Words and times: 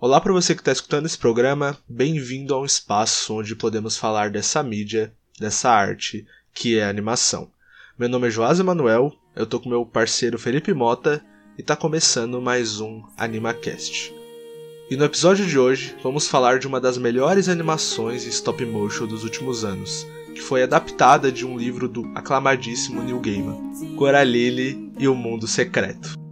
Olá 0.00 0.20
para 0.20 0.32
você 0.32 0.54
que 0.54 0.60
está 0.60 0.70
escutando 0.70 1.06
esse 1.06 1.18
programa, 1.18 1.76
bem-vindo 1.88 2.54
a 2.54 2.60
um 2.60 2.64
espaço 2.64 3.34
onde 3.34 3.56
podemos 3.56 3.96
falar 3.96 4.30
dessa 4.30 4.62
mídia, 4.62 5.12
dessa 5.40 5.70
arte, 5.70 6.24
que 6.54 6.78
é 6.78 6.84
a 6.84 6.88
animação. 6.88 7.50
Meu 7.98 8.08
nome 8.08 8.28
é 8.28 8.30
Joás 8.30 8.60
Emanuel, 8.60 9.12
eu 9.34 9.44
tô 9.44 9.58
com 9.58 9.68
meu 9.68 9.84
parceiro 9.84 10.38
Felipe 10.38 10.72
Mota 10.72 11.20
e 11.58 11.64
tá 11.64 11.74
começando 11.74 12.40
mais 12.40 12.80
um 12.80 13.02
AnimaCast. 13.16 14.14
E 14.88 14.94
no 14.94 15.04
episódio 15.04 15.44
de 15.44 15.58
hoje 15.58 15.96
vamos 16.00 16.28
falar 16.28 16.60
de 16.60 16.68
uma 16.68 16.80
das 16.80 16.96
melhores 16.96 17.48
animações 17.48 18.24
em 18.24 18.28
stop 18.28 18.64
motion 18.64 19.04
dos 19.04 19.24
últimos 19.24 19.64
anos, 19.64 20.06
que 20.32 20.40
foi 20.40 20.62
adaptada 20.62 21.32
de 21.32 21.44
um 21.44 21.58
livro 21.58 21.88
do 21.88 22.08
aclamadíssimo 22.14 23.02
Neil 23.02 23.18
Gaiman, 23.18 23.96
Coraline 23.96 24.92
e 24.96 25.08
o 25.08 25.14
Mundo 25.16 25.48
Secreto. 25.48 26.27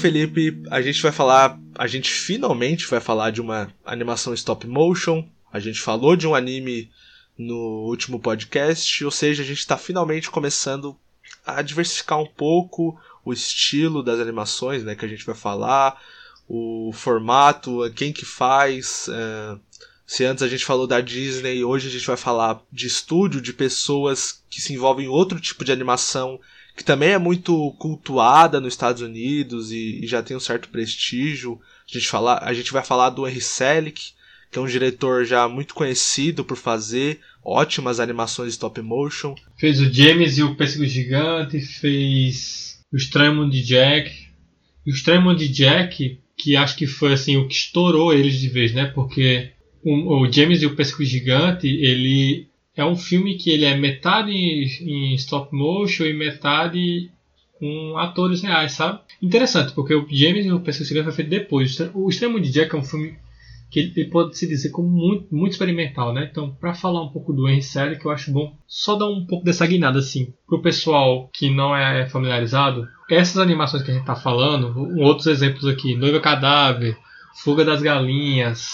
Felipe, 0.00 0.62
a 0.70 0.80
gente 0.80 1.02
vai 1.02 1.12
falar, 1.12 1.60
a 1.74 1.86
gente 1.86 2.10
finalmente 2.10 2.86
vai 2.86 3.00
falar 3.00 3.30
de 3.30 3.40
uma 3.40 3.70
animação 3.84 4.32
stop 4.32 4.66
motion. 4.66 5.28
A 5.52 5.60
gente 5.60 5.78
falou 5.78 6.16
de 6.16 6.26
um 6.26 6.34
anime 6.34 6.90
no 7.36 7.84
último 7.86 8.18
podcast, 8.18 9.04
ou 9.04 9.10
seja, 9.10 9.42
a 9.42 9.46
gente 9.46 9.58
está 9.58 9.76
finalmente 9.76 10.30
começando 10.30 10.96
a 11.44 11.60
diversificar 11.60 12.18
um 12.18 12.26
pouco 12.26 12.98
o 13.24 13.32
estilo 13.32 14.02
das 14.02 14.18
animações, 14.18 14.82
né, 14.82 14.94
que 14.94 15.04
a 15.04 15.08
gente 15.08 15.24
vai 15.24 15.34
falar, 15.34 16.00
o 16.48 16.90
formato, 16.94 17.80
quem 17.94 18.10
que 18.10 18.24
faz. 18.24 19.06
Uh, 19.08 19.60
se 20.06 20.24
antes 20.24 20.42
a 20.42 20.48
gente 20.48 20.64
falou 20.64 20.86
da 20.86 21.00
Disney, 21.00 21.62
hoje 21.62 21.88
a 21.88 21.90
gente 21.90 22.06
vai 22.06 22.16
falar 22.16 22.62
de 22.72 22.86
estúdio, 22.86 23.40
de 23.40 23.52
pessoas 23.52 24.42
que 24.48 24.62
se 24.62 24.72
envolvem 24.72 25.04
em 25.04 25.08
outro 25.08 25.38
tipo 25.38 25.62
de 25.62 25.72
animação 25.72 26.40
que 26.80 26.84
também 26.84 27.10
é 27.10 27.18
muito 27.18 27.72
cultuada 27.72 28.58
nos 28.58 28.72
Estados 28.72 29.02
Unidos 29.02 29.70
e, 29.70 30.00
e 30.02 30.06
já 30.06 30.22
tem 30.22 30.34
um 30.34 30.40
certo 30.40 30.70
prestígio. 30.70 31.60
A 31.86 31.92
gente, 31.92 32.08
fala, 32.08 32.40
a 32.42 32.54
gente 32.54 32.72
vai 32.72 32.82
falar 32.82 33.10
do 33.10 33.28
Henry 33.28 33.42
Selick, 33.42 34.12
que 34.50 34.58
é 34.58 34.62
um 34.62 34.66
diretor 34.66 35.26
já 35.26 35.46
muito 35.46 35.74
conhecido 35.74 36.42
por 36.42 36.56
fazer 36.56 37.20
ótimas 37.44 38.00
animações 38.00 38.54
stop 38.54 38.80
motion. 38.80 39.34
Fez 39.58 39.78
o 39.78 39.92
James 39.92 40.38
e 40.38 40.42
o 40.42 40.54
Pêssego 40.54 40.86
Gigante, 40.86 41.60
fez 41.60 42.78
o 42.90 42.96
Estranho 42.96 43.50
de 43.50 43.62
Jack. 43.62 44.10
E 44.86 44.90
o 44.90 44.94
Estranho 44.94 45.36
de 45.36 45.48
Jack, 45.48 46.18
que 46.34 46.56
acho 46.56 46.76
que 46.76 46.86
foi 46.86 47.12
assim 47.12 47.36
o 47.36 47.46
que 47.46 47.56
estourou 47.56 48.10
eles 48.10 48.40
de 48.40 48.48
vez, 48.48 48.72
né? 48.72 48.86
Porque 48.86 49.50
o, 49.84 50.22
o 50.22 50.32
James 50.32 50.62
e 50.62 50.66
o 50.66 50.74
Pêssego 50.74 51.04
Gigante, 51.04 51.68
ele 51.68 52.48
é 52.80 52.84
um 52.84 52.96
filme 52.96 53.36
que 53.36 53.50
ele 53.50 53.64
é 53.64 53.76
metade 53.76 54.32
em 54.32 55.14
stop 55.14 55.54
motion 55.54 56.04
e 56.04 56.12
metade 56.12 57.10
com 57.58 57.96
atores 57.98 58.42
reais, 58.42 58.72
sabe? 58.72 59.00
Interessante, 59.20 59.72
porque 59.74 59.94
o 59.94 60.06
James 60.10 60.46
e 60.46 60.52
o 60.52 60.60
Pesquisa 60.60 61.04
foi 61.04 61.12
feito 61.12 61.28
depois. 61.28 61.78
O 61.94 62.08
Extremo 62.08 62.40
de 62.40 62.50
Jack 62.50 62.74
é 62.74 62.78
um 62.78 62.84
filme 62.84 63.16
que 63.70 63.92
ele, 63.94 64.06
pode 64.06 64.36
se 64.36 64.48
dizer 64.48 64.70
como 64.70 64.88
muito, 64.88 65.32
muito 65.32 65.52
experimental, 65.52 66.12
né? 66.12 66.28
Então, 66.30 66.50
para 66.58 66.74
falar 66.74 67.02
um 67.02 67.10
pouco 67.10 67.32
do 67.32 67.48
Henry 67.48 67.62
Selick, 67.62 68.00
que 68.00 68.06
eu 68.06 68.10
acho 68.10 68.32
bom 68.32 68.56
só 68.66 68.96
dar 68.96 69.06
um 69.06 69.24
pouco 69.24 69.44
dessa 69.44 69.66
guinada 69.66 70.00
assim, 70.00 70.32
pro 70.46 70.60
pessoal 70.60 71.30
que 71.32 71.48
não 71.48 71.76
é 71.76 72.08
familiarizado. 72.08 72.88
Essas 73.08 73.38
animações 73.38 73.82
que 73.82 73.90
a 73.90 73.94
gente 73.94 74.06
tá 74.06 74.16
falando, 74.16 74.98
outros 74.98 75.28
exemplos 75.28 75.66
aqui, 75.66 75.94
Noiva 75.94 76.18
Cadáver, 76.18 76.96
Fuga 77.44 77.64
das 77.64 77.80
Galinhas, 77.80 78.70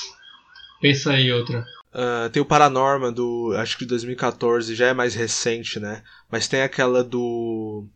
pensa 0.80 1.12
aí 1.12 1.30
outra. 1.30 1.62
Uh, 1.96 2.28
tem 2.28 2.42
o 2.42 2.46
Paranorma 2.46 3.10
do. 3.10 3.54
Acho 3.56 3.78
que 3.78 3.86
2014, 3.86 4.74
já 4.74 4.88
é 4.88 4.92
mais 4.92 5.14
recente, 5.14 5.80
né? 5.80 6.02
Mas 6.30 6.46
tem 6.46 6.60
aquela 6.60 7.02
do. 7.02 7.86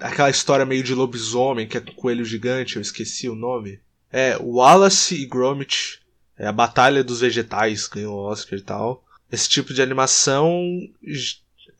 Aquela 0.00 0.28
história 0.28 0.66
meio 0.66 0.82
de 0.82 0.92
lobisomem, 0.92 1.68
que 1.68 1.76
é 1.76 1.80
com 1.80 1.92
coelho 1.92 2.24
gigante, 2.24 2.74
eu 2.74 2.82
esqueci 2.82 3.28
o 3.28 3.36
nome. 3.36 3.78
É, 4.10 4.36
Wallace 4.40 5.14
e 5.14 5.24
Gromit. 5.24 6.00
É 6.36 6.48
a 6.48 6.52
Batalha 6.52 7.04
dos 7.04 7.20
Vegetais, 7.20 7.86
ganhou 7.86 8.16
o 8.16 8.24
Oscar 8.24 8.58
e 8.58 8.62
tal. 8.62 9.04
Esse 9.30 9.48
tipo 9.48 9.72
de 9.72 9.82
animação 9.82 10.60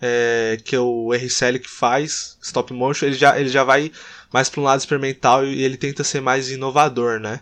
é, 0.00 0.58
que 0.62 0.76
o 0.76 1.12
R. 1.12 1.28
Selick 1.28 1.68
faz, 1.68 2.38
stop 2.40 2.72
motion, 2.72 3.06
ele 3.06 3.16
já, 3.16 3.40
ele 3.40 3.48
já 3.48 3.64
vai 3.64 3.90
mais 4.32 4.48
para 4.48 4.60
um 4.60 4.64
lado 4.64 4.78
experimental 4.78 5.44
e 5.44 5.62
ele 5.62 5.76
tenta 5.76 6.04
ser 6.04 6.20
mais 6.20 6.50
inovador, 6.50 7.18
né? 7.18 7.40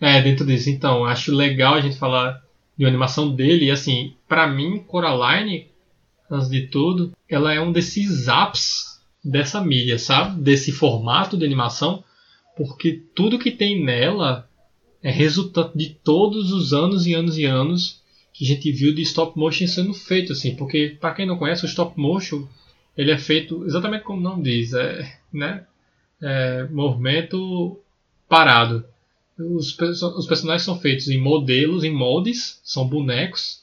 É, 0.00 0.22
dentro 0.22 0.46
disso. 0.46 0.70
Então, 0.70 1.04
acho 1.04 1.34
legal 1.34 1.74
a 1.74 1.80
gente 1.80 1.98
falar 1.98 2.40
de 2.80 2.86
animação 2.86 3.34
dele. 3.34 3.66
E 3.66 3.70
assim, 3.70 4.14
para 4.26 4.46
mim, 4.46 4.78
Coraline, 4.78 5.66
antes 6.30 6.48
de 6.48 6.62
tudo, 6.62 7.12
ela 7.28 7.52
é 7.52 7.60
um 7.60 7.70
desses 7.70 8.26
apps 8.26 8.98
dessa 9.22 9.60
mídia, 9.60 9.98
sabe? 9.98 10.40
Desse 10.40 10.72
formato 10.72 11.36
de 11.36 11.44
animação, 11.44 12.02
porque 12.56 13.02
tudo 13.14 13.38
que 13.38 13.50
tem 13.50 13.84
nela 13.84 14.48
é 15.02 15.10
resultado 15.10 15.72
de 15.76 15.90
todos 15.90 16.52
os 16.52 16.72
anos 16.72 17.06
e 17.06 17.12
anos 17.12 17.36
e 17.36 17.44
anos 17.44 18.00
que 18.32 18.46
a 18.46 18.48
gente 18.48 18.72
viu 18.72 18.94
de 18.94 19.02
stop 19.02 19.38
motion 19.38 19.66
sendo 19.66 19.92
feito 19.92 20.32
assim, 20.32 20.56
porque 20.56 20.96
para 20.98 21.12
quem 21.12 21.26
não 21.26 21.36
conhece 21.36 21.66
o 21.66 21.68
stop 21.68 22.00
motion, 22.00 22.46
ele 22.96 23.10
é 23.10 23.18
feito 23.18 23.62
exatamente 23.66 24.04
como 24.04 24.20
o 24.20 24.22
nome 24.22 24.42
diz, 24.42 24.72
é, 24.72 25.18
né? 25.30 25.66
É, 26.22 26.66
movimento 26.70 27.78
parado. 28.26 28.86
Os, 29.40 29.78
os 29.78 30.26
personagens 30.26 30.62
são 30.62 30.78
feitos 30.78 31.08
em 31.08 31.18
modelos, 31.18 31.84
em 31.84 31.92
moldes, 31.92 32.60
são 32.62 32.86
bonecos. 32.86 33.60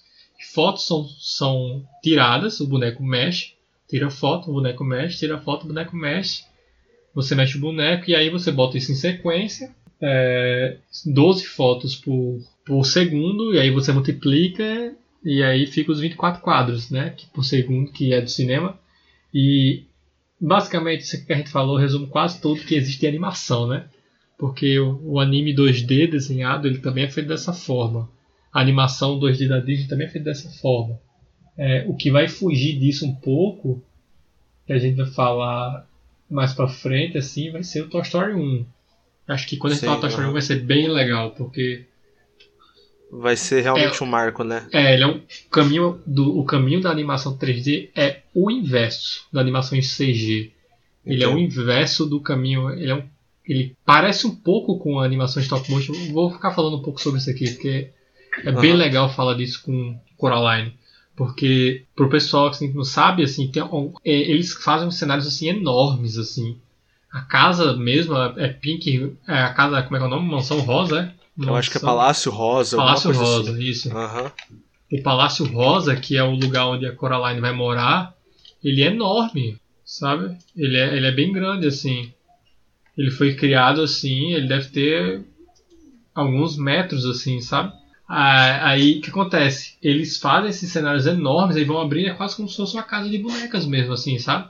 Fotos 0.54 0.86
são, 0.86 1.08
são 1.20 1.88
tiradas, 2.02 2.60
o 2.60 2.68
boneco 2.68 3.04
mexe, 3.04 3.54
tira 3.88 4.10
foto, 4.10 4.50
o 4.50 4.54
boneco 4.54 4.84
mexe, 4.84 5.20
tira 5.20 5.40
foto, 5.40 5.64
o 5.64 5.68
boneco 5.68 5.96
mexe. 5.96 6.44
Você 7.14 7.36
mexe 7.36 7.58
o 7.58 7.62
boneco 7.62 8.10
e 8.10 8.16
aí 8.16 8.30
você 8.30 8.52
bota 8.52 8.78
isso 8.78 8.92
em 8.92 8.96
sequência. 8.96 9.76
É, 10.00 10.78
12 11.06 11.46
fotos 11.46 11.96
por, 11.96 12.40
por 12.66 12.86
segundo, 12.86 13.54
e 13.54 13.59
aí 13.59 13.72
você 13.72 13.92
multiplica, 13.92 14.94
e 15.24 15.42
aí 15.42 15.66
fica 15.66 15.92
os 15.92 16.00
24 16.00 16.42
quadros 16.42 16.92
né, 16.92 17.16
por 17.34 17.44
segundo, 17.44 17.92
que 17.92 18.14
é 18.14 18.22
do 18.22 18.30
cinema. 18.30 18.80
E 19.34 19.84
basicamente 20.40 21.02
isso 21.02 21.26
que 21.26 21.34
a 21.34 21.38
gente 21.38 21.50
falou 21.50 21.78
resume 21.78 22.08
quase 22.08 22.40
tudo 22.40 22.62
que 22.62 22.76
existe 22.76 23.04
em 23.06 23.09
animação, 23.09 23.68
né? 23.68 23.88
Porque 24.38 24.80
o, 24.80 25.20
anime 25.20 25.56
2D 25.56 26.09
desenhado 26.09 26.68
ele 26.68 26.78
também 26.78 27.06
é 27.06 27.09
feito 27.09 27.28
dessa 27.28 27.52
forma. 27.52 28.09
A 28.53 28.62
animação 28.62 29.20
2D 29.20 29.48
da 29.48 29.59
Disney 29.59 29.88
também 29.88 30.08
é 30.08 30.09
feita 30.09 30.25
dessa 30.25 30.50
forma. 30.62 31.00
É, 31.58 31.86
o 31.88 31.96
que 31.96 32.12
vai 32.12 32.28
fugir 32.28 32.78
disso 32.78 33.06
um 33.06 33.16
pouco, 33.16 33.84
que 34.66 34.74
a 34.74 34.78
gente 34.78 34.96
vai 34.96 35.08
falar 35.08 35.88
mais 36.30 36.53
pra 36.53 36.68
frente, 36.68 37.18
assim, 37.18 37.52
vai 37.52 37.64
ser 37.64 37.81
o 37.81 37.90
Toy 37.90 38.02
Story 38.02 38.34
1. 38.34 38.66
Acho 39.28 39.47
que 39.47 39.58
quando 39.58 39.74
a 39.74 39.76
gente 39.76 39.86
falar 39.86 40.00
Toy 40.00 40.09
Story 40.09 40.28
1 40.28 40.34
vai 40.34 40.42
ser 40.42 40.59
bem 40.62 40.88
legal, 40.88 41.31
porque. 41.31 41.86
Vai 43.12 43.36
ser 43.36 43.62
realmente 43.62 44.02
é, 44.02 44.06
um 44.06 44.08
marco, 44.08 44.44
né? 44.44 44.68
É, 44.72 44.94
ele 44.94 45.03
é 45.03 45.08
um 45.08 45.22
caminho 45.50 46.00
do, 46.06 46.38
o 46.38 46.46
caminho 46.46 46.81
da 46.81 46.92
animação 46.92 47.38
3D 47.38 47.90
é 47.96 48.22
o 48.36 48.52
inverso 48.52 49.26
da 49.31 49.42
animação 49.42 49.78
em 49.78 49.81
CG. 49.81 50.52
Ele 51.06 51.24
é 51.24 51.28
o 51.28 51.38
inverso 51.38 52.06
do 52.06 52.20
caminho. 52.20 52.70
Ele 52.70 52.92
é 52.92 52.96
um 52.96 53.03
ele 53.47 53.75
parece 53.85 54.28
um 54.28 54.35
pouco 54.35 54.78
com 54.78 55.00
a 55.00 55.06
animação 55.06 55.41
stop 55.41 55.72
motion. 55.72 55.94
Vou 56.12 56.31
ficar 56.31 56.52
falando 56.52 56.78
um 56.78 56.81
pouco 56.81 57.02
sobre 57.02 57.19
isso 57.19 57.30
aqui, 57.30 57.50
porque 57.52 57.90
é 58.44 58.50
uhum. 58.50 58.59
bem 58.59 58.74
legal 58.74 59.09
falar 59.09 59.35
disso 59.35 59.63
com 59.63 59.97
Coraline. 60.18 60.74
Porque 61.16 61.85
pro 61.96 62.09
pessoal 62.09 62.52
que 62.52 62.68
não 62.68 62.84
sabe, 62.84 63.24
assim, 63.24 63.47
tem, 63.47 63.63
é, 64.05 64.11
eles 64.11 64.53
fazem 64.53 64.91
cenários 64.91 65.26
assim 65.26 65.47
enormes, 65.47 66.17
assim. 66.17 66.58
A 67.11 67.22
casa 67.22 67.76
mesmo 67.76 68.16
é 68.16 68.49
pink, 68.49 69.16
é 69.28 69.34
a 69.34 69.53
casa, 69.53 69.82
como 69.82 69.96
é 69.96 69.99
que 69.99 70.05
é 70.05 70.08
o 70.08 70.11
nome? 70.11 70.29
Mansão 70.29 70.59
Rosa, 70.59 70.99
é? 70.99 71.14
Mansão... 71.35 71.53
Eu 71.53 71.55
acho 71.55 71.72
que 71.72 71.78
é 71.78 71.82
Palácio 71.82 72.32
Rosa. 72.32 72.78
Palácio 72.78 73.11
Rosa, 73.11 73.52
assim. 73.52 73.64
isso. 73.64 73.90
Uhum. 73.90 74.32
O 74.91 75.02
Palácio 75.02 75.46
Rosa, 75.46 75.96
que 75.96 76.17
é 76.17 76.23
o 76.23 76.35
lugar 76.35 76.67
onde 76.67 76.85
a 76.85 76.96
Coraline 76.96 77.41
vai 77.41 77.53
morar, 77.53 78.14
ele 78.64 78.84
é 78.84 78.88
enorme, 78.88 79.59
sabe? 79.84 80.38
Ele 80.55 80.78
é, 80.78 80.96
ele 80.96 81.08
é 81.08 81.11
bem 81.11 81.32
grande, 81.32 81.66
assim. 81.66 82.14
Ele 82.97 83.11
foi 83.11 83.35
criado 83.35 83.82
assim, 83.82 84.34
ele 84.34 84.47
deve 84.47 84.70
ter 84.70 85.22
alguns 86.14 86.58
metros 86.58 87.05
assim, 87.05 87.40
sabe? 87.41 87.73
Aí 88.08 88.97
o 88.97 89.02
que 89.02 89.09
acontece? 89.09 89.78
Eles 89.84 90.17
fazem 90.17 90.49
esses 90.49 90.72
cenários 90.72 91.05
enormes 91.05 91.58
e 91.58 91.64
vão 91.64 91.79
abrir 91.79 92.05
é 92.05 92.14
quase 92.14 92.35
como 92.35 92.47
se 92.47 92.55
fosse 92.55 92.73
uma 92.76 92.84
casa 92.84 93.09
de 93.09 93.17
bonecas 93.17 93.66
mesmo, 93.66 93.94
assim, 93.94 94.17
sabe? 94.17 94.49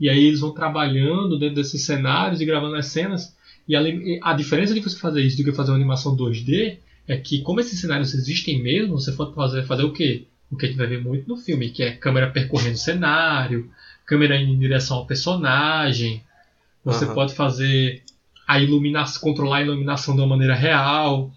E 0.00 0.08
aí 0.08 0.24
eles 0.24 0.40
vão 0.40 0.52
trabalhando 0.52 1.38
dentro 1.38 1.56
desses 1.56 1.84
cenários 1.84 2.40
e 2.40 2.44
gravando 2.44 2.76
as 2.76 2.86
cenas. 2.86 3.36
E 3.68 3.76
a, 3.76 3.80
a 4.22 4.34
diferença 4.34 4.74
de 4.74 4.80
você 4.80 4.98
fazer 4.98 5.22
isso 5.22 5.36
do 5.36 5.44
que 5.44 5.52
fazer 5.52 5.70
uma 5.70 5.76
animação 5.76 6.16
2D 6.16 6.78
é 7.06 7.16
que, 7.16 7.42
como 7.42 7.60
esses 7.60 7.80
cenários 7.80 8.14
existem 8.14 8.60
mesmo, 8.62 8.98
você 8.98 9.12
pode 9.12 9.34
fazer, 9.34 9.64
fazer 9.64 9.84
o 9.84 9.92
quê? 9.92 10.26
o 10.54 10.56
que 10.56 10.66
a 10.66 10.68
gente 10.68 10.78
vai 10.78 10.86
ver 10.86 11.02
muito 11.02 11.28
no 11.28 11.36
filme, 11.36 11.70
que 11.70 11.82
é 11.82 11.92
câmera 11.92 12.30
percorrendo 12.30 12.74
o 12.74 12.78
cenário, 12.78 13.70
câmera 14.06 14.36
indo 14.36 14.52
em 14.52 14.58
direção 14.58 14.98
ao 14.98 15.06
personagem. 15.06 16.22
Você 16.84 17.04
Aham. 17.06 17.14
pode 17.14 17.34
fazer 17.34 18.02
a 18.46 18.60
iluminação, 18.60 19.22
controlar 19.22 19.58
a 19.58 19.62
iluminação 19.62 20.14
de 20.14 20.20
uma 20.20 20.28
maneira 20.28 20.54
real. 20.54 21.30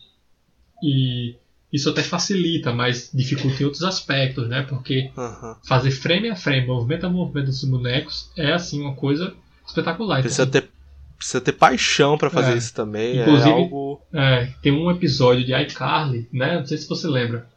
E 0.83 1.35
isso 1.71 1.89
até 1.89 2.03
facilita, 2.03 2.71
mas 2.73 3.09
dificulta 3.13 3.61
em 3.61 3.65
outros 3.65 3.83
aspectos, 3.83 4.47
né? 4.47 4.63
Porque 4.63 5.09
Aham. 5.17 5.57
fazer 5.65 5.91
frame 5.91 6.29
a 6.29 6.35
frame, 6.35 6.67
movimento 6.67 7.05
a 7.05 7.09
movimento 7.09 7.47
dos 7.47 7.63
bonecos 7.63 8.29
é 8.37 8.53
assim 8.53 8.81
uma 8.81 8.93
coisa 8.95 9.33
espetacular. 9.65 10.21
Precisa 10.21 10.43
Então, 10.43 10.61
ter, 10.61 10.69
precisa 11.17 11.41
ter 11.41 11.53
paixão 11.53 12.17
pra 12.17 12.29
fazer 12.29 12.53
É. 12.53 12.57
isso 12.57 12.73
também. 12.73 13.19
Inclusive- 13.21 13.49
é 13.49 13.53
algo. 13.53 14.01
é, 14.13 14.45
tem 14.61 14.71
um 14.71 14.89
episódio 14.91 15.43
de 15.45 15.53
iCarly, 15.53 16.27
né? 16.31 16.59
Não 16.59 16.65
sei 16.65 16.77
se 16.77 16.87
você 16.87 17.07
lembra, 17.07 17.47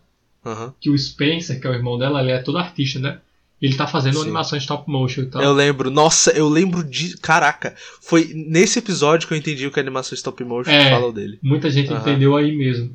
Aham. 0.45 0.73
que 0.81 0.89
o 0.91 0.97
Spencer, 0.99 1.61
que 1.61 1.67
é 1.67 1.71
o 1.71 1.75
irmão 1.75 1.99
dela, 1.99 2.21
ele 2.23 2.31
é 2.33 2.39
todo 2.39 2.59
artista, 2.59 2.99
né? 2.99 3.19
Ele 3.61 3.77
tá 3.77 3.87
fazendo 3.87 4.15
Sim. 4.17 4.23
animação 4.23 4.57
stop 4.59 4.91
motion 4.91 5.23
e 5.23 5.27
tal. 5.27 5.43
Eu 5.43 5.53
lembro, 5.53 5.91
nossa, 5.91 6.31
eu 6.33 6.49
lembro 6.49 6.83
de. 6.83 7.17
Caraca, 7.19 7.75
foi 8.01 8.33
nesse 8.35 8.79
episódio 8.79 9.29
que 9.29 9.35
eu 9.35 9.39
entendi 9.39 9.67
o 9.67 9.71
que 9.71 9.79
a 9.79 9.83
animação 9.83 10.15
stop 10.15 10.43
motion 10.45 10.71
É. 10.71 10.91
fala 10.91 11.13
dele. 11.13 11.39
Muita 11.43 11.69
gente 11.71 11.93
Aham. 11.93 12.01
entendeu 12.01 12.37
aí 12.37 12.57
mesmo. 12.57 12.95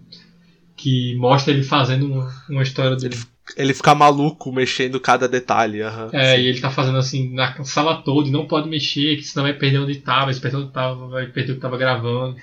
Que 0.76 1.16
mostra 1.18 1.54
ele 1.54 1.64
fazendo 1.64 2.06
uma, 2.12 2.34
uma 2.50 2.64
história 2.64 2.96
do. 2.96 3.06
Ele 3.06 3.16
Ele 3.56 3.74
fica 3.76 3.94
maluco 3.94 4.52
mexendo 4.52 5.00
cada 5.00 5.28
detalhe. 5.28 5.82
aham. 5.84 6.10
É, 6.12 6.42
e 6.42 6.48
ele 6.48 6.60
tá 6.60 6.72
fazendo 6.72 6.98
assim 6.98 7.32
na 7.34 7.64
sala 7.64 8.02
toda 8.02 8.28
e 8.28 8.32
não 8.32 8.48
pode 8.48 8.68
mexer, 8.68 9.18
que 9.18 9.24
senão 9.24 9.44
vai 9.44 9.54
perder 9.54 9.78
onde 9.80 9.96
tava, 9.98 10.34
se 10.34 10.42
perder 10.42 10.58
onde 10.58 10.74
tava, 10.74 11.08
vai 11.08 11.28
perder 11.28 11.52
o 11.52 11.56
que 11.56 11.62
tava 11.62 11.78
gravando. 11.78 12.36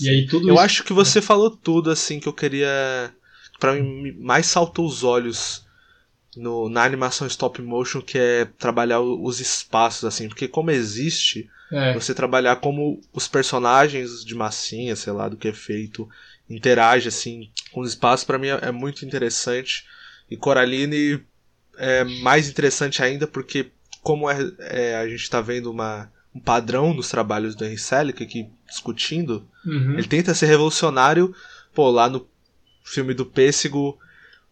E 0.00 0.08
aí 0.08 0.26
tudo 0.26 0.48
Eu 0.48 0.54
isso. 0.54 0.62
acho 0.64 0.82
que 0.84 0.92
você 0.94 1.20
falou 1.20 1.50
tudo 1.50 1.90
assim 1.90 2.18
que 2.18 2.26
eu 2.26 2.32
queria. 2.32 3.12
Pra 3.60 3.74
mim, 3.74 4.12
mais 4.20 4.46
saltou 4.46 4.86
os 4.86 5.04
olhos 5.04 5.62
no, 6.36 6.68
na 6.68 6.82
animação 6.84 7.26
stop 7.26 7.60
motion, 7.62 8.00
que 8.00 8.18
é 8.18 8.44
trabalhar 8.58 9.00
os 9.00 9.40
espaços, 9.40 10.04
assim. 10.04 10.28
Porque 10.28 10.48
como 10.48 10.70
existe, 10.70 11.48
É, 11.72 11.94
você 11.94 12.14
trabalhar 12.14 12.56
como 12.56 13.00
os 13.12 13.26
personagens 13.26 14.24
de 14.24 14.34
massinha, 14.34 14.94
sei 14.94 15.12
lá, 15.12 15.28
do 15.28 15.36
que 15.36 15.48
é 15.48 15.52
feito, 15.52 16.08
interage, 16.48 17.08
assim, 17.08 17.50
com 17.72 17.80
os 17.80 17.90
espaços, 17.90 18.24
pra 18.24 18.38
mim 18.38 18.48
é, 18.48 18.58
é 18.68 18.70
muito 18.70 19.04
interessante. 19.04 19.84
E 20.30 20.36
Coraline 20.36 21.24
é 21.76 22.04
mais 22.22 22.48
interessante 22.48 23.02
ainda 23.02 23.26
porque, 23.26 23.72
como 24.02 24.30
é, 24.30 24.36
é, 24.58 24.96
a 24.96 25.08
gente 25.08 25.28
tá 25.28 25.40
vendo 25.40 25.70
uma, 25.70 26.12
um 26.34 26.40
padrão 26.40 26.94
nos 26.94 27.08
trabalhos 27.08 27.54
do 27.54 27.64
Henry 27.64 27.78
Selick 27.78 28.22
aqui 28.22 28.48
discutindo, 28.68 29.48
uhum. 29.64 29.94
ele 29.94 30.06
tenta 30.06 30.34
ser 30.34 30.46
revolucionário, 30.46 31.34
pô, 31.74 31.90
lá 31.90 32.08
no 32.08 32.26
filme 32.84 33.14
do 33.14 33.24
Pêssego 33.26 33.98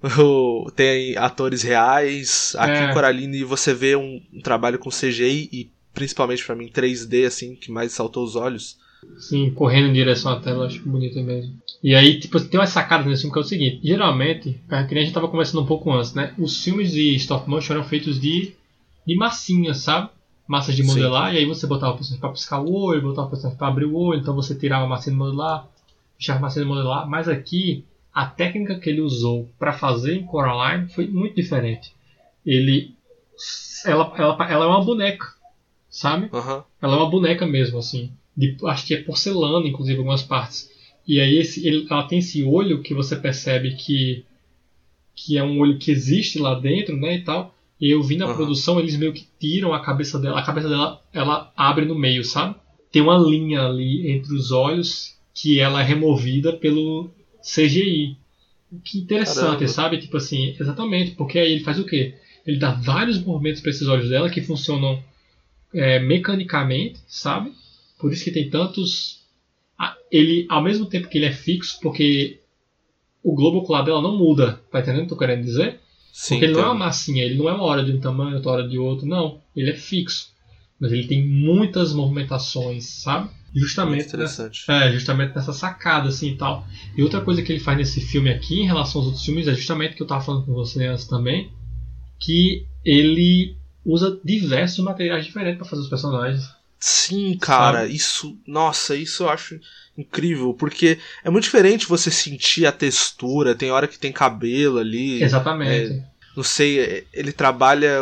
tem 0.74 1.16
atores 1.16 1.62
reais, 1.62 2.54
aqui 2.58 2.82
É. 2.82 2.90
em 2.90 2.92
Coraline 2.94 3.44
você 3.44 3.72
vê 3.72 3.96
um, 3.96 4.20
um 4.32 4.40
trabalho 4.40 4.78
com 4.78 4.90
CGI 4.90 5.48
e 5.52 5.70
principalmente 5.94 6.44
pra 6.44 6.56
mim 6.56 6.68
3D 6.68 7.26
assim, 7.26 7.54
que 7.54 7.70
mais 7.70 7.92
saltou 7.92 8.24
os 8.24 8.36
olhos. 8.36 8.78
Sim, 9.18 9.50
correndo 9.50 9.88
em 9.88 9.92
direção 9.92 10.32
à 10.32 10.40
tela, 10.40 10.66
acho 10.66 10.82
bonito 10.88 11.20
mesmo. 11.22 11.54
E 11.82 11.94
aí, 11.94 12.20
tipo, 12.20 12.40
tem 12.40 12.60
umas 12.60 12.70
sacadas 12.70 13.06
nesse 13.06 13.22
filme 13.22 13.32
que 13.32 13.38
é 13.40 13.42
o 13.42 13.46
seguinte: 13.46 13.80
geralmente, 13.82 14.60
que 14.88 14.94
nem 14.94 15.02
a 15.02 15.04
gente 15.04 15.12
tava 15.12 15.28
conversando 15.28 15.60
um 15.62 15.66
pouco 15.66 15.90
antes, 15.92 16.14
né? 16.14 16.32
Os 16.38 16.62
filmes 16.62 16.92
de 16.92 17.14
stop 17.16 17.48
motion 17.50 17.74
eram 17.74 17.84
feitos 17.84 18.20
de, 18.20 18.52
de 19.06 19.16
massinhas, 19.16 19.78
sabe? 19.78 20.08
Massas 20.46 20.76
de 20.76 20.82
Sim. 20.82 20.88
modelar, 20.88 21.34
e 21.34 21.38
aí 21.38 21.44
você 21.44 21.66
botava 21.66 21.92
o 21.92 21.96
personagem 21.96 22.20
pra 22.20 22.30
piscar 22.30 22.60
o 22.60 22.72
olho, 22.72 23.02
botava 23.02 23.26
o 23.26 23.30
personagem 23.30 23.58
pra 23.58 23.68
abrir 23.68 23.86
o 23.86 23.96
olho, 23.96 24.20
então 24.20 24.34
você 24.34 24.54
tirava 24.54 24.84
a 24.84 24.88
massinha 24.88 25.12
de 25.12 25.18
modelar, 25.18 25.66
puxava 26.16 26.38
a 26.38 26.42
massinha 26.42 26.64
de 26.64 26.68
modelar. 26.68 27.08
Mas 27.08 27.28
aqui, 27.28 27.84
a 28.14 28.26
técnica 28.26 28.78
que 28.78 28.88
ele 28.90 29.00
usou 29.00 29.48
pra 29.58 29.72
fazer 29.72 30.14
em 30.14 30.24
Coraline 30.26 30.88
foi 30.88 31.06
muito 31.06 31.34
diferente. 31.34 31.92
Ele. 32.44 32.94
Ela, 33.84 34.12
ela, 34.16 34.36
ela 34.50 34.64
é 34.64 34.68
uma 34.68 34.84
boneca, 34.84 35.26
sabe? 35.90 36.28
Aham. 36.32 36.62
Ela 36.80 36.94
é 36.94 36.96
uma 36.98 37.10
boneca 37.10 37.46
mesmo, 37.46 37.78
assim. 37.78 38.10
De- 38.36 38.56
acho 38.64 38.86
que 38.86 38.94
é 38.94 39.02
porcelana, 39.02 39.66
inclusive, 39.66 39.98
algumas 39.98 40.22
partes. 40.22 40.70
E 41.06 41.18
aí 41.20 41.38
esse, 41.38 41.66
ele- 41.66 41.86
ela 41.90 42.04
tem 42.04 42.18
esse 42.18 42.42
olho 42.44 42.80
que 42.82 42.94
você 42.94 43.16
percebe 43.16 43.74
que, 43.74 44.24
que 45.14 45.36
é 45.36 45.42
um 45.42 45.58
olho 45.58 45.78
que 45.78 45.90
existe 45.90 46.38
lá 46.38 46.54
dentro, 46.54 46.96
né, 46.96 47.16
e 47.16 47.22
tal. 47.24 47.54
E 47.80 47.90
eu 47.90 48.02
vi 48.02 48.16
na 48.16 48.26
Aham. 48.26 48.34
produção, 48.34 48.78
eles 48.78 48.96
meio 48.96 49.12
que 49.12 49.26
tiram 49.40 49.72
a 49.74 49.80
cabeça 49.80 50.18
dela. 50.18 50.38
A 50.38 50.42
cabeça 50.42 50.68
dela, 50.68 51.00
ela 51.12 51.52
abre 51.56 51.84
no 51.84 51.94
meio, 51.94 52.24
sabe? 52.24 52.54
Tem 52.92 53.02
uma 53.02 53.18
linha 53.18 53.62
ali 53.64 54.10
entre 54.10 54.34
os 54.34 54.52
olhos 54.52 55.16
que 55.34 55.58
ela 55.58 55.80
é 55.80 55.84
removida 55.84 56.52
pelo 56.52 57.10
CGI. 57.42 58.16
Que 58.84 58.98
interessante, 58.98 59.44
Caramba. 59.44 59.68
sabe? 59.68 59.98
Tipo 59.98 60.16
assim, 60.16 60.56
exatamente, 60.58 61.10
porque 61.12 61.38
aí 61.38 61.52
ele 61.52 61.64
faz 61.64 61.78
o 61.78 61.84
quê? 61.84 62.14
Ele 62.46 62.58
dá 62.58 62.72
vários 62.72 63.22
movimentos 63.22 63.60
para 63.60 63.70
esses 63.70 63.86
olhos 63.86 64.08
dela 64.08 64.30
que 64.30 64.40
funcionam 64.40 65.02
é, 65.74 65.98
mecanicamente, 65.98 67.00
sabe? 67.06 67.52
Por 67.98 68.12
isso 68.12 68.24
que 68.24 68.30
tem 68.30 68.48
tantos. 68.48 69.20
Ele, 70.10 70.46
ao 70.48 70.62
mesmo 70.62 70.86
tempo 70.86 71.08
que 71.08 71.18
ele 71.18 71.26
é 71.26 71.32
fixo, 71.32 71.78
porque 71.80 72.40
o 73.22 73.34
globo 73.34 73.58
ocular 73.58 73.84
dela 73.84 74.02
não 74.02 74.16
muda, 74.16 74.60
tá 74.70 74.80
entendendo 74.80 75.04
o 75.04 75.06
que 75.06 75.12
eu 75.12 75.16
tô 75.16 75.18
querendo 75.18 75.44
dizer? 75.44 75.78
Sim. 76.12 76.34
Porque 76.34 76.46
ele 76.46 76.54
não 76.54 76.60
é 76.60 76.66
uma 76.66 76.74
massinha, 76.74 77.24
ele 77.24 77.36
não 77.36 77.48
é 77.48 77.52
uma 77.52 77.64
hora 77.64 77.84
de 77.84 77.92
um 77.92 78.00
tamanho, 78.00 78.36
outra 78.36 78.52
hora 78.52 78.68
de 78.68 78.78
outro, 78.78 79.06
não. 79.06 79.40
Ele 79.56 79.70
é 79.70 79.74
fixo. 79.74 80.30
Mas 80.78 80.92
ele 80.92 81.06
tem 81.06 81.24
muitas 81.24 81.92
movimentações, 81.92 82.84
sabe? 82.84 83.30
Justamente 83.54 84.16
nessa, 84.16 84.50
é, 84.68 84.92
justamente 84.92 85.34
nessa 85.34 85.52
sacada, 85.52 86.08
assim 86.08 86.30
e 86.30 86.36
tal. 86.36 86.66
E 86.96 87.02
outra 87.02 87.20
coisa 87.20 87.42
que 87.42 87.52
ele 87.52 87.60
faz 87.60 87.76
nesse 87.76 88.00
filme 88.00 88.30
aqui, 88.30 88.60
em 88.60 88.66
relação 88.66 89.00
aos 89.00 89.08
outros 89.08 89.24
filmes, 89.24 89.46
é 89.46 89.54
justamente 89.54 89.92
o 89.92 89.96
que 89.96 90.02
eu 90.02 90.06
tava 90.06 90.24
falando 90.24 90.46
com 90.46 90.54
você 90.54 90.86
antes 90.86 91.06
também, 91.06 91.52
que 92.18 92.66
ele 92.84 93.56
usa 93.84 94.18
diversos 94.24 94.82
materiais 94.82 95.24
diferentes 95.24 95.58
para 95.58 95.68
fazer 95.68 95.82
os 95.82 95.88
personagens. 95.88 96.42
Sim, 96.78 97.36
cara, 97.38 97.86
isso, 97.86 98.36
nossa, 98.46 98.96
isso 98.96 99.22
eu 99.22 99.28
acho 99.28 99.60
incrível, 99.96 100.54
porque 100.54 100.98
é 101.22 101.30
muito 101.30 101.44
diferente 101.44 101.86
você 101.86 102.10
sentir 102.10 102.66
a 102.66 102.72
textura, 102.72 103.54
tem 103.54 103.70
hora 103.70 103.86
que 103.86 103.98
tem 103.98 104.10
cabelo 104.10 104.78
ali, 104.78 105.22
Exatamente. 105.22 106.02
não 106.36 106.42
sei, 106.42 106.80
é, 106.80 107.04
ele 107.12 107.32
trabalha 107.32 107.98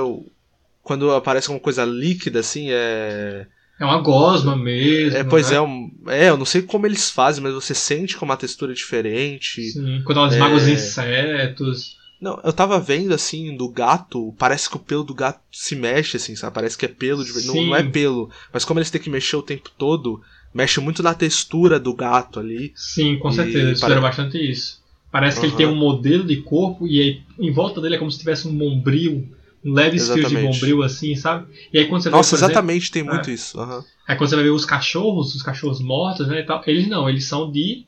quando 0.82 1.10
aparece 1.10 1.48
alguma 1.48 1.62
coisa 1.62 1.84
líquida 1.84 2.40
assim, 2.40 2.68
é, 2.70 3.46
É 3.80 3.84
uma 3.84 3.98
gosma 4.02 4.54
mesmo. 4.54 5.16
é 5.16 5.24
pois 5.24 5.50
né? 5.50 5.56
é, 5.56 5.60
um, 5.62 5.90
é, 6.06 6.28
eu 6.28 6.36
não 6.36 6.44
sei 6.44 6.60
como 6.60 6.86
eles 6.86 7.10
fazem, 7.10 7.42
mas 7.42 7.54
você 7.54 7.74
sente 7.74 8.14
com 8.14 8.26
uma 8.26 8.36
textura 8.36 8.74
diferente. 8.74 9.62
Sim, 9.70 10.02
quando 10.04 10.18
ela 10.18 10.28
esmaga 10.28 10.54
os 10.54 10.68
É. 10.68 10.72
insetos. 10.72 11.98
Não, 12.20 12.38
eu 12.44 12.52
tava 12.52 12.78
vendo 12.78 13.14
assim 13.14 13.56
do 13.56 13.66
gato, 13.70 14.34
parece 14.38 14.68
que 14.68 14.76
o 14.76 14.80
pelo 14.80 15.02
do 15.02 15.14
gato 15.14 15.40
se 15.50 15.74
mexe 15.74 16.18
assim, 16.18 16.36
sabe? 16.36 16.54
Parece 16.54 16.76
que 16.76 16.84
é 16.84 16.88
pelo 16.88 17.24
de 17.24 17.46
não, 17.46 17.54
não 17.54 17.74
é 17.74 17.82
pelo, 17.82 18.28
mas 18.52 18.62
como 18.66 18.78
eles 18.78 18.90
têm 18.90 19.00
que 19.00 19.08
mexer 19.08 19.36
o 19.36 19.42
tempo 19.42 19.70
todo, 19.78 20.20
mexe 20.52 20.78
muito 20.80 21.02
na 21.02 21.14
textura 21.14 21.80
do 21.80 21.94
gato 21.94 22.38
ali. 22.38 22.72
Sim, 22.76 23.18
com 23.18 23.32
certeza. 23.32 23.68
Eles 23.68 23.80
fizeram 23.80 24.02
bastante 24.02 24.36
isso. 24.36 24.82
Parece 25.10 25.40
que 25.40 25.46
ele 25.46 25.56
tem 25.56 25.66
um 25.66 25.74
modelo 25.74 26.24
de 26.24 26.36
corpo 26.42 26.86
e 26.86 27.00
aí 27.00 27.22
em 27.38 27.50
volta 27.50 27.80
dele 27.80 27.94
é 27.94 27.98
como 27.98 28.12
se 28.12 28.18
tivesse 28.18 28.46
um 28.46 28.54
bombril, 28.54 29.26
um 29.64 29.72
leve 29.72 29.98
fio 29.98 30.14
de 30.14 30.20
Exatamente. 30.20 30.60
bombril 30.60 30.82
assim, 30.82 31.14
sabe? 31.14 31.52
E 31.72 31.78
aí 31.78 31.86
quando 31.86 32.02
você 32.02 32.10
Nossa, 32.10 32.36
vê, 32.36 32.40
por 32.42 32.50
exemplo, 32.50 32.52
exatamente, 32.52 32.90
tem 32.90 33.02
muito 33.02 33.30
isso. 33.30 33.60
aham. 33.60 33.84
Aí 34.06 34.16
quando 34.16 34.30
você 34.30 34.36
vai 34.36 34.44
ver 34.44 34.50
os 34.50 34.64
cachorros, 34.64 35.34
os 35.34 35.42
cachorros 35.42 35.80
mortos, 35.80 36.26
né, 36.28 36.40
e 36.40 36.44
tal, 36.44 36.62
eles 36.66 36.88
não, 36.88 37.08
eles 37.08 37.24
são 37.26 37.50
de 37.50 37.84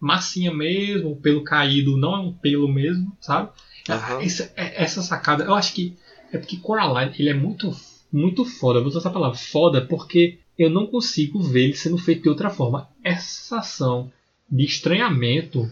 massinha 0.00 0.52
mesmo, 0.52 1.12
o 1.12 1.16
pelo 1.16 1.42
caído 1.44 1.96
não 1.96 2.14
é 2.14 2.18
um 2.18 2.32
pelo 2.32 2.68
mesmo, 2.68 3.16
sabe? 3.20 3.50
Aham. 3.88 4.22
Essa, 4.22 4.52
é- 4.56 4.82
essa 4.82 5.02
sacada, 5.02 5.44
eu 5.44 5.54
acho 5.54 5.72
que 5.74 5.96
é 6.32 6.38
porque 6.38 6.56
Coraline, 6.56 7.14
ele 7.18 7.28
é 7.28 7.34
muito, 7.34 7.74
muito 8.12 8.44
foda, 8.44 8.78
eu 8.78 8.82
vou 8.82 8.90
usar 8.90 9.00
essa 9.00 9.10
palavra, 9.10 9.38
foda, 9.38 9.80
porque 9.82 10.38
eu 10.58 10.70
não 10.70 10.86
consigo 10.86 11.40
ver 11.42 11.64
ele 11.64 11.74
sendo 11.74 11.98
feito 11.98 12.22
de 12.22 12.28
outra 12.28 12.50
forma. 12.50 12.88
Essa 13.02 13.26
sensação 13.26 14.12
de 14.50 14.64
estranhamento 14.64 15.70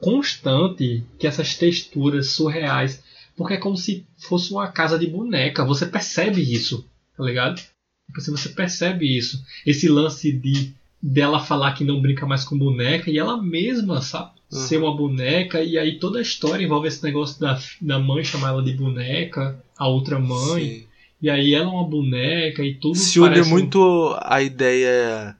constante 0.00 1.02
que 1.18 1.26
essas 1.26 1.54
texturas 1.54 2.28
surreais, 2.30 3.02
porque 3.36 3.54
é 3.54 3.58
como 3.58 3.76
se 3.76 4.06
fosse 4.18 4.52
uma 4.52 4.68
casa 4.68 4.98
de 4.98 5.06
boneca, 5.06 5.64
você 5.64 5.86
percebe 5.86 6.40
isso, 6.40 6.84
tá 7.16 7.24
ligado? 7.24 7.60
Assim, 8.16 8.30
você 8.30 8.48
percebe 8.50 9.16
isso. 9.16 9.42
Esse 9.66 9.88
lance 9.88 10.30
de 10.32 10.72
dela 11.02 11.38
falar 11.44 11.72
que 11.74 11.84
não 11.84 12.00
brinca 12.00 12.24
mais 12.26 12.44
com 12.44 12.56
boneca 12.56 13.10
e 13.10 13.18
ela 13.18 13.40
mesma, 13.42 14.00
sabe? 14.00 14.30
Uhum. 14.52 14.58
Ser 14.60 14.78
uma 14.78 14.96
boneca 14.96 15.62
e 15.62 15.76
aí 15.76 15.98
toda 15.98 16.18
a 16.18 16.22
história 16.22 16.62
envolve 16.64 16.86
esse 16.88 17.02
negócio 17.02 17.40
da, 17.40 17.58
da 17.80 17.98
mãe 17.98 18.22
chamar 18.24 18.48
ela 18.50 18.62
de 18.62 18.72
boneca, 18.72 19.58
a 19.76 19.88
outra 19.88 20.18
mãe, 20.18 20.64
Sim. 20.64 20.84
e 21.20 21.28
aí 21.28 21.54
ela 21.54 21.66
é 21.66 21.68
uma 21.68 21.84
boneca 21.88 22.62
e 22.62 22.74
tudo 22.74 22.96
Se 22.96 23.18
une 23.18 23.40
um- 23.40 23.48
muito 23.48 24.16
a 24.22 24.40
ideia 24.42 25.36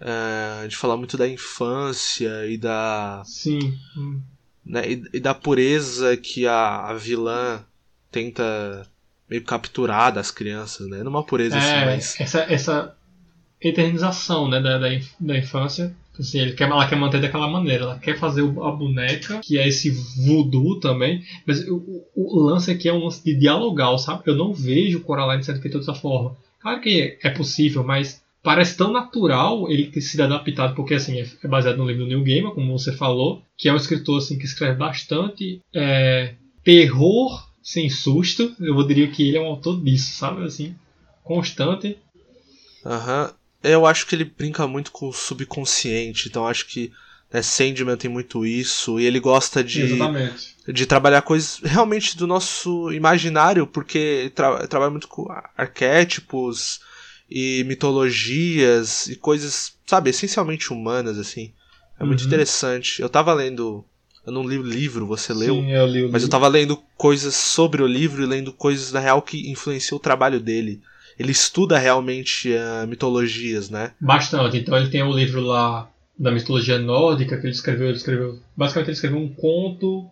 é, 0.00 0.66
de 0.66 0.76
falar 0.76 0.96
muito 0.96 1.16
da 1.18 1.28
infância 1.28 2.46
e 2.46 2.56
da, 2.56 3.22
Sim. 3.26 3.76
Né, 4.70 4.90
e, 4.90 5.02
e 5.14 5.20
da 5.20 5.34
pureza 5.34 6.16
que 6.16 6.46
a, 6.46 6.88
a 6.88 6.94
vilã 6.94 7.64
tenta 8.10 8.86
meio 9.28 9.42
capturar 9.44 10.12
das 10.12 10.30
crianças, 10.30 10.88
né? 10.88 11.02
Não 11.02 11.10
uma 11.10 11.22
pureza 11.22 11.56
assim, 11.56 11.68
É, 11.68 11.84
mas 11.84 12.20
essa, 12.20 12.40
essa 12.52 12.96
eternização 13.60 14.48
né, 14.48 14.60
da, 14.60 14.78
da 14.78 15.38
infância 15.38 15.94
Assim, 16.20 16.38
ele 16.38 16.52
quer, 16.52 16.68
ela 16.68 16.86
quer 16.86 16.96
manter 16.96 17.20
daquela 17.20 17.48
maneira. 17.48 17.84
Ela 17.84 17.98
quer 17.98 18.18
fazer 18.18 18.42
a 18.42 18.70
boneca, 18.70 19.40
que 19.42 19.58
é 19.58 19.66
esse 19.66 19.90
voodoo 19.90 20.78
também. 20.78 21.24
Mas 21.46 21.66
o, 21.66 22.04
o, 22.14 22.40
lance 22.40 22.70
aqui 22.70 22.88
é 22.88 22.92
um 22.92 23.04
lance 23.04 23.24
de 23.24 23.34
dialogal, 23.34 23.98
sabe? 23.98 24.22
Eu 24.26 24.36
não 24.36 24.52
vejo 24.52 25.00
Coraline 25.00 25.42
sendo 25.42 25.62
feito 25.62 25.78
dessa 25.78 25.94
forma. 25.94 26.36
Claro 26.60 26.80
que 26.82 27.18
é 27.22 27.30
possível, 27.30 27.82
mas 27.82 28.22
parece 28.42 28.76
tão 28.76 28.92
natural 28.92 29.70
ele 29.70 29.86
ter 29.86 30.00
sido 30.00 30.22
adaptado, 30.22 30.74
porque 30.74 30.94
assim, 30.94 31.20
é, 31.20 31.28
é 31.42 31.48
baseado 31.48 31.76
no 31.76 31.86
livro 31.86 32.04
do 32.04 32.08
Neil 32.08 32.24
Gaiman, 32.24 32.54
como 32.54 32.78
você 32.78 32.92
falou, 32.92 33.42
que 33.56 33.68
é 33.68 33.72
um 33.72 33.76
escritor 33.76 34.18
assim, 34.18 34.38
que 34.38 34.44
escreve 34.44 34.76
bastante 34.76 35.60
é, 35.74 36.34
terror 36.64 37.48
sem 37.62 37.88
susto. 37.90 38.54
Eu 38.58 38.82
diria 38.86 39.10
que 39.10 39.28
ele 39.28 39.38
é 39.38 39.40
um 39.40 39.46
autor 39.46 39.80
disso, 39.82 40.12
sabe? 40.12 40.44
Assim, 40.44 40.74
constante. 41.22 41.98
Aham. 42.84 43.24
Uhum. 43.24 43.40
Eu 43.62 43.84
acho 43.84 44.06
que 44.06 44.14
ele 44.14 44.24
brinca 44.24 44.66
muito 44.66 44.90
com 44.90 45.08
o 45.08 45.12
subconsciente, 45.12 46.28
então 46.28 46.46
acho 46.46 46.66
que 46.66 46.90
né, 47.30 47.42
Sandman 47.42 47.94
tem 47.94 48.10
muito 48.10 48.46
isso, 48.46 48.98
e 48.98 49.04
ele 49.04 49.20
gosta 49.20 49.62
de, 49.62 49.82
Exatamente. 49.82 50.56
de 50.66 50.86
trabalhar 50.86 51.20
coisas 51.20 51.60
realmente 51.62 52.16
do 52.16 52.26
nosso 52.26 52.90
imaginário, 52.90 53.66
porque 53.66 53.98
ele 53.98 54.30
tra 54.30 54.66
trabalha 54.66 54.90
muito 54.90 55.08
com 55.08 55.26
arquétipos 55.58 56.80
e 57.30 57.64
mitologias 57.64 59.06
e 59.06 59.16
coisas, 59.16 59.74
sabe, 59.86 60.10
essencialmente 60.10 60.72
humanas, 60.72 61.18
assim. 61.18 61.52
É 61.98 62.04
muito 62.04 62.22
uhum. 62.22 62.26
interessante. 62.26 63.00
Eu 63.00 63.08
tava 63.08 63.32
lendo. 63.32 63.84
Eu 64.26 64.32
não 64.32 64.46
li 64.46 64.58
o 64.58 64.62
livro, 64.62 65.06
você 65.06 65.32
leu. 65.32 65.54
Sim, 65.54 65.70
eu 65.70 65.86
li 65.86 66.02
o 66.02 66.10
mas 66.10 66.22
livro. 66.22 66.26
eu 66.26 66.28
tava 66.28 66.48
lendo 66.48 66.76
coisas 66.96 67.34
sobre 67.34 67.82
o 67.82 67.86
livro 67.86 68.22
e 68.22 68.26
lendo 68.26 68.52
coisas 68.52 68.92
na 68.92 69.00
real 69.00 69.22
que 69.22 69.50
influenciou 69.50 69.98
o 69.98 70.02
trabalho 70.02 70.40
dele 70.40 70.80
ele 71.20 71.32
estuda 71.32 71.76
realmente 71.76 72.50
uh, 72.50 72.88
mitologias, 72.88 73.68
né? 73.68 73.92
Bastante. 74.00 74.56
Então 74.56 74.74
ele 74.74 74.88
tem 74.88 75.02
o 75.02 75.08
um 75.08 75.12
livro 75.12 75.42
lá 75.42 75.86
da 76.18 76.30
mitologia 76.30 76.78
nórdica 76.78 77.36
que 77.36 77.46
ele 77.46 77.52
escreveu, 77.52 77.88
ele 77.88 77.98
escreveu, 77.98 78.38
basicamente 78.56 78.88
ele 78.88 78.94
escreveu 78.94 79.18
um 79.18 79.28
conto 79.28 80.10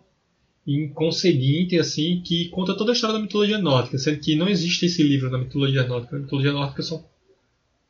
inconseguinte 0.75 1.77
assim 1.77 2.21
que 2.23 2.49
conta 2.49 2.75
toda 2.75 2.91
a 2.91 2.93
história 2.93 3.15
da 3.15 3.21
mitologia 3.21 3.57
nórdica, 3.57 3.97
sendo 3.97 4.19
que 4.19 4.35
não 4.35 4.47
existe 4.47 4.85
esse 4.85 5.01
livro 5.03 5.29
na 5.29 5.37
mitologia 5.37 5.87
nórdica. 5.87 6.15
A 6.15 6.19
mitologia 6.19 6.51
nórdica 6.51 6.83
são 6.83 7.03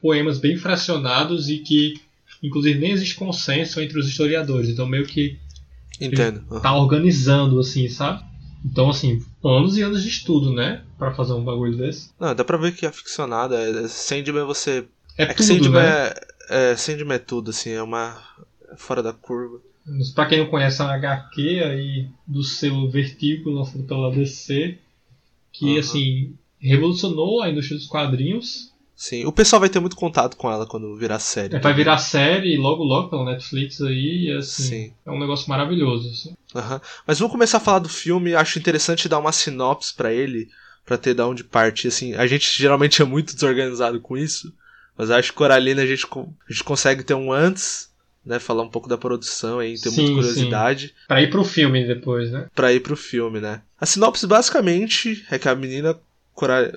poemas 0.02 0.38
bem 0.38 0.56
fracionados 0.58 1.50
e 1.50 1.60
que 1.60 1.96
inclusive 2.42 2.80
nem 2.80 2.92
existe 2.92 3.16
consenso 3.16 3.82
entre 3.82 4.00
os 4.00 4.08
historiadores. 4.08 4.70
Então 4.70 4.88
meio 4.88 5.06
que 5.06 5.38
Entendo. 6.00 6.62
Tá 6.62 6.76
organizando 6.76 7.60
assim, 7.60 7.88
sabe? 7.90 8.24
Então, 8.64 8.90
assim, 8.90 9.24
anos 9.44 9.78
e 9.78 9.82
anos 9.82 10.04
de 10.04 10.10
estudo, 10.10 10.54
né? 10.54 10.84
Pra 10.98 11.14
fazer 11.14 11.34
um 11.34 11.44
bagulho 11.44 11.78
desse. 11.78 12.12
Não, 12.20 12.34
dá 12.34 12.44
pra 12.44 12.58
ver 12.58 12.74
que 12.74 12.86
é 12.86 12.92
ficcionada. 12.92 13.56
É, 13.56 13.88
Sandman 13.88 14.46
você. 14.46 14.86
É, 15.18 15.24
é 15.24 15.34
tudo, 15.34 15.44
Sandman 15.46 15.84
né? 15.84 16.14
é, 16.50 16.72
é, 16.72 16.76
Sandman 16.76 17.16
é 17.16 17.20
tudo, 17.20 17.52
assim, 17.52 17.72
é 17.72 17.82
uma. 17.82 18.18
É 18.72 18.76
fora 18.76 19.02
da 19.02 19.14
curva. 19.14 19.62
Mas 19.90 20.12
pra 20.12 20.26
quem 20.26 20.40
não 20.40 20.48
conhece 20.48 20.82
a 20.82 20.94
HQ 20.94 21.64
aí 21.64 22.08
do 22.28 22.44
selo 22.44 22.90
Vertigo, 22.90 23.50
lançado 23.50 23.84
pela 23.84 24.12
DC, 24.12 24.78
que, 25.52 25.66
uhum. 25.66 25.80
assim, 25.80 26.34
revolucionou 26.60 27.42
a 27.42 27.50
indústria 27.50 27.78
dos 27.78 27.88
quadrinhos 27.88 28.70
Sim, 29.00 29.26
o 29.26 29.32
pessoal 29.32 29.62
vai 29.62 29.70
ter 29.70 29.80
muito 29.80 29.96
contato 29.96 30.36
com 30.36 30.52
ela 30.52 30.66
quando 30.66 30.94
virar 30.98 31.20
série. 31.20 31.56
É, 31.56 31.60
vai 31.60 31.74
virar 31.74 31.98
série 32.00 32.58
logo 32.58 32.84
logo 32.84 33.08
pela 33.08 33.24
Netflix 33.24 33.80
aí, 33.80 34.26
e 34.26 34.32
assim, 34.34 34.64
Sim. 34.64 34.94
é 35.06 35.10
um 35.10 35.18
negócio 35.18 35.48
maravilhoso. 35.48 36.10
Assim. 36.10 36.36
Uhum. 36.54 36.82
Mas 37.08 37.18
vamos 37.18 37.32
começar 37.32 37.58
a 37.58 37.62
falar 37.62 37.80
do 37.80 37.88
filme, 37.88 38.36
acho 38.36 38.60
interessante 38.60 39.08
dar 39.08 39.20
uma 39.20 39.32
sinopse 39.32 39.94
para 39.94 40.12
ele, 40.12 40.50
para 40.86 40.98
ter 40.98 41.14
da 41.14 41.26
onde 41.26 41.46
parte, 41.46 41.88
assim, 41.88 42.14
a 42.14 42.28
gente 42.28 42.52
geralmente 42.52 43.02
é 43.02 43.06
muito 43.06 43.34
desorganizado 43.34 44.02
com 44.02 44.18
isso, 44.18 44.54
mas 44.98 45.10
acho 45.10 45.32
que 45.32 45.38
Coralina 45.38 45.82
a 45.82 45.86
gente, 45.86 46.06
a 46.06 46.52
gente 46.52 46.64
consegue 46.66 47.02
ter 47.02 47.14
um 47.14 47.32
antes, 47.32 47.89
né, 48.26 48.40
falar 48.40 48.64
um 48.64 48.70
pouco 48.70 48.90
da 48.90 48.98
produção 48.98 49.60
aí, 49.60 49.80
ter 49.80 49.90
sim, 49.90 50.02
muita 50.02 50.16
curiosidade. 50.16 50.88
Sim. 50.88 50.94
Pra 51.08 51.22
ir 51.22 51.30
pro 51.30 51.44
filme 51.44 51.86
depois, 51.88 52.32
né? 52.32 52.48
Pra 52.54 52.74
ir 52.74 52.82
pro 52.82 52.96
filme, 52.96 53.40
né? 53.40 53.62
A 53.80 53.86
sinopse 53.86 54.28
basicamente 54.28 55.26
é 55.32 55.40
que 55.40 55.48
a 55.48 55.56
menina 55.56 56.00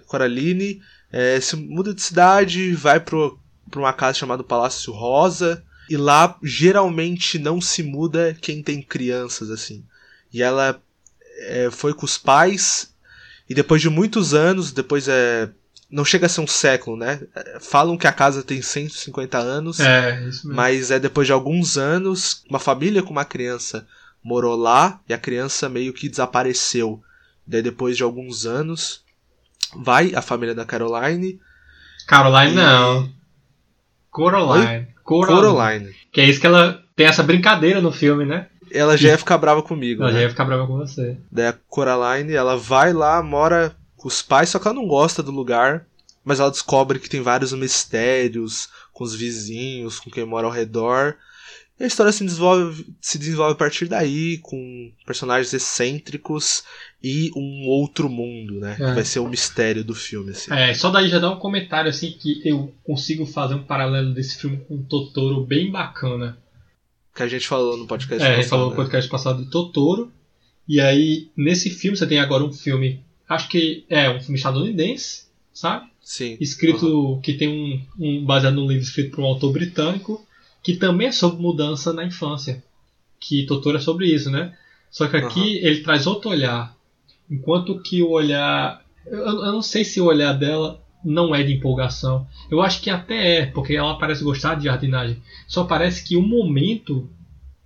Coraline 0.06 0.80
é, 1.12 1.38
se 1.40 1.56
muda 1.56 1.92
de 1.92 2.02
cidade, 2.02 2.74
vai 2.74 2.98
pro, 2.98 3.38
pra 3.70 3.80
uma 3.80 3.92
casa 3.92 4.18
chamada 4.18 4.42
Palácio 4.42 4.92
Rosa, 4.92 5.62
e 5.90 5.96
lá 5.96 6.38
geralmente 6.42 7.38
não 7.38 7.60
se 7.60 7.82
muda 7.82 8.36
quem 8.40 8.62
tem 8.62 8.80
crianças, 8.80 9.50
assim. 9.50 9.84
E 10.32 10.42
ela 10.42 10.80
é, 11.40 11.68
foi 11.70 11.92
com 11.92 12.06
os 12.06 12.16
pais, 12.16 12.94
e 13.48 13.54
depois 13.54 13.82
de 13.82 13.90
muitos 13.90 14.32
anos, 14.32 14.72
depois 14.72 15.06
é. 15.08 15.50
Não 15.92 16.06
chega 16.06 16.24
a 16.24 16.28
ser 16.28 16.40
um 16.40 16.46
século, 16.46 16.96
né? 16.96 17.20
Falam 17.60 17.98
que 17.98 18.06
a 18.06 18.12
casa 18.12 18.42
tem 18.42 18.62
150 18.62 19.36
anos, 19.36 19.78
é, 19.78 20.20
isso 20.26 20.46
mesmo. 20.46 20.54
mas 20.54 20.90
é 20.90 20.98
depois 20.98 21.26
de 21.26 21.32
alguns 21.32 21.76
anos, 21.76 22.42
uma 22.48 22.58
família 22.58 23.02
com 23.02 23.10
uma 23.10 23.26
criança 23.26 23.86
morou 24.24 24.56
lá 24.56 25.00
e 25.08 25.12
a 25.12 25.18
criança 25.18 25.68
meio 25.68 25.92
que 25.92 26.08
desapareceu. 26.08 27.02
Daí 27.46 27.60
depois 27.60 27.96
de 27.96 28.02
alguns 28.02 28.46
anos, 28.46 29.04
vai 29.76 30.14
a 30.14 30.22
família 30.22 30.54
da 30.54 30.64
Caroline. 30.64 31.40
Caroline 32.06 32.52
e... 32.52 32.54
não. 32.54 33.10
Coraline. 34.10 34.88
Coraline. 35.02 35.42
Coraline. 35.42 35.94
Que 36.12 36.20
é 36.20 36.24
isso 36.24 36.40
que 36.40 36.46
ela 36.46 36.82
tem 36.94 37.06
essa 37.06 37.22
brincadeira 37.22 37.80
no 37.80 37.90
filme, 37.90 38.24
né? 38.24 38.46
Ela 38.70 38.96
já 38.96 39.10
ia 39.10 39.18
ficar 39.18 39.36
brava 39.38 39.62
comigo. 39.62 40.02
Ela 40.02 40.12
né? 40.12 40.18
já 40.18 40.22
ia 40.24 40.30
ficar 40.30 40.44
brava 40.44 40.66
com 40.66 40.76
você. 40.76 41.18
Daí 41.30 41.48
a 41.48 41.54
Coraline, 41.68 42.32
ela 42.32 42.56
vai 42.56 42.92
lá, 42.92 43.22
mora 43.22 43.74
com 44.02 44.08
os 44.08 44.20
pais, 44.20 44.48
só 44.48 44.58
que 44.58 44.66
ela 44.66 44.74
não 44.74 44.86
gosta 44.86 45.22
do 45.22 45.30
lugar. 45.30 45.86
Mas 46.24 46.38
ela 46.38 46.50
descobre 46.50 47.00
que 47.00 47.08
tem 47.08 47.20
vários 47.20 47.52
mistérios 47.52 48.68
com 48.92 49.02
os 49.02 49.14
vizinhos, 49.14 49.98
com 49.98 50.10
quem 50.10 50.24
mora 50.24 50.46
ao 50.46 50.52
redor. 50.52 51.16
E 51.80 51.84
a 51.84 51.86
história 51.86 52.12
se 52.12 52.24
desenvolve, 52.24 52.86
se 53.00 53.18
desenvolve 53.18 53.54
a 53.54 53.56
partir 53.56 53.86
daí, 53.86 54.38
com 54.38 54.92
personagens 55.04 55.52
excêntricos 55.52 56.62
e 57.02 57.32
um 57.34 57.66
outro 57.66 58.08
mundo, 58.08 58.60
né? 58.60 58.74
É. 58.74 58.76
Que 58.76 58.94
vai 58.94 59.04
ser 59.04 59.18
o 59.18 59.28
mistério 59.28 59.82
do 59.82 59.94
filme, 59.94 60.30
assim. 60.30 60.52
É, 60.52 60.72
só 60.74 60.90
daí 60.90 61.08
já 61.08 61.18
dá 61.18 61.30
um 61.30 61.40
comentário, 61.40 61.90
assim, 61.90 62.12
que 62.12 62.40
eu 62.44 62.72
consigo 62.84 63.26
fazer 63.26 63.54
um 63.54 63.64
paralelo 63.64 64.14
desse 64.14 64.38
filme 64.38 64.58
com 64.68 64.82
Totoro 64.82 65.44
bem 65.44 65.72
bacana. 65.72 66.38
Que 67.14 67.24
a 67.24 67.28
gente 67.28 67.48
falou 67.48 67.76
no 67.76 67.86
podcast 67.86 68.22
é, 68.22 68.28
passado. 68.28 68.38
a 68.38 68.42
gente 68.42 68.50
falou 68.50 68.66
né? 68.66 68.70
no 68.70 68.76
podcast 68.76 69.10
passado 69.10 69.44
de 69.44 69.50
Totoro. 69.50 70.12
E 70.68 70.80
aí, 70.80 71.30
nesse 71.36 71.68
filme, 71.68 71.96
você 71.96 72.06
tem 72.06 72.20
agora 72.20 72.44
um 72.44 72.52
filme, 72.52 73.04
acho 73.32 73.48
que 73.48 73.84
é 73.88 74.10
um 74.10 74.20
filme 74.20 74.36
estadunidense, 74.36 75.24
sabe? 75.52 75.86
Sim. 76.00 76.36
Escrito, 76.40 76.86
uhum. 76.86 77.20
que 77.20 77.34
tem 77.34 77.48
um, 77.48 77.80
um, 77.98 78.24
baseado 78.24 78.54
num 78.54 78.66
livro 78.66 78.82
escrito 78.82 79.14
por 79.14 79.22
um 79.22 79.26
autor 79.26 79.52
britânico, 79.52 80.24
que 80.62 80.76
também 80.76 81.08
é 81.08 81.12
sobre 81.12 81.40
mudança 81.40 81.92
na 81.92 82.04
infância. 82.04 82.62
Que 83.20 83.46
Totoro 83.46 83.76
é 83.76 83.80
sobre 83.80 84.06
isso, 84.06 84.30
né? 84.30 84.56
Só 84.90 85.06
que 85.06 85.16
aqui 85.16 85.40
uhum. 85.40 85.66
ele 85.66 85.80
traz 85.80 86.06
outro 86.06 86.30
olhar 86.30 86.76
Enquanto 87.32 87.80
que 87.80 88.02
o 88.02 88.10
olhar. 88.10 88.84
Eu, 89.06 89.18
eu, 89.18 89.52
não 89.52 89.62
sei 89.62 89.84
se 89.84 89.98
o 89.98 90.04
olhar 90.04 90.34
dela 90.34 90.82
não 91.02 91.34
é 91.34 91.42
de 91.42 91.54
empolgação. 91.54 92.26
Eu 92.50 92.60
acho 92.60 92.82
que 92.82 92.90
até 92.90 93.38
é, 93.38 93.46
porque 93.46 93.74
ela 93.74 93.98
parece 93.98 94.22
gostar 94.22 94.54
de 94.54 94.64
jardinagem. 94.64 95.20
Só 95.48 95.64
parece 95.64 96.04
que 96.04 96.14
o 96.14 96.22
momento 96.22 97.08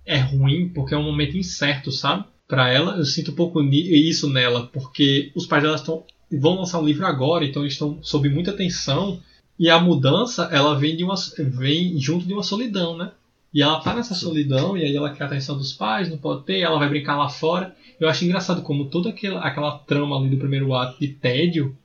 é 0.05 0.17
ruim, 0.19 0.69
porque 0.69 0.95
é 0.95 0.97
um 0.97 1.03
momento 1.03 1.37
incerto, 1.37 1.91
sabe? 1.91 2.23
Para 2.47 2.69
ela, 2.69 2.95
eu 2.97 3.05
sinto 3.05 3.31
um 3.31 3.35
pouco 3.35 3.61
isso 3.61 4.29
nela, 4.29 4.67
porque 4.67 5.31
os 5.35 5.45
pais 5.45 5.63
dela 5.63 5.75
estão, 5.75 6.03
vão 6.31 6.55
lançar 6.55 6.79
um 6.79 6.85
livro 6.85 7.05
agora, 7.05 7.45
então 7.45 7.63
eles 7.63 7.73
estão 7.73 7.99
sob 8.01 8.29
muita 8.29 8.53
tensão. 8.53 9.21
E 9.59 9.69
a 9.69 9.79
mudança, 9.79 10.47
ela 10.51 10.75
vem, 10.75 10.95
de 10.95 11.03
uma, 11.03 11.15
vem 11.39 11.99
junto 11.99 12.25
de 12.25 12.33
uma 12.33 12.43
solidão, 12.43 12.95
né? 12.95 13.11
E 13.53 13.61
ela 13.61 13.79
tá 13.79 13.93
nessa 13.93 14.13
solidão, 14.13 14.77
e 14.77 14.83
aí 14.83 14.95
ela 14.95 15.09
quer 15.09 15.23
a 15.23 15.27
atenção 15.27 15.57
dos 15.57 15.73
pais, 15.73 16.09
não 16.09 16.17
pode 16.17 16.43
ter, 16.43 16.59
ela 16.59 16.77
vai 16.77 16.87
brincar 16.87 17.17
lá 17.17 17.27
fora. 17.27 17.75
Eu 17.99 18.07
acho 18.07 18.23
engraçado 18.23 18.61
como 18.61 18.85
toda 18.85 19.09
aquela, 19.09 19.41
aquela 19.41 19.79
trama 19.79 20.17
ali 20.17 20.29
do 20.29 20.37
primeiro 20.37 20.73
ato 20.73 20.99
de 20.99 21.07
tédio 21.07 21.75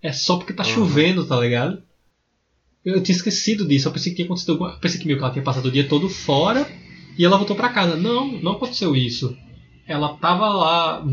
é 0.00 0.12
só 0.12 0.36
porque 0.36 0.52
tá 0.52 0.62
uhum. 0.62 0.68
chovendo, 0.68 1.26
tá 1.26 1.38
ligado? 1.40 1.82
Eu 2.84 3.02
tinha 3.02 3.16
esquecido 3.16 3.66
disso, 3.66 3.88
eu 3.88 3.92
pensei 3.92 4.12
que 4.12 4.16
tinha 4.16 4.26
acontecido 4.26 4.52
alguma... 4.52 4.70
Eu 4.70 4.78
pensei 4.78 5.00
que 5.00 5.06
meu, 5.06 5.18
ela 5.18 5.30
tinha 5.30 5.42
passado 5.42 5.66
o 5.66 5.72
dia 5.72 5.88
todo 5.88 6.08
fora 6.08 6.70
e 7.18 7.24
ela 7.24 7.36
voltou 7.36 7.56
para 7.56 7.70
casa. 7.70 7.96
Não, 7.96 8.40
não 8.40 8.52
aconteceu 8.52 8.94
isso. 8.94 9.36
Ela 9.86 10.16
tava 10.16 10.48
lá. 10.48 11.04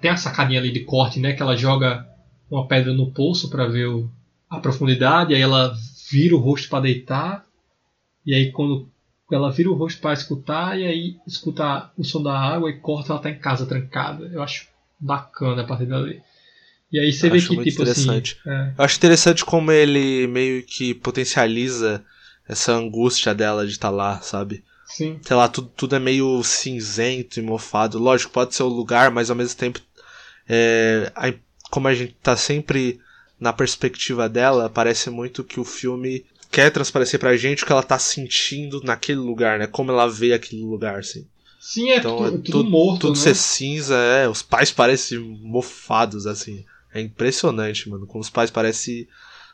Tem 0.00 0.10
a 0.10 0.16
sacadinha 0.16 0.60
ali 0.60 0.72
de 0.72 0.80
corte, 0.80 1.20
né? 1.20 1.32
Que 1.32 1.42
ela 1.42 1.56
joga 1.56 2.06
uma 2.50 2.66
pedra 2.66 2.92
no 2.92 3.12
poço 3.12 3.50
para 3.50 3.66
ver 3.66 3.86
o... 3.86 4.10
a 4.48 4.58
profundidade, 4.58 5.34
aí 5.34 5.40
ela 5.40 5.74
vira 6.10 6.34
o 6.34 6.40
rosto 6.40 6.68
para 6.68 6.82
deitar. 6.82 7.44
E 8.24 8.34
aí 8.34 8.50
quando 8.50 8.88
ela 9.30 9.52
vira 9.52 9.70
o 9.70 9.74
rosto 9.74 10.00
para 10.00 10.14
escutar 10.14 10.78
e 10.78 10.86
aí 10.86 11.16
escuta 11.26 11.90
o 11.96 12.04
som 12.04 12.22
da 12.22 12.38
água 12.38 12.70
e 12.70 12.80
corta, 12.80 13.12
ela 13.12 13.20
tá 13.20 13.30
em 13.30 13.38
casa 13.38 13.66
trancada. 13.66 14.24
Eu 14.32 14.42
acho 14.42 14.66
bacana 14.98 15.62
a 15.62 15.66
partir 15.66 15.86
dali. 15.86 16.20
E 16.90 16.98
aí 16.98 17.12
você 17.12 17.26
eu 17.26 17.32
vê 17.32 17.40
que, 17.40 17.70
tipo 17.70 17.82
assim. 17.82 18.10
É. 18.46 18.72
Eu 18.78 18.84
acho 18.84 18.96
interessante 18.96 19.44
como 19.44 19.70
ele 19.70 20.26
meio 20.26 20.62
que 20.62 20.94
potencializa 20.94 22.02
essa 22.48 22.72
angústia 22.72 23.34
dela 23.34 23.66
de 23.66 23.72
estar 23.72 23.90
tá 23.90 23.94
lá, 23.94 24.20
sabe? 24.22 24.64
Sim. 24.88 25.20
Sei 25.22 25.36
lá, 25.36 25.48
tudo, 25.48 25.70
tudo 25.76 25.94
é 25.96 25.98
meio 25.98 26.42
cinzento 26.42 27.38
e 27.38 27.42
mofado. 27.42 27.98
Lógico, 27.98 28.32
pode 28.32 28.54
ser 28.54 28.62
o 28.62 28.68
lugar, 28.68 29.10
mas 29.10 29.30
ao 29.30 29.36
mesmo 29.36 29.56
tempo. 29.56 29.80
É, 30.48 31.12
a, 31.14 31.32
como 31.70 31.88
a 31.88 31.94
gente 31.94 32.16
tá 32.22 32.36
sempre 32.36 33.00
na 33.38 33.52
perspectiva 33.52 34.28
dela, 34.28 34.68
parece 34.70 35.10
muito 35.10 35.44
que 35.44 35.60
o 35.60 35.64
filme 35.64 36.24
quer 36.50 36.70
transparecer 36.72 37.20
pra 37.20 37.36
gente 37.36 37.62
o 37.62 37.66
que 37.66 37.72
ela 37.72 37.82
tá 37.82 37.98
sentindo 37.98 38.80
naquele 38.82 39.18
lugar, 39.20 39.58
né? 39.58 39.66
Como 39.66 39.90
ela 39.92 40.08
vê 40.08 40.32
aquele 40.32 40.62
lugar, 40.62 40.98
assim. 41.00 41.26
Sim, 41.60 41.90
é, 41.90 41.98
Então, 41.98 42.16
tudo, 42.16 42.26
é 42.28 42.30
tudo 42.30 42.42
tudo- 42.44 42.70
morto, 42.70 43.00
Tudo 43.08 43.16
né? 43.18 43.22
ser 43.22 43.34
cinza, 43.34 43.94
é. 43.96 44.28
Os 44.28 44.42
pais 44.42 44.70
parecem 44.72 45.18
mofados, 45.18 46.26
assim. 46.26 46.64
É 46.94 47.00
impressionante, 47.00 47.88
mano. 47.90 48.06
Como 48.06 48.20
os 48.22 48.30
pais 48.30 48.50
parecem, 48.50 49.06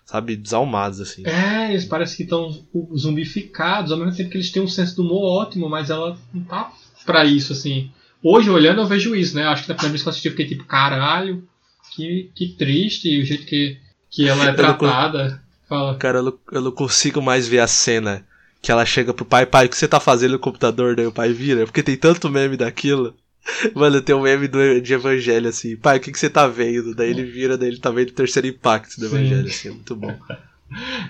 sabe, 0.04 0.36
desalmados, 0.36 1.00
assim. 1.00 1.26
É, 1.26 1.70
eles 1.70 1.84
parecem 1.84 2.16
que 2.16 2.22
estão 2.24 2.64
zumbificados, 2.96 3.90
ao 3.90 3.98
mesmo 3.98 4.14
tempo 4.14 4.30
que 4.30 4.36
eles 4.36 4.50
têm 4.50 4.62
um 4.62 4.68
senso 4.68 4.96
do 4.96 5.02
humor 5.02 5.42
ótimo, 5.42 5.68
mas 5.68 5.90
ela 5.90 6.18
não 6.32 6.44
tá 6.44 6.72
pra 7.04 7.24
isso, 7.24 7.52
assim. 7.52 7.90
Hoje, 8.22 8.48
olhando, 8.48 8.80
eu 8.80 8.86
vejo 8.86 9.14
isso, 9.14 9.36
né? 9.36 9.46
Acho 9.46 9.64
que 9.64 9.68
na 9.68 9.74
primeira 9.74 9.92
vez 9.92 10.02
que 10.02 10.08
eu 10.08 10.10
assisti, 10.10 10.28
eu 10.28 10.32
fiquei 10.32 10.46
tipo, 10.46 10.64
caralho, 10.64 11.46
que, 11.94 12.30
que 12.34 12.48
triste, 12.48 13.20
o 13.20 13.24
jeito 13.24 13.46
que, 13.46 13.78
que 14.10 14.28
ela 14.28 14.46
é 14.46 14.52
tratada. 14.54 15.42
Fala. 15.68 15.96
Cara, 15.96 16.18
eu 16.18 16.22
não, 16.22 16.38
eu 16.52 16.60
não 16.60 16.72
consigo 16.72 17.22
mais 17.22 17.48
ver 17.48 17.60
a 17.60 17.66
cena 17.66 18.26
que 18.60 18.72
ela 18.72 18.86
chega 18.86 19.12
pro 19.12 19.26
pai, 19.26 19.44
pai, 19.44 19.66
o 19.66 19.68
que 19.68 19.76
você 19.76 19.86
tá 19.86 20.00
fazendo 20.00 20.32
no 20.32 20.38
computador? 20.38 20.96
Daí 20.96 21.06
o 21.06 21.12
pai 21.12 21.32
vira, 21.32 21.64
porque 21.66 21.82
tem 21.82 21.96
tanto 21.96 22.30
meme 22.30 22.56
daquilo. 22.56 23.14
Mano, 23.74 24.00
tem 24.00 24.14
um 24.14 24.22
meme 24.22 24.48
do, 24.48 24.80
de 24.80 24.94
Evangelho 24.94 25.48
assim, 25.48 25.76
pai, 25.76 25.98
o 25.98 26.00
que, 26.00 26.10
que 26.12 26.18
você 26.18 26.30
tá 26.30 26.46
vendo? 26.46 26.94
Daí 26.94 27.10
ele 27.10 27.24
vira, 27.24 27.58
daí 27.58 27.68
ele 27.68 27.78
tá 27.78 27.90
vendo 27.90 28.08
o 28.10 28.14
terceiro 28.14 28.48
impacto 28.48 28.98
do 28.98 29.06
Sim. 29.08 29.16
Evangelho, 29.16 29.46
assim, 29.48 29.68
é 29.68 29.70
muito 29.72 29.94
bom. 29.96 30.16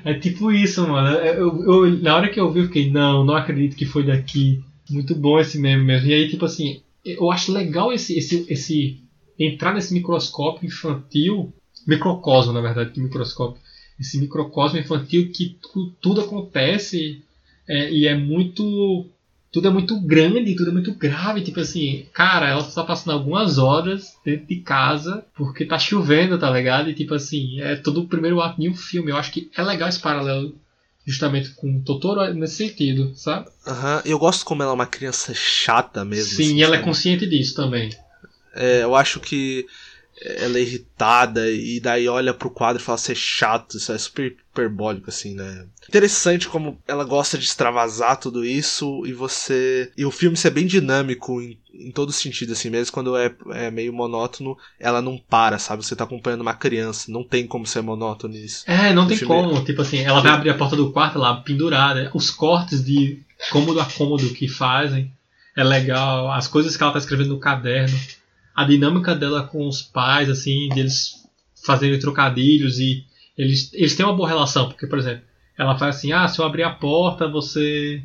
É 0.05 0.15
tipo 0.15 0.51
isso, 0.53 0.87
mano. 0.87 1.09
Eu, 1.19 1.63
eu- 1.87 1.99
na 2.03 2.17
hora 2.17 2.29
que 2.29 2.39
eu 2.41 2.51
vi, 2.53 2.61
eu 2.61 2.67
fiquei, 2.67 2.91
não, 2.91 3.25
não 3.25 3.37
acredito 3.37 3.77
que 3.77 3.87
foi 3.87 4.05
daqui. 4.05 4.63
Muito 4.91 5.15
bom 5.15 5.39
esse 5.41 5.59
meme 5.59 5.83
mesmo. 5.85 6.09
E 6.09 6.13
aí, 6.15 6.29
tipo 6.29 6.45
assim, 6.45 6.83
eu 7.05 7.31
acho 7.31 7.53
legal 7.53 7.93
esse, 7.93 8.19
esse, 8.19 8.45
esse 8.49 9.01
entrar 9.39 9.73
nesse 9.73 9.95
microscópio 9.95 10.67
infantil, 10.67 11.53
microcosmo, 11.87 12.53
na 12.53 12.61
verdade, 12.61 12.91
que 12.91 13.01
microscópio. 13.01 13.61
Esse 13.99 14.19
microcosmo 14.19 14.79
infantil 14.79 15.31
que 15.33 15.57
tu- 15.63 15.93
tudo 16.01 16.21
acontece 16.21 17.23
é, 17.67 17.91
e 17.91 18.07
é 18.07 18.15
muito. 18.17 19.07
Tudo 19.55 19.69
é 19.69 19.71
muito 19.71 20.01
grande, 20.01 20.57
tudo 20.57 20.71
é 20.71 20.73
muito 20.73 20.93
grave. 20.95 21.41
Tipo 21.41 21.61
assim, 21.61 22.07
cara, 22.13 22.49
ela 22.49 22.65
tá 22.65 22.83
passando 22.83 23.13
algumas 23.13 23.57
horas 23.57 24.19
dentro 24.25 24.49
de 24.49 24.57
casa 24.57 25.25
porque 25.37 25.65
tá 25.65 25.79
chovendo, 25.79 26.37
tá 26.37 26.51
ligado? 26.51 26.91
E 26.91 26.95
tipo 26.95 27.15
assim, 27.15 27.61
é 27.61 27.77
todo 27.77 28.01
o 28.01 28.09
primeiro 28.09 28.41
ato 28.41 28.61
de 28.61 28.69
um 28.69 28.75
filme. 28.75 29.13
Eu 29.13 29.17
acho 29.17 29.31
que 29.31 29.49
é 29.57 29.63
legal 29.63 29.89
esse 29.89 30.01
paralelo 30.01 30.57
justamente 31.07 31.51
com 31.51 31.77
o 31.77 31.83
Totoro 31.83 32.35
nesse 32.35 32.57
sentido, 32.57 33.13
sabe? 33.15 33.47
Aham, 33.65 34.03
eu 34.05 34.19
gosto 34.19 34.45
como 34.45 34.61
ela 34.61 34.73
é 34.73 34.75
uma 34.75 34.87
criança 34.87 35.33
chata 35.33 36.05
mesmo. 36.05 36.35
Sim, 36.35 36.43
assim, 36.43 36.57
e 36.57 36.63
ela 36.65 36.75
é 36.75 36.83
consciente 36.83 37.25
disso 37.25 37.55
também. 37.55 37.91
É, 38.57 38.83
eu 38.83 38.97
acho 38.97 39.21
que 39.21 39.67
ela 40.21 40.59
é 40.59 40.63
irritada 40.63 41.51
e 41.51 41.81
daí 41.81 42.09
olha 42.09 42.33
pro 42.33 42.51
quadro 42.51 42.81
e 42.81 42.85
fala 42.85 42.99
ser 42.99 43.15
chato, 43.17 43.77
isso 43.77 43.93
é 43.93 43.99
super 43.99 44.37
hiperbólico, 44.53 45.11
assim, 45.11 45.35
né? 45.35 45.67
Interessante 45.89 46.49
como 46.49 46.79
ela 46.87 47.05
gosta 47.05 47.37
de 47.37 47.45
extravasar 47.45 48.17
tudo 48.19 48.45
isso 48.45 49.05
e 49.07 49.13
você. 49.13 49.91
E 49.97 50.05
o 50.05 50.11
filme 50.11 50.37
ser 50.37 50.51
bem 50.51 50.67
dinâmico 50.67 51.43
em, 51.43 51.59
em 51.73 51.91
todo 51.91 52.13
sentido, 52.13 52.53
assim, 52.53 52.71
mesmo 52.71 52.93
quando 52.93 53.17
é, 53.17 53.35
é 53.53 53.71
meio 53.71 53.93
monótono, 53.93 54.57
ela 54.79 55.03
não 55.03 55.19
para, 55.19 55.59
sabe? 55.59 55.85
Você 55.85 55.97
tá 55.97 56.05
acompanhando 56.05 56.41
uma 56.43 56.55
criança, 56.55 57.11
não 57.11 57.25
tem 57.25 57.47
como 57.47 57.67
ser 57.67 57.83
monótono 57.83 58.35
isso. 58.37 58.65
É, 58.71 58.93
não 58.93 59.07
tem 59.07 59.17
filme- 59.17 59.35
como. 59.35 59.65
Tipo 59.65 59.83
assim, 59.83 59.99
ela 59.99 60.21
vai 60.21 60.33
abrir 60.33 60.51
a 60.51 60.55
porta 60.55 60.77
do 60.77 60.93
quarto 60.93 61.19
lá, 61.19 61.37
pendurada. 61.37 62.11
Os 62.15 62.31
cortes 62.31 62.85
de 62.85 63.19
cômodo 63.51 63.81
a 63.81 63.85
cômodo 63.85 64.31
que 64.31 64.49
fazem 64.49 65.13
é 65.57 65.65
legal. 65.65 66.31
As 66.31 66.47
coisas 66.49 66.77
que 66.77 66.83
ela 66.83 66.93
tá 66.93 66.99
escrevendo 66.99 67.31
no 67.31 67.41
caderno. 67.41 67.99
A 68.55 68.65
dinâmica 68.65 69.15
dela 69.15 69.43
com 69.43 69.67
os 69.67 69.83
pais, 69.83 70.31
assim, 70.31 70.69
deles 70.71 71.27
fazerem 71.65 71.99
trocadilhos 71.99 72.79
e 72.79 73.05
eles, 73.37 73.73
eles 73.75 73.97
têm 73.97 74.07
uma 74.07 74.15
boa 74.15 74.29
relação. 74.29 74.69
Porque, 74.69 74.87
por 74.87 74.99
exemplo, 74.99 75.25
ela 75.59 75.79
faz 75.79 75.97
assim: 75.97 76.13
ah, 76.13 76.29
se 76.29 76.39
eu 76.39 76.45
abrir 76.45 76.63
a 76.63 76.71
porta, 76.71 77.29
você 77.29 78.03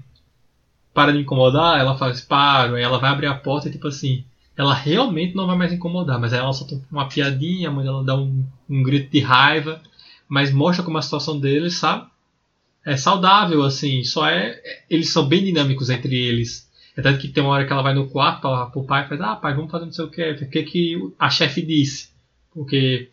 para 0.93 1.13
de 1.13 1.19
incomodar? 1.19 1.79
Ela 1.79 1.97
faz, 1.97 2.21
paro. 2.21 2.75
Aí 2.75 2.83
ela 2.83 2.99
vai 2.99 3.11
abrir 3.11 3.27
a 3.27 3.35
porta 3.35 3.69
e, 3.69 3.71
tipo 3.71 3.87
assim, 3.87 4.25
ela 4.57 4.73
realmente 4.73 5.35
não 5.35 5.45
vai 5.45 5.57
mais 5.57 5.71
incomodar. 5.71 6.19
Mas 6.19 6.33
aí 6.33 6.39
ela 6.39 6.53
solta 6.53 6.81
uma 6.91 7.07
piadinha, 7.07 7.69
a 7.69 7.71
mãe 7.71 7.85
dela 7.85 8.03
dá 8.03 8.15
um, 8.15 8.43
um 8.69 8.81
grito 8.83 9.11
de 9.11 9.19
raiva 9.19 9.81
mas 10.29 10.51
mostra 10.51 10.85
como 10.85 10.99
a 10.99 11.01
situação 11.01 11.39
deles, 11.39 11.73
sabe? 11.73 12.07
É 12.85 12.95
saudável, 12.95 13.63
assim, 13.63 14.03
só 14.03 14.27
é. 14.27 14.61
Eles 14.87 15.09
são 15.09 15.27
bem 15.27 15.43
dinâmicos 15.43 15.89
entre 15.89 16.15
eles. 16.15 16.68
É 16.99 17.01
tanto 17.01 17.19
que 17.19 17.29
tem 17.29 17.41
uma 17.41 17.53
hora 17.53 17.65
que 17.65 17.71
ela 17.71 17.81
vai 17.81 17.93
no 17.93 18.09
quarto 18.09 18.41
pra, 18.41 18.65
pro 18.65 18.83
pai 18.83 19.05
e 19.05 19.07
faz, 19.07 19.21
ah, 19.21 19.35
pai, 19.37 19.55
vamos 19.55 19.71
fazer 19.71 19.85
não 19.85 19.93
sei 19.93 20.03
o 20.03 20.09
que, 20.09 20.31
o 20.31 20.49
que, 20.49 20.63
que 20.63 21.13
a 21.17 21.29
chefe 21.29 21.61
disse. 21.61 22.09
Porque 22.53 23.09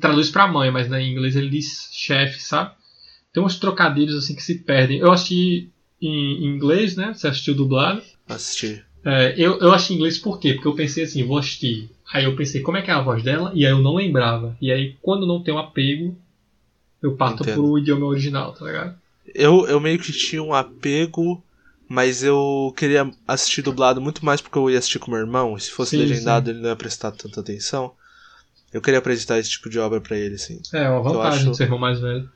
traduz 0.00 0.30
pra 0.30 0.46
mãe, 0.46 0.70
mas 0.70 0.88
né, 0.88 1.02
em 1.02 1.10
inglês 1.10 1.34
ele 1.34 1.50
diz 1.50 1.88
chefe, 1.92 2.40
sabe? 2.40 2.70
Tem 3.32 3.42
uns 3.42 3.58
trocadilhos 3.58 4.16
assim 4.16 4.36
que 4.36 4.42
se 4.42 4.60
perdem. 4.60 4.98
Eu 4.98 5.10
assisti 5.10 5.70
em, 6.00 6.44
inglês, 6.44 6.94
né? 6.94 7.12
Você 7.12 7.26
assistiu 7.26 7.52
dublado. 7.52 8.00
Assistir. 8.28 8.84
É, 9.04 9.34
eu, 9.36 9.58
eu 9.58 9.72
achei 9.72 9.96
inglês 9.96 10.16
por 10.16 10.38
quê? 10.38 10.54
Porque 10.54 10.68
eu 10.68 10.74
pensei 10.76 11.02
assim, 11.02 11.26
vou 11.26 11.38
assistir. 11.38 11.90
Aí 12.12 12.24
eu 12.24 12.36
pensei, 12.36 12.60
como 12.60 12.76
é 12.76 12.82
que 12.82 12.92
é 12.92 12.94
a 12.94 13.02
voz 13.02 13.24
dela? 13.24 13.50
E 13.56 13.66
aí 13.66 13.72
eu 13.72 13.80
não 13.80 13.96
lembrava. 13.96 14.56
E 14.60 14.70
aí, 14.70 14.94
quando 15.02 15.26
não 15.26 15.42
tem 15.42 15.52
um 15.52 15.58
apego, 15.58 16.16
eu 17.02 17.16
parto 17.16 17.42
Entendo. 17.42 17.54
pro 17.54 17.78
idioma 17.78 18.06
original, 18.06 18.52
tá 18.52 18.66
ligado? 18.66 18.94
Eu, 19.34 19.66
eu 19.66 19.80
meio 19.80 19.98
que 19.98 20.12
tinha 20.12 20.42
um 20.42 20.54
apego, 20.54 21.42
mas 21.90 22.22
eu 22.22 22.72
queria 22.76 23.10
assistir 23.28 23.62
dublado 23.62 24.00
muito 24.00 24.24
mais 24.24 24.40
porque 24.40 24.56
eu 24.56 24.70
ia 24.70 24.78
assistir 24.78 25.00
com 25.00 25.10
meu 25.10 25.20
irmão. 25.20 25.58
Se 25.58 25.72
fosse 25.72 25.96
Sim, 25.96 25.98
legendado, 25.98 26.50
ele 26.50 26.60
não 26.60 26.70
ia 26.70 26.76
prestar 26.76 27.10
tanta 27.12 27.40
atenção. 27.40 27.92
Eu 28.72 28.82
queria 28.82 29.00
apresentar 29.00 29.38
esse 29.40 29.50
tipo 29.50 29.70
de 29.70 29.78
obra 29.80 30.00
pra 30.00 30.16
ele, 30.16 30.36
assim. 30.36 30.60
É, 30.72 30.88
uma 30.88 31.02
vantagem 31.02 31.38
acho- 31.40 31.50
de 31.50 31.56
ser 31.56 31.64
irmão 31.64 31.78
mais 31.80 32.00
velho. 32.00 32.30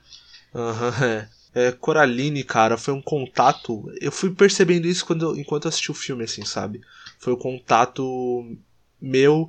Aham, 0.54 1.04
é. 1.04 1.28
É, 1.56 1.70
Coraline, 1.72 2.42
cara, 2.42 2.76
foi 2.76 2.92
um 2.92 3.00
contato. 3.02 3.84
Eu 4.00 4.10
fui 4.10 4.30
percebendo 4.34 4.88
isso 4.88 5.06
quando, 5.06 5.38
enquanto 5.38 5.66
eu 5.66 5.68
assisti 5.68 5.90
o 5.92 5.94
filme, 5.94 6.24
assim, 6.24 6.44
sabe? 6.44 6.80
Foi 7.20 7.32
o 7.32 7.36
contato 7.36 8.56
meu 9.00 9.48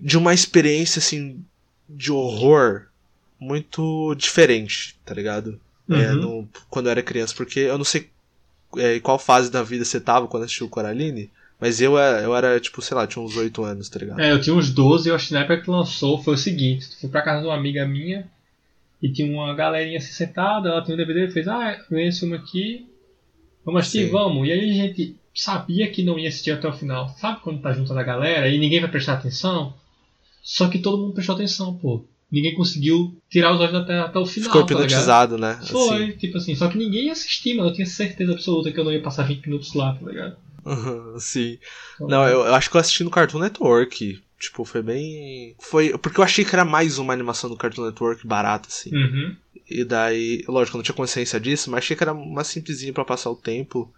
de 0.00 0.18
uma 0.18 0.34
experiência, 0.34 0.98
assim, 1.00 1.44
de 1.88 2.12
horror 2.12 2.86
muito 3.40 4.14
diferente, 4.16 4.96
tá 5.04 5.14
ligado? 5.14 5.60
É, 5.90 6.12
Uhum. 6.12 6.20
no- 6.20 6.48
quando 6.70 6.86
eu 6.86 6.90
era 6.92 7.02
criança, 7.02 7.34
porque 7.36 7.60
eu 7.60 7.78
não 7.78 7.84
sei 7.84 8.10
é, 8.76 8.96
em 8.96 9.00
qual 9.00 9.18
fase 9.18 9.50
da 9.50 9.62
vida 9.62 9.84
você 9.84 10.00
tava 10.00 10.26
quando 10.26 10.44
assistiu 10.44 10.68
Coraline, 10.68 11.30
mas 11.60 11.80
eu, 11.80 11.98
é, 11.98 12.24
eu 12.24 12.36
era, 12.36 12.60
tipo, 12.60 12.82
sei 12.82 12.96
lá, 12.96 13.06
tinha 13.06 13.24
uns 13.24 13.36
8 13.36 13.64
anos, 13.64 13.88
tá 13.88 13.98
ligado? 13.98 14.20
É, 14.20 14.32
eu 14.32 14.40
tinha 14.40 14.54
uns 14.54 14.70
12 14.70 15.08
e 15.08 15.10
eu 15.10 15.14
acho 15.14 15.28
que 15.28 15.34
na 15.34 15.40
época 15.40 15.62
que 15.62 15.70
lançou 15.70 16.22
foi 16.22 16.34
o 16.34 16.38
seguinte: 16.38 16.86
fui 17.00 17.08
pra 17.08 17.22
casa 17.22 17.40
de 17.40 17.46
uma 17.46 17.56
amiga 17.56 17.86
minha 17.86 18.28
e 19.02 19.10
tinha 19.10 19.30
uma 19.30 19.54
galerinha 19.54 19.98
assim 19.98 20.12
sentada, 20.12 20.68
ela 20.68 20.82
tinha 20.82 20.94
um 20.94 20.98
DVD 20.98 21.26
e 21.26 21.30
fez, 21.30 21.48
ah, 21.48 21.82
vem 21.90 22.08
esse 22.08 22.20
filme 22.20 22.36
aqui, 22.36 22.86
vamos 23.64 23.80
assistir, 23.80 24.06
Sim. 24.06 24.10
vamos. 24.10 24.46
E 24.46 24.52
aí 24.52 24.70
a 24.70 24.86
gente 24.86 25.16
sabia 25.34 25.90
que 25.90 26.02
não 26.02 26.18
ia 26.18 26.28
assistir 26.28 26.50
até 26.50 26.68
o 26.68 26.72
final. 26.72 27.08
Sabe 27.18 27.40
quando 27.40 27.60
tá 27.60 27.72
junto 27.72 27.94
da 27.94 28.02
galera 28.02 28.48
e 28.48 28.58
ninguém 28.58 28.80
vai 28.80 28.90
prestar 28.90 29.14
atenção? 29.14 29.74
Só 30.42 30.68
que 30.68 30.78
todo 30.78 30.98
mundo 30.98 31.14
prestou 31.14 31.34
atenção, 31.34 31.74
pô. 31.74 32.04
Ninguém 32.30 32.54
conseguiu 32.54 33.16
tirar 33.30 33.54
os 33.54 33.60
olhos 33.60 33.74
até, 33.74 33.98
até 34.00 34.18
o 34.18 34.26
final. 34.26 34.48
Ficou 34.48 34.66
tá 34.66 34.74
hipnotizado, 34.74 35.38
né? 35.38 35.60
Foi, 35.70 36.04
Assim. 36.04 36.12
tipo 36.16 36.36
assim, 36.36 36.54
só 36.56 36.68
que 36.68 36.76
ninguém 36.76 37.06
ia 37.06 37.12
assistir, 37.12 37.54
mano. 37.54 37.70
Eu 37.70 37.74
tinha 37.74 37.86
certeza 37.86 38.32
absoluta 38.32 38.72
que 38.72 38.78
eu 38.78 38.84
não 38.84 38.92
ia 38.92 39.00
passar 39.00 39.22
20 39.22 39.46
minutos 39.46 39.72
lá, 39.74 39.94
tá 39.94 40.06
ligado? 40.06 40.36
Sim. 41.18 41.58
Então, 41.94 42.08
Não, 42.08 42.24
eu, 42.26 42.40
eu 42.40 42.54
acho 42.54 42.68
que 42.68 42.76
eu 42.76 42.80
assisti 42.80 43.04
no 43.04 43.10
Cartoon 43.10 43.38
Network. 43.38 44.20
Tipo, 44.38 44.64
foi 44.64 44.82
bem. 44.82 45.54
Foi. 45.58 45.96
Porque 45.96 46.20
eu 46.20 46.24
achei 46.24 46.44
que 46.44 46.54
era 46.54 46.64
mais 46.64 46.98
uma 46.98 47.12
animação 47.12 47.48
do 47.48 47.56
Cartoon 47.56 47.86
Network 47.86 48.26
barata, 48.26 48.68
assim. 48.68 48.94
Uhum. 48.94 49.36
E 49.70 49.84
daí. 49.84 50.44
Lógico, 50.48 50.76
eu 50.76 50.78
não 50.78 50.84
tinha 50.84 50.94
consciência 50.94 51.40
disso, 51.40 51.70
mas 51.70 51.78
achei 51.78 51.96
que 51.96 52.02
era 52.02 52.12
uma 52.12 52.44
simplesinha 52.44 52.92
pra 52.92 53.04
passar 53.04 53.30
o 53.30 53.36
tempo. 53.36 53.92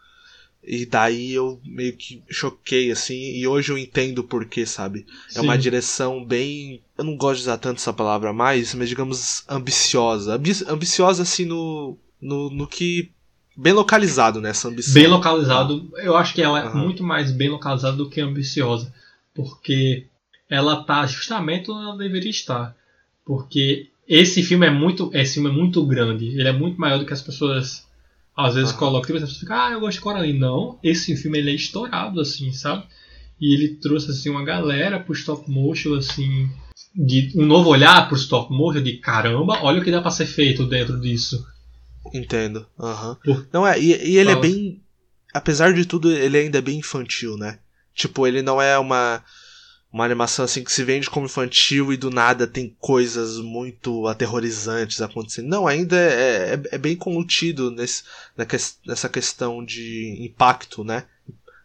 E 0.62 0.85
daí 0.85 1.33
eu 1.33 1.61
meio 1.64 1.97
que 1.97 2.23
choquei, 2.31 2.90
assim. 2.90 3.14
E 3.37 3.47
hoje 3.47 3.73
eu 3.73 3.79
entendo 3.79 4.18
o 4.18 4.25
porquê, 4.25 4.66
sabe? 4.66 5.07
É 5.35 5.40
uma 5.40 5.55
Sim. 5.55 5.61
direção 5.61 6.25
bem. 6.25 6.83
Eu 6.97 7.05
não 7.05 7.16
gosto 7.16 7.37
de 7.37 7.42
usar 7.42 7.59
tanto 7.59 7.79
essa 7.79 7.92
palavra 7.92 8.33
mais, 8.33 8.75
mas 8.75 8.88
digamos 8.88 9.44
ambiciosa. 9.49 10.35
Ambi- 10.35 10.64
ambiciosa, 10.68 11.23
assim, 11.23 11.44
no. 11.44 11.97
No, 12.21 12.51
no 12.51 12.66
que. 12.66 13.11
Bem 13.57 13.73
localizado 13.73 14.40
nessa 14.40 14.68
ambição. 14.68 14.94
Bem 14.94 15.07
localizado. 15.07 15.90
Eu 15.97 16.16
acho 16.16 16.35
que 16.35 16.42
ela 16.42 16.61
é 16.61 16.64
Aham. 16.66 16.83
muito 16.83 17.03
mais 17.03 17.33
bem 17.33 17.49
localizada 17.49 17.97
do 17.97 18.09
que 18.11 18.21
ambiciosa. 18.21 18.92
Porque 19.35 20.05
ela 20.51 20.85
tá 20.85 21.07
justamente 21.07 21.71
onde 21.71 21.85
ela 21.85 21.97
deveria 21.97 22.31
estar. 22.31 22.77
Porque 23.25 23.88
esse 24.07 24.42
filme 24.42 24.66
é 24.66 24.71
muito. 24.71 25.11
Esse 25.14 25.35
filme 25.35 25.49
é 25.49 25.53
muito 25.53 25.85
grande. 25.87 26.27
Ele 26.27 26.49
é 26.49 26.53
muito 26.53 26.81
maior 26.81 26.99
do 26.99 27.07
que 27.07 27.12
as 27.12 27.23
pessoas 27.23 27.87
às 28.38 28.55
vezes 28.55 28.70
Aham. 28.70 28.79
colocam. 28.79 29.07
Tipo, 29.09 29.20
pessoas 29.20 29.38
ficam, 29.40 29.57
ah, 29.61 29.70
eu 29.72 29.81
gosto 29.81 29.96
de 29.98 30.03
Coraline. 30.03 30.38
Não, 30.38 30.79
esse 30.83 31.16
filme 31.16 31.38
ele 31.38 31.51
é 31.51 31.55
estourado, 31.55 32.20
assim, 32.20 32.53
sabe? 32.53 32.85
E 33.40 33.53
ele 33.55 33.68
trouxe 33.77 34.11
assim, 34.11 34.31
uma 34.31 34.44
galera 34.44 35.01
pro 35.01 35.12
stop 35.12 35.51
motion, 35.51 35.94
assim. 35.94 36.48
De 36.94 37.33
um 37.37 37.44
novo 37.46 37.68
olhar 37.68 38.09
pro 38.09 38.16
stop 38.16 38.53
motion 38.53 38.83
de 38.83 38.94
caramba, 38.98 39.59
olha 39.62 39.81
o 39.81 39.85
que 39.85 39.90
dá 39.90 40.01
pra 40.01 40.11
ser 40.11 40.27
feito 40.27 40.64
dentro 40.66 41.01
disso. 41.01 41.44
Entendo. 42.14 42.66
Aham. 42.79 43.16
Por- 43.24 43.46
Não 43.53 43.66
é, 43.66 43.79
e, 43.79 43.87
e 44.12 44.16
ele 44.16 44.31
é 44.31 44.35
Fala. 44.35 44.40
bem. 44.40 44.81
Apesar 45.35 45.74
de 45.74 45.85
tudo, 45.85 46.11
ele 46.11 46.38
ainda 46.38 46.59
é 46.59 46.62
bem 46.62 46.79
infantil, 46.79 47.37
né? 47.37 47.59
Tipo, 47.94 48.27
ele 48.27 48.40
não 48.42 48.62
é 48.62 48.79
uma. 48.79 49.22
Uma 49.92 50.05
animação 50.05 50.44
assim 50.44 50.62
que 50.62 50.70
se 50.70 50.85
vende 50.85 51.09
como 51.09 51.27
infantil 51.27 51.92
e 51.92 51.96
do 51.96 52.11
nada 52.11 52.46
tem 52.46 52.77
coisas 52.79 53.38
muito 53.38 54.07
aterrorizantes 54.07 55.01
acontecendo. 55.01 55.48
Não, 55.48 55.66
ainda 55.66 55.96
é, 55.96 56.55
é, 56.55 56.62
é 56.72 56.79
bem 56.79 56.94
contido 56.94 57.70
nesse, 57.70 58.05
nessa 58.87 59.09
questão 59.09 59.64
de 59.64 60.18
impacto, 60.20 60.85
né? 60.85 61.05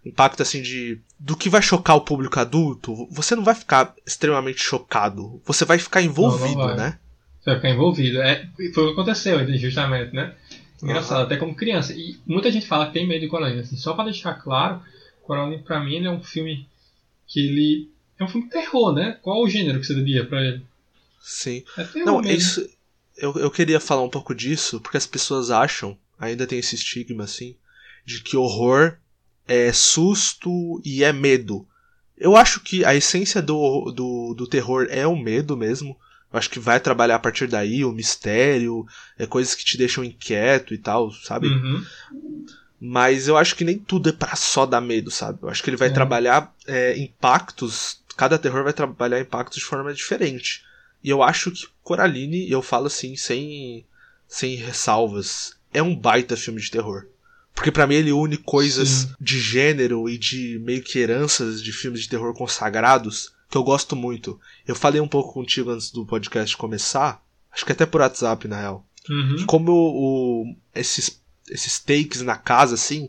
Impacto 0.05 0.41
assim 0.41 0.61
de 0.61 0.99
do 1.19 1.37
que 1.37 1.49
vai 1.49 1.61
chocar 1.61 1.95
o 1.95 2.01
público 2.01 2.39
adulto. 2.39 3.07
Você 3.11 3.35
não 3.35 3.43
vai 3.43 3.55
ficar 3.55 3.93
extremamente 4.05 4.61
chocado. 4.61 5.41
Você 5.45 5.63
vai 5.63 5.79
ficar 5.79 6.01
envolvido, 6.01 6.55
não, 6.55 6.67
não 6.67 6.75
né? 6.75 6.99
Você 7.39 7.49
vai 7.49 7.55
ficar 7.55 7.69
envolvido. 7.69 8.21
É, 8.21 8.47
foi 8.73 8.83
o 8.83 8.87
que 8.87 8.93
aconteceu, 8.93 9.45
justamente, 9.57 10.13
né? 10.13 10.33
Engraçado, 10.81 11.19
uhum. 11.19 11.25
até 11.25 11.37
como 11.37 11.55
criança. 11.55 11.93
E 11.93 12.17
muita 12.25 12.51
gente 12.51 12.67
fala 12.67 12.87
que 12.87 12.93
tem 12.93 13.07
medo 13.07 13.21
de 13.21 13.29
Coraline. 13.29 13.61
Assim, 13.61 13.77
só 13.77 13.93
para 13.93 14.05
deixar 14.05 14.33
claro, 14.33 14.81
Coraline 15.21 15.63
pra 15.63 15.79
mim 15.79 15.95
ele 15.95 16.07
é 16.07 16.11
um 16.11 16.21
filme 16.21 16.67
que 17.25 17.39
ele 17.39 17.92
é 18.19 18.23
um 18.23 18.27
filme 18.27 18.47
de 18.47 18.53
terror, 18.53 18.93
né? 18.93 19.17
Qual 19.21 19.41
o 19.41 19.49
gênero 19.49 19.79
que 19.79 19.85
você 19.85 19.95
daria 19.95 20.25
pra 20.25 20.43
ele? 20.43 20.65
Sim. 21.21 21.63
É 21.77 21.83
terror 21.83 22.05
Não, 22.05 22.21
mesmo. 22.21 22.37
isso. 22.37 22.69
Eu, 23.17 23.33
eu 23.35 23.51
queria 23.51 23.79
falar 23.79 24.03
um 24.03 24.09
pouco 24.09 24.33
disso, 24.33 24.79
porque 24.79 24.97
as 24.97 25.05
pessoas 25.05 25.51
acham, 25.51 25.97
ainda 26.19 26.47
tem 26.47 26.59
esse 26.59 26.75
estigma 26.75 27.23
assim, 27.23 27.55
de 28.05 28.21
que 28.21 28.35
horror 28.35 28.97
é 29.47 29.71
susto 29.71 30.81
e 30.83 31.03
é 31.03 31.13
medo. 31.13 31.65
Eu 32.17 32.35
acho 32.35 32.59
que 32.59 32.85
a 32.85 32.95
essência 32.95 33.41
do, 33.41 33.91
do, 33.91 34.33
do 34.33 34.47
terror 34.47 34.87
é 34.89 35.05
o 35.05 35.15
medo 35.15 35.57
mesmo. 35.57 35.97
Eu 36.31 36.39
acho 36.39 36.49
que 36.49 36.59
vai 36.59 36.79
trabalhar 36.79 37.15
a 37.15 37.19
partir 37.19 37.47
daí, 37.47 37.85
o 37.85 37.91
mistério, 37.91 38.85
é 39.17 39.25
coisas 39.25 39.53
que 39.53 39.65
te 39.65 39.77
deixam 39.77 40.03
inquieto 40.03 40.73
e 40.73 40.77
tal, 40.77 41.11
sabe? 41.11 41.47
Uhum. 41.47 41.85
Mas 42.79 43.27
eu 43.27 43.37
acho 43.37 43.55
que 43.55 43.63
nem 43.63 43.77
tudo 43.77 44.09
é 44.09 44.11
para 44.11 44.35
só 44.35 44.65
dar 44.65 44.81
medo, 44.81 45.09
sabe? 45.09 45.39
Eu 45.41 45.49
acho 45.49 45.63
que 45.63 45.69
ele 45.69 45.77
vai 45.77 45.87
é. 45.89 45.91
trabalhar 45.91 46.53
é, 46.67 46.97
impactos 46.97 48.01
cada 48.15 48.37
terror 48.37 48.63
vai 48.63 48.73
trabalhar 48.73 49.19
impactos 49.19 49.59
de 49.59 49.65
forma 49.65 49.93
diferente. 49.93 50.63
E 51.03 51.09
eu 51.09 51.21
acho 51.21 51.51
que 51.51 51.67
Coraline, 51.83 52.49
eu 52.49 52.61
falo 52.61 52.87
assim, 52.87 53.15
sem, 53.15 53.85
sem 54.27 54.55
ressalvas, 54.55 55.55
é 55.73 55.81
um 55.81 55.95
baita 55.95 56.37
filme 56.37 56.61
de 56.61 56.71
terror. 56.71 57.07
Porque 57.53 57.71
para 57.71 57.85
mim 57.85 57.95
ele 57.95 58.11
une 58.11 58.37
coisas 58.37 58.89
Sim. 58.89 59.15
de 59.19 59.39
gênero 59.39 60.09
e 60.09 60.17
de 60.17 60.59
meio 60.63 60.81
que 60.81 60.99
heranças 60.99 61.61
de 61.61 61.71
filmes 61.71 62.01
de 62.01 62.09
terror 62.09 62.33
consagrados 62.33 63.31
que 63.49 63.57
eu 63.57 63.63
gosto 63.63 63.95
muito. 63.95 64.39
Eu 64.67 64.75
falei 64.75 64.99
um 64.99 65.07
pouco 65.07 65.33
contigo 65.33 65.69
antes 65.69 65.91
do 65.91 66.05
podcast 66.05 66.57
começar, 66.57 67.23
acho 67.51 67.63
que 67.63 67.71
até 67.71 67.85
por 67.85 68.01
WhatsApp 68.01 68.47
na 68.47 68.59
real. 68.59 68.85
Uhum. 69.07 69.45
Como 69.45 69.71
o, 69.71 70.55
esses, 70.73 71.21
esses 71.47 71.77
takes 71.77 72.21
na 72.21 72.35
casa, 72.35 72.73
assim, 72.73 73.07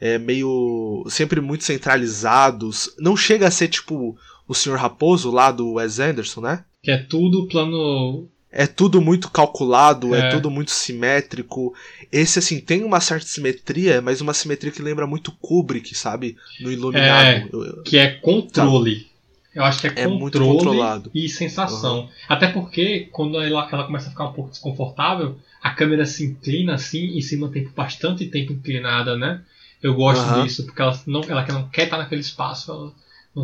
é 0.00 0.16
meio. 0.16 1.04
sempre 1.10 1.40
muito 1.40 1.64
centralizados. 1.64 2.94
Não 2.98 3.16
chega 3.16 3.48
a 3.48 3.50
ser 3.50 3.68
tipo 3.68 4.16
o 4.50 4.54
Sr. 4.54 4.74
Raposo 4.74 5.30
lá 5.30 5.52
do 5.52 5.74
Wes 5.74 6.00
Anderson, 6.00 6.40
né? 6.40 6.64
Que 6.82 6.90
é 6.90 6.98
tudo 6.98 7.46
plano. 7.46 8.28
É 8.50 8.66
tudo 8.66 9.00
muito 9.00 9.30
calculado, 9.30 10.12
é. 10.12 10.26
é 10.26 10.28
tudo 10.30 10.50
muito 10.50 10.72
simétrico. 10.72 11.72
Esse, 12.10 12.40
assim, 12.40 12.58
tem 12.58 12.82
uma 12.82 13.00
certa 13.00 13.26
simetria, 13.26 14.02
mas 14.02 14.20
uma 14.20 14.34
simetria 14.34 14.72
que 14.72 14.82
lembra 14.82 15.06
muito 15.06 15.30
Kubrick, 15.30 15.94
sabe? 15.94 16.36
No 16.60 16.72
Iluminado. 16.72 17.64
É, 17.64 17.82
que 17.84 17.96
é 17.96 18.08
controle. 18.10 19.06
Eu 19.54 19.62
acho 19.62 19.80
que 19.82 19.86
é, 19.86 19.92
é 19.94 20.08
controle 20.08 21.10
e 21.14 21.28
sensação. 21.28 22.00
Uhum. 22.00 22.08
Até 22.28 22.48
porque, 22.48 23.08
quando 23.12 23.40
ela, 23.40 23.68
ela 23.70 23.84
começa 23.84 24.08
a 24.08 24.10
ficar 24.10 24.26
um 24.26 24.32
pouco 24.32 24.50
desconfortável, 24.50 25.38
a 25.62 25.70
câmera 25.70 26.04
se 26.04 26.24
inclina 26.24 26.74
assim 26.74 27.16
e 27.16 27.22
se 27.22 27.36
mantém 27.36 27.62
por 27.62 27.72
bastante 27.72 28.26
tempo 28.26 28.52
inclinada, 28.52 29.16
né? 29.16 29.42
Eu 29.80 29.94
gosto 29.94 30.28
uhum. 30.28 30.42
disso, 30.42 30.66
porque 30.66 30.82
ela 30.82 31.00
não, 31.06 31.22
ela 31.22 31.46
não 31.46 31.68
quer 31.68 31.84
estar 31.84 31.98
naquele 31.98 32.20
espaço. 32.20 32.72
Ela, 32.72 32.92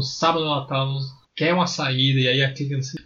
sabe 0.03 0.39
onde 0.39 0.49
ela 0.49 0.67
tá, 0.67 0.85
quer 1.37 1.53
uma 1.53 1.67
saída, 1.67 2.21
e 2.21 2.29
aí 2.29 2.43
a 2.43 2.53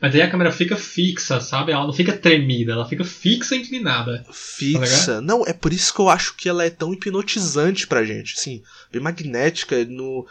Mas 0.01 0.14
aí 0.14 0.23
a 0.23 0.31
câmera 0.31 0.53
fica 0.53 0.77
fixa, 0.77 1.40
sabe? 1.40 1.73
Ela 1.73 1.85
não 1.85 1.93
fica 1.93 2.16
tremida, 2.16 2.73
ela 2.73 2.88
fica 2.88 3.05
fixa 3.05 3.57
e 3.57 3.59
inclinada. 3.59 4.25
Fixa. 4.33 5.16
Tá 5.16 5.21
não, 5.21 5.45
é 5.45 5.53
por 5.53 5.73
isso 5.73 5.93
que 5.93 6.01
eu 6.01 6.09
acho 6.09 6.37
que 6.37 6.49
ela 6.49 6.64
é 6.64 6.71
tão 6.71 6.93
hipnotizante 6.93 7.88
pra 7.88 8.05
gente, 8.05 8.35
assim, 8.38 8.62
bem 8.93 9.03
magnética 9.03 9.85
no 9.85 10.25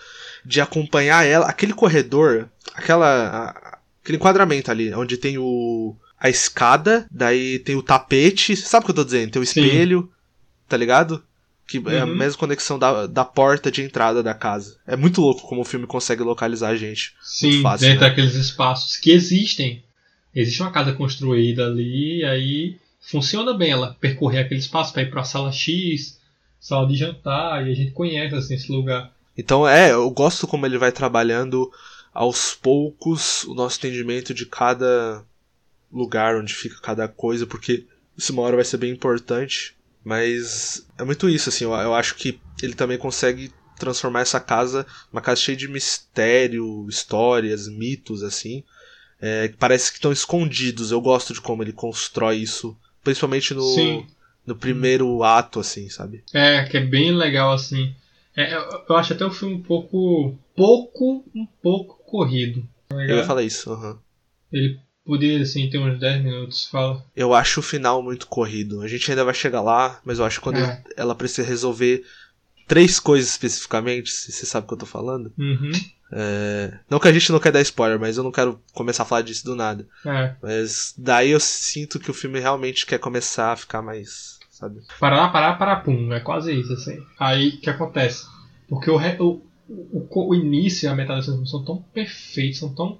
de 0.45 0.61
acompanhar 0.61 1.25
ela, 1.25 1.45
aquele 1.45 1.73
corredor, 1.73 2.47
aquela 2.73 3.27
a, 3.27 3.79
aquele 4.01 4.17
enquadramento 4.17 4.71
ali, 4.71 4.93
onde 4.93 5.17
tem 5.17 5.37
o 5.37 5.93
a 6.17 6.29
escada, 6.29 7.05
daí 7.11 7.59
tem 7.59 7.75
o 7.75 7.83
tapete, 7.83 8.55
sabe 8.55 8.83
o 8.83 8.85
que 8.85 8.91
eu 8.91 8.95
tô 8.95 9.05
dizendo? 9.05 9.31
Tem 9.31 9.41
o 9.41 9.43
espelho, 9.43 10.01
Sim. 10.01 10.09
tá 10.67 10.75
ligado? 10.75 11.23
Que 11.69 11.77
uhum. 11.77 11.89
é 11.91 11.99
a 11.99 12.05
uhum. 12.05 12.15
mesma 12.15 12.39
conexão 12.39 12.79
da, 12.79 13.05
da 13.05 13.23
porta 13.23 13.71
de 13.71 13.83
entrada 13.83 14.23
da 14.23 14.33
casa. 14.33 14.77
É 14.87 14.95
muito 14.95 15.21
louco 15.21 15.47
como 15.47 15.61
o 15.61 15.65
filme 15.65 15.85
consegue 15.85 16.23
localizar 16.23 16.69
a 16.69 16.75
gente. 16.75 17.13
Sim, 17.21 17.61
fácil, 17.61 17.87
dentro 17.87 18.01
né? 18.01 18.09
daqueles 18.09 18.33
espaços 18.33 18.97
que 18.97 19.11
existem. 19.11 19.83
Existe 20.33 20.63
uma 20.63 20.71
casa 20.71 20.93
construída 20.93 21.67
ali, 21.67 22.21
e 22.21 22.25
aí 22.25 22.77
funciona 22.99 23.53
bem 23.53 23.69
ela 23.69 23.95
percorrer 23.99 24.39
aquele 24.39 24.59
espaço 24.59 24.91
para 24.91 25.03
ir 25.03 25.11
para 25.11 25.21
a 25.21 25.25
sala 25.25 25.51
X, 25.51 26.19
sala 26.59 26.87
de 26.87 26.95
jantar, 26.95 27.67
e 27.67 27.71
a 27.71 27.75
gente 27.75 27.91
conhece 27.91 28.33
assim, 28.33 28.55
esse 28.55 28.71
lugar. 28.71 29.11
Então 29.37 29.67
é, 29.67 29.91
eu 29.91 30.09
gosto 30.09 30.47
como 30.47 30.65
ele 30.65 30.77
vai 30.77 30.91
trabalhando 30.91 31.71
aos 32.11 32.55
poucos 32.55 33.43
o 33.43 33.53
nosso 33.53 33.77
entendimento 33.77 34.33
de 34.33 34.45
cada 34.45 35.23
lugar 35.91 36.35
onde 36.35 36.53
fica 36.53 36.79
cada 36.81 37.07
coisa, 37.07 37.45
porque 37.45 37.85
isso 38.17 38.33
uma 38.33 38.41
hora 38.41 38.55
vai 38.55 38.65
ser 38.65 38.77
bem 38.77 38.91
importante. 38.91 39.75
Mas 40.03 40.85
é 40.97 41.03
muito 41.03 41.29
isso, 41.29 41.49
assim, 41.49 41.65
eu, 41.65 41.73
eu 41.73 41.93
acho 41.93 42.15
que 42.15 42.39
ele 42.61 42.73
também 42.73 42.97
consegue 42.97 43.51
transformar 43.77 44.21
essa 44.21 44.39
casa 44.39 44.85
uma 45.11 45.21
casa 45.21 45.41
cheia 45.41 45.57
de 45.57 45.67
mistério, 45.67 46.87
histórias, 46.89 47.67
mitos, 47.67 48.23
assim, 48.23 48.63
é, 49.21 49.49
parece 49.59 49.91
que 49.91 49.97
estão 49.97 50.11
escondidos. 50.11 50.91
Eu 50.91 51.01
gosto 51.01 51.33
de 51.33 51.41
como 51.41 51.63
ele 51.63 51.73
constrói 51.73 52.37
isso, 52.37 52.77
principalmente 53.03 53.53
no, 53.53 54.05
no 54.45 54.55
primeiro 54.55 55.23
ato, 55.23 55.59
assim, 55.59 55.89
sabe? 55.89 56.23
É, 56.33 56.63
que 56.65 56.77
é 56.77 56.81
bem 56.81 57.11
legal, 57.11 57.53
assim. 57.53 57.93
É, 58.35 58.55
eu, 58.55 58.95
acho 58.95 59.13
até 59.13 59.25
o 59.25 59.31
filme 59.31 59.55
um 59.55 59.61
pouco. 59.61 60.37
pouco, 60.55 61.25
um 61.35 61.45
pouco 61.61 62.01
corrido. 62.05 62.65
Tá 62.87 62.95
eu 62.95 63.17
ia 63.17 63.25
falar 63.25 63.43
isso, 63.43 63.71
uhum. 63.73 63.97
Ele 64.51 64.79
Podia, 65.09 65.41
assim, 65.41 65.67
ter 65.67 65.79
uns 65.79 65.99
10 65.99 66.23
minutos, 66.23 66.67
fala. 66.67 67.03
Eu 67.15 67.33
acho 67.33 67.61
o 67.61 67.63
final 67.63 68.03
muito 68.03 68.27
corrido. 68.27 68.83
A 68.83 68.87
gente 68.87 69.09
ainda 69.09 69.25
vai 69.25 69.33
chegar 69.33 69.59
lá, 69.59 69.99
mas 70.05 70.19
eu 70.19 70.25
acho 70.25 70.37
que 70.37 70.43
quando 70.43 70.59
é. 70.59 70.83
ela 70.95 71.15
precisa 71.15 71.47
resolver 71.47 72.05
três 72.67 72.99
coisas 72.99 73.31
especificamente, 73.31 74.11
se 74.11 74.31
você 74.31 74.45
sabe 74.45 74.65
o 74.65 74.67
que 74.67 74.75
eu 74.75 74.77
tô 74.77 74.85
falando. 74.85 75.33
Uhum. 75.35 75.71
É... 76.11 76.77
Não 76.87 76.99
que 76.99 77.07
a 77.07 77.11
gente 77.11 77.31
não 77.31 77.39
quer 77.39 77.51
dar 77.51 77.61
spoiler, 77.61 77.99
mas 77.99 78.17
eu 78.17 78.23
não 78.23 78.31
quero 78.31 78.61
começar 78.71 79.01
a 79.01 79.05
falar 79.07 79.23
disso 79.23 79.43
do 79.43 79.55
nada. 79.55 79.87
É. 80.05 80.35
Mas 80.43 80.93
daí 80.95 81.31
eu 81.31 81.39
sinto 81.39 81.99
que 81.99 82.11
o 82.11 82.13
filme 82.13 82.39
realmente 82.39 82.85
quer 82.85 82.99
começar 82.99 83.53
a 83.53 83.55
ficar 83.57 83.81
mais. 83.81 84.37
Sabe? 84.51 84.79
Parar, 84.99 85.29
parar, 85.29 85.55
parar, 85.55 85.77
pum. 85.77 86.13
É 86.13 86.19
quase 86.19 86.53
isso, 86.53 86.73
assim. 86.73 87.03
Aí 87.19 87.49
o 87.49 87.61
que 87.61 87.69
acontece? 87.71 88.27
Porque 88.67 88.91
o, 88.91 88.99
o, 89.19 89.41
o, 89.67 90.29
o 90.29 90.35
início 90.35 90.85
e 90.85 90.87
a 90.87 90.93
metade 90.93 91.21
dessa 91.21 91.45
são 91.47 91.65
tão 91.65 91.77
perfeitos, 91.91 92.59
são 92.59 92.75
tão 92.75 92.99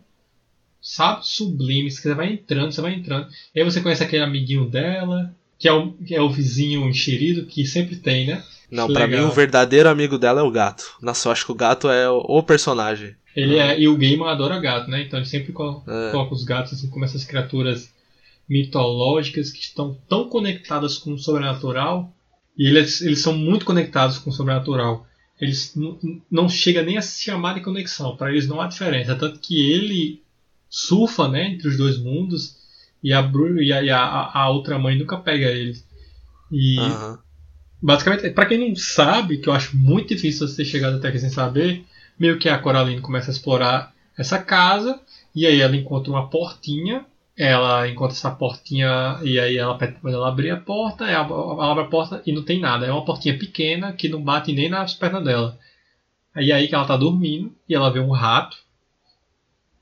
sabe, 0.82 1.28
sublimes, 1.28 1.98
que 1.98 2.04
você 2.04 2.14
vai 2.14 2.34
entrando, 2.34 2.72
você 2.72 2.82
vai 2.82 2.94
entrando. 2.94 3.28
E 3.54 3.60
aí 3.60 3.66
você 3.66 3.82
conhece 3.82 4.04
aquele 4.04 4.24
amiguinho 4.24 4.70
dela, 4.70 5.34
que 5.58 5.68
é 5.68 5.74
o, 5.74 5.92
que 5.92 6.16
é 6.16 6.22
o 6.22 6.30
vizinho 6.30 6.88
enxerido, 6.88 7.46
que 7.46 7.66
sempre 7.66 7.98
tem, 7.98 8.28
né? 8.28 8.44
Não, 8.72 8.92
para 8.92 9.08
mim 9.08 9.20
o 9.20 9.32
verdadeiro 9.32 9.90
amigo 9.90 10.18
dela 10.18 10.42
é 10.42 10.44
o 10.44 10.52
gato. 10.52 10.84
Nossa, 11.02 11.28
eu 11.28 11.32
acho 11.32 11.46
que 11.46 11.52
o 11.52 11.56
gato 11.56 11.90
é 11.90 12.10
o, 12.10 12.44
personagem. 12.44 13.16
Ele 13.36 13.58
é, 13.58 13.80
e 13.80 13.88
o 13.88 13.98
Gaiman 13.98 14.30
adora 14.30 14.60
gato, 14.60 14.90
né? 14.90 15.02
Então 15.02 15.18
ele 15.18 15.26
sempre 15.26 15.52
coloca, 15.52 15.92
é. 15.92 16.12
coloca 16.12 16.34
os 16.34 16.44
gatos 16.44 16.74
assim 16.74 16.90
como 16.90 17.04
essas 17.04 17.24
criaturas 17.24 17.92
mitológicas 18.48 19.52
que 19.52 19.62
estão 19.62 19.98
tão 20.08 20.30
conectadas 20.30 20.98
com 20.98 21.14
o 21.14 21.18
sobrenatural. 21.18 22.14
E 22.58 22.68
eles, 22.68 23.02
eles 23.02 23.22
são 23.22 23.34
muito 23.34 23.66
conectados 23.66 24.18
com 24.18 24.30
o 24.30 24.34
sobrenatural. 24.34 25.06
Eles 25.40 25.74
não 26.30 26.50
chega 26.50 26.84
nem 26.84 26.98
a 26.98 27.02
se 27.02 27.24
chamar 27.24 27.54
de 27.54 27.62
conexão. 27.62 28.16
Para 28.18 28.32
eles 28.32 28.48
não 28.48 28.60
há 28.60 28.68
diferença. 28.68 29.16
Tanto 29.16 29.40
que 29.40 29.72
ele 29.72 30.22
surfa, 30.70 31.28
né, 31.28 31.48
entre 31.48 31.68
os 31.68 31.78
dois 31.78 31.98
mundos 31.98 32.58
e 33.04 33.14
a 33.14 33.22
e 33.62 33.92
a, 33.92 34.00
a, 34.00 34.42
a 34.44 34.50
outra 34.50 34.78
mãe 34.78 34.98
nunca 34.98 35.18
pega 35.18 35.48
ele. 35.48 35.78
E 36.52 36.80
uhum. 36.80 37.18
basicamente, 37.82 38.30
para 38.32 38.46
quem 38.46 38.58
não 38.58 38.76
sabe, 38.76 39.38
que 39.38 39.50
eu 39.50 39.54
acho 39.54 39.76
muito 39.78 40.10
difícil 40.10 40.48
você 40.48 40.58
ter 40.58 40.66
chegado 40.66 40.98
até 40.98 41.08
aqui 41.08 41.20
sem 41.20 41.30
saber, 41.30 41.84
meio 42.20 42.38
que 42.38 42.50
a 42.50 42.60
Coraline 42.60 43.02
começa 43.02 43.32
a 43.32 43.34
explorar 43.34 43.94
essa 44.18 44.38
casa 44.38 45.00
e 45.34 45.46
aí 45.46 45.62
ela 45.62 45.76
encontra 45.76 46.12
uma 46.12 46.30
portinha 46.30 47.06
ela 47.40 47.88
encontra 47.88 48.14
essa 48.14 48.30
portinha 48.30 49.18
e 49.24 49.40
aí 49.40 49.56
ela 49.58 49.78
pede 49.78 49.96
ela 50.04 50.28
abrir 50.28 50.50
a 50.50 50.58
porta, 50.58 51.06
ela, 51.06 51.72
abre 51.72 51.86
a 51.86 51.88
porta 51.88 52.22
e 52.26 52.34
não 52.34 52.44
tem 52.44 52.60
nada. 52.60 52.86
É 52.86 52.92
uma 52.92 53.06
portinha 53.06 53.40
pequena 53.40 53.94
que 53.94 54.10
não 54.10 54.22
bate 54.22 54.52
nem 54.52 54.68
nas 54.68 54.94
pernas 54.94 55.24
dela. 55.24 55.58
Aí 56.36 56.52
aí 56.52 56.68
que 56.68 56.76
ela 56.76 56.84
tá 56.84 56.98
dormindo 56.98 57.56
e 57.68 57.74
ela 57.74 57.90
vê 57.90 58.02
um 58.02 58.12
rato 58.12 58.58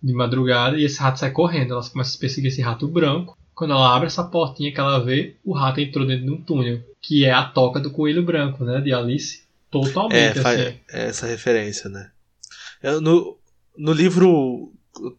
de 0.01 0.13
madrugada 0.13 0.77
e 0.77 0.85
esse 0.85 0.99
rato 0.99 1.19
sai 1.19 1.31
correndo. 1.31 1.73
Ela 1.73 1.89
começa 1.89 2.17
a 2.17 2.19
perseguir 2.19 2.49
esse 2.49 2.61
rato 2.61 2.87
branco. 2.87 3.37
Quando 3.53 3.73
ela 3.73 3.95
abre 3.95 4.07
essa 4.07 4.23
portinha 4.23 4.71
que 4.71 4.79
ela 4.79 5.03
vê, 5.03 5.35
o 5.43 5.53
rato 5.53 5.79
entrou 5.79 6.05
dentro 6.05 6.25
de 6.25 6.31
um 6.31 6.41
túnel, 6.41 6.79
que 7.01 7.25
é 7.25 7.31
a 7.31 7.43
toca 7.43 7.79
do 7.79 7.89
coelho 7.89 8.23
branco, 8.23 8.63
né, 8.63 8.79
de 8.79 8.93
Alice. 8.93 9.43
Totalmente 9.71 10.37
é, 10.37 10.41
assim. 10.41 10.79
É 10.89 11.07
essa 11.07 11.25
referência, 11.25 11.89
né? 11.89 12.11
Eu, 12.81 13.01
no, 13.01 13.37
no 13.75 13.91
livro 13.91 14.71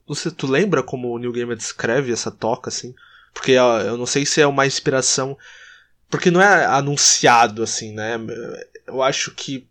Você, 0.07 0.31
tu 0.31 0.47
lembra 0.47 0.83
como 0.83 1.13
o 1.13 1.19
Neil 1.19 1.33
Gaiman 1.33 1.57
descreve 1.57 2.13
essa 2.13 2.31
toca, 2.31 2.69
assim? 2.69 2.95
Porque 3.35 3.53
eu 3.53 3.97
não 3.97 4.07
sei 4.07 4.25
se 4.25 4.41
é 4.41 4.47
uma 4.47 4.67
inspiração. 4.67 5.37
Porque 6.09 6.31
não 6.31 6.41
é 6.41 6.65
anunciado, 6.65 7.63
assim, 7.63 7.93
né? 7.93 8.15
Eu 8.87 9.03
acho 9.03 9.33
que 9.33 9.67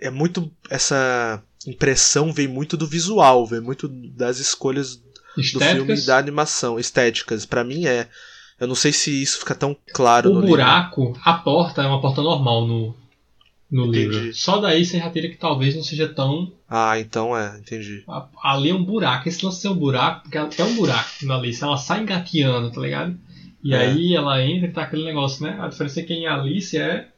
é 0.00 0.10
muito. 0.10 0.50
Essa 0.70 1.42
impressão 1.66 2.32
vem 2.32 2.48
muito 2.48 2.76
do 2.76 2.86
visual, 2.86 3.46
vem 3.46 3.60
muito 3.60 3.88
das 3.88 4.38
escolhas 4.38 5.02
Estéticas. 5.36 5.72
do 5.72 5.76
filme 5.76 5.94
e 5.94 6.06
da 6.06 6.18
animação, 6.18 6.78
estéticas. 6.78 7.46
para 7.46 7.64
mim 7.64 7.86
é. 7.86 8.08
Eu 8.58 8.68
não 8.68 8.74
sei 8.74 8.92
se 8.92 9.10
isso 9.20 9.40
fica 9.40 9.54
tão 9.54 9.76
claro 9.92 10.30
o 10.30 10.34
no 10.34 10.46
buraco, 10.46 11.06
livro. 11.06 11.20
a 11.24 11.32
porta 11.34 11.82
é 11.82 11.86
uma 11.86 12.00
porta 12.00 12.22
normal 12.22 12.66
no, 12.66 12.94
no 13.70 13.86
entendi. 13.86 14.16
livro. 14.18 14.34
Só 14.34 14.58
daí 14.60 14.84
você 14.86 14.98
já 14.98 15.10
teria 15.10 15.28
que 15.28 15.36
talvez 15.36 15.74
não 15.74 15.82
seja 15.82 16.08
tão. 16.08 16.52
Ah, 16.68 16.98
então 16.98 17.36
é, 17.36 17.58
entendi. 17.58 18.04
Ali 18.42 18.70
é 18.70 18.74
um 18.74 18.84
buraco. 18.84 19.28
Esse 19.28 19.44
lance 19.44 19.66
é 19.66 19.70
um 19.70 19.74
buraco, 19.74 20.22
porque 20.22 20.38
é 20.60 20.64
um 20.64 20.76
buraco 20.76 21.08
na 21.22 21.34
Alice. 21.36 21.62
Ela 21.62 21.76
sai 21.76 22.02
engateando, 22.02 22.70
tá 22.70 22.80
ligado? 22.80 23.18
E 23.62 23.74
é. 23.74 23.78
aí 23.78 24.14
ela 24.14 24.40
entra 24.42 24.68
e 24.68 24.72
tá 24.72 24.82
aquele 24.82 25.04
negócio, 25.04 25.42
né? 25.44 25.58
A 25.60 25.66
diferença 25.68 26.00
é 26.00 26.02
que 26.04 26.14
em 26.14 26.26
Alice 26.26 26.78
é, 26.78 27.08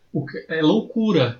é 0.49 0.63
loucura. 0.63 1.39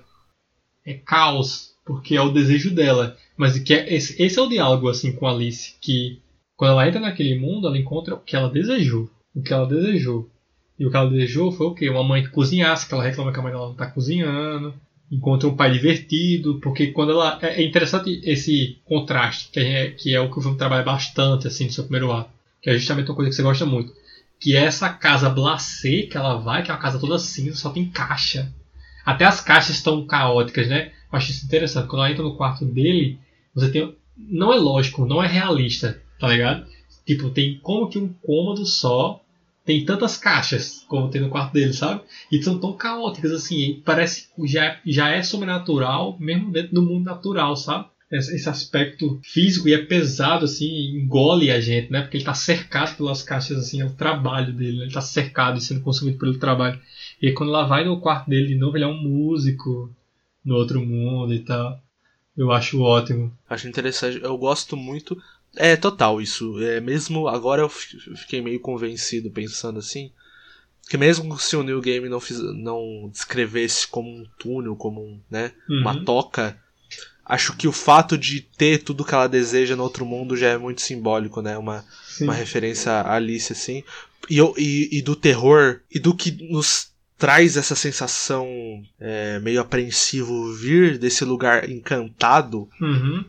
É 0.85 0.93
caos. 0.93 1.73
Porque 1.87 2.15
é 2.15 2.21
o 2.21 2.29
desejo 2.29 2.75
dela. 2.75 3.17
Mas 3.37 3.57
que 3.57 3.73
é, 3.73 3.93
esse, 3.93 4.21
esse 4.21 4.37
é 4.37 4.41
o 4.41 4.49
diálogo 4.49 4.89
assim 4.89 5.13
com 5.13 5.27
Alice. 5.27 5.75
Que 5.81 6.19
quando 6.55 6.71
ela 6.71 6.87
entra 6.87 6.99
naquele 6.99 7.39
mundo, 7.39 7.67
ela 7.67 7.77
encontra 7.77 8.13
o 8.13 8.19
que 8.19 8.35
ela 8.35 8.49
desejou. 8.49 9.09
O 9.33 9.41
que 9.41 9.53
ela 9.53 9.65
desejou. 9.65 10.29
E 10.77 10.85
o 10.85 10.91
que 10.91 10.97
ela 10.97 11.09
desejou 11.09 11.51
foi 11.51 11.65
o 11.65 11.73
quê? 11.73 11.89
Uma 11.89 12.03
mãe 12.03 12.21
que 12.21 12.29
cozinhasse, 12.29 12.87
que 12.87 12.93
ela 12.93 13.03
reclama 13.03 13.31
que 13.31 13.39
a 13.39 13.41
mãe 13.41 13.51
dela 13.51 13.69
não 13.69 13.75
tá 13.75 13.87
cozinhando 13.87 14.73
encontra 15.11 15.47
um 15.47 15.55
pai 15.55 15.71
divertido, 15.71 16.59
porque 16.61 16.87
quando 16.87 17.11
ela 17.11 17.39
é, 17.41 17.61
é 17.61 17.65
interessante 17.65 18.21
esse 18.23 18.79
contraste 18.85 19.49
que 19.51 19.59
é, 19.59 19.91
que 19.91 20.13
é 20.13 20.19
o 20.19 20.29
que 20.29 20.37
o 20.37 20.41
filme 20.41 20.57
trabalha 20.57 20.83
bastante 20.83 21.47
assim 21.47 21.65
no 21.65 21.71
seu 21.71 21.85
primeiro 21.85 22.11
ato, 22.11 22.29
que 22.61 22.69
é 22.69 22.77
justamente 22.77 23.09
uma 23.09 23.15
coisa 23.15 23.29
que 23.29 23.35
você 23.35 23.43
gosta 23.43 23.65
muito, 23.65 23.93
que 24.39 24.55
é 24.55 24.65
essa 24.65 24.89
casa 24.89 25.29
blasé 25.29 26.03
que 26.03 26.17
ela 26.17 26.37
vai, 26.37 26.61
que 26.61 26.69
é 26.69 26.73
uma 26.73 26.79
casa 26.79 26.99
toda 26.99 27.17
cinza, 27.17 27.57
só 27.57 27.69
tem 27.69 27.89
caixa. 27.89 28.51
Até 29.05 29.23
as 29.23 29.39
caixas 29.39 29.77
estão 29.77 30.05
caóticas, 30.05 30.67
né? 30.67 30.91
Eu 31.11 31.19
isso 31.19 31.45
interessante. 31.45 31.87
Quando 31.87 32.01
ela 32.01 32.11
entra 32.11 32.23
no 32.23 32.35
quarto 32.35 32.65
dele, 32.65 33.19
você 33.53 33.71
tem 33.71 33.95
não 34.17 34.51
é 34.51 34.57
lógico, 34.57 35.05
não 35.05 35.23
é 35.23 35.27
realista, 35.27 36.01
tá 36.19 36.27
ligado? 36.27 36.65
Tipo, 37.05 37.29
tem 37.29 37.59
como 37.59 37.87
que 37.87 37.99
um 37.99 38.11
cômodo 38.21 38.65
só 38.65 39.21
tem 39.63 39.83
tantas 39.85 40.17
caixas 40.17 40.85
como 40.87 41.09
tem 41.09 41.21
no 41.21 41.29
quarto 41.29 41.53
dele, 41.53 41.73
sabe? 41.73 42.01
E 42.31 42.41
são 42.41 42.57
tão 42.57 42.73
caóticas 42.73 43.31
assim, 43.31 43.81
parece 43.85 44.27
que 44.33 44.47
já, 44.47 44.79
já 44.85 45.09
é 45.09 45.21
sobrenatural, 45.21 46.17
mesmo 46.19 46.51
dentro 46.51 46.73
do 46.73 46.81
mundo 46.81 47.05
natural, 47.05 47.55
sabe? 47.55 47.85
Esse 48.09 48.47
aspecto 48.47 49.19
físico 49.21 49.67
e 49.67 49.73
é 49.73 49.85
pesado, 49.85 50.45
assim, 50.45 50.95
engole 50.95 51.51
a 51.51 51.59
gente, 51.59 51.91
né? 51.91 52.01
Porque 52.01 52.15
ele 52.15 52.23
tá 52.23 52.33
cercado 52.33 52.95
pelas 52.95 53.21
caixas, 53.21 53.57
assim, 53.57 53.81
é 53.81 53.85
o 53.85 53.93
trabalho 53.93 54.53
dele, 54.53 54.77
né? 54.77 54.83
ele 54.85 54.93
tá 54.93 55.01
cercado 55.01 55.57
e 55.57 55.61
sendo 55.61 55.81
consumido 55.81 56.17
pelo 56.17 56.39
trabalho. 56.39 56.79
E 57.21 57.33
quando 57.33 57.49
ela 57.49 57.67
vai 57.67 57.83
no 57.83 57.99
quarto 57.99 58.29
dele 58.29 58.47
de 58.47 58.55
novo, 58.55 58.77
ele 58.77 58.85
é 58.85 58.87
um 58.87 59.03
músico 59.03 59.93
no 60.47 60.55
outro 60.55 60.79
mundo 60.79 61.33
e 61.33 61.39
tal. 61.39 61.83
Eu 62.35 62.51
acho 62.51 62.81
ótimo. 62.81 63.35
Acho 63.49 63.67
interessante. 63.67 64.19
Eu 64.23 64.37
gosto 64.37 64.77
muito 64.77 65.21
é, 65.57 65.75
total, 65.75 66.21
isso. 66.21 66.57
É, 66.63 66.79
mesmo 66.79 67.27
agora 67.27 67.63
eu 67.63 67.69
fiquei 67.69 68.41
meio 68.41 68.59
convencido 68.61 69.29
pensando 69.29 69.79
assim. 69.79 70.11
Que 70.89 70.97
mesmo 70.97 71.37
se 71.37 71.57
o 71.57 71.63
New 71.63 71.81
Game 71.81 72.07
não, 72.07 72.21
fiz, 72.21 72.39
não 72.39 73.09
descrevesse 73.11 73.85
como 73.87 74.09
um 74.09 74.25
túnel, 74.39 74.75
como 74.77 75.01
um, 75.01 75.19
né, 75.29 75.51
uhum. 75.69 75.81
uma 75.81 76.05
toca, 76.05 76.57
acho 77.25 77.57
que 77.57 77.67
o 77.67 77.73
fato 77.73 78.17
de 78.17 78.39
ter 78.39 78.83
tudo 78.83 79.03
que 79.03 79.13
ela 79.13 79.27
deseja 79.27 79.75
no 79.75 79.83
outro 79.83 80.05
mundo 80.05 80.37
já 80.37 80.47
é 80.47 80.57
muito 80.57 80.81
simbólico, 80.81 81.41
né? 81.41 81.57
Uma, 81.57 81.83
uma 82.21 82.33
referência 82.33 82.93
a 82.93 83.15
Alice, 83.15 83.51
assim. 83.51 83.83
E, 84.29 84.39
e, 84.57 84.99
e 84.99 85.01
do 85.01 85.13
terror, 85.13 85.81
e 85.93 85.99
do 85.99 86.15
que 86.15 86.31
nos 86.49 86.93
traz 87.17 87.57
essa 87.57 87.75
sensação 87.75 88.47
é, 88.99 89.39
meio 89.39 89.59
apreensivo 89.59 90.53
vir 90.53 90.97
desse 90.97 91.25
lugar 91.25 91.69
encantado. 91.69 92.69
Uhum. 92.79 93.25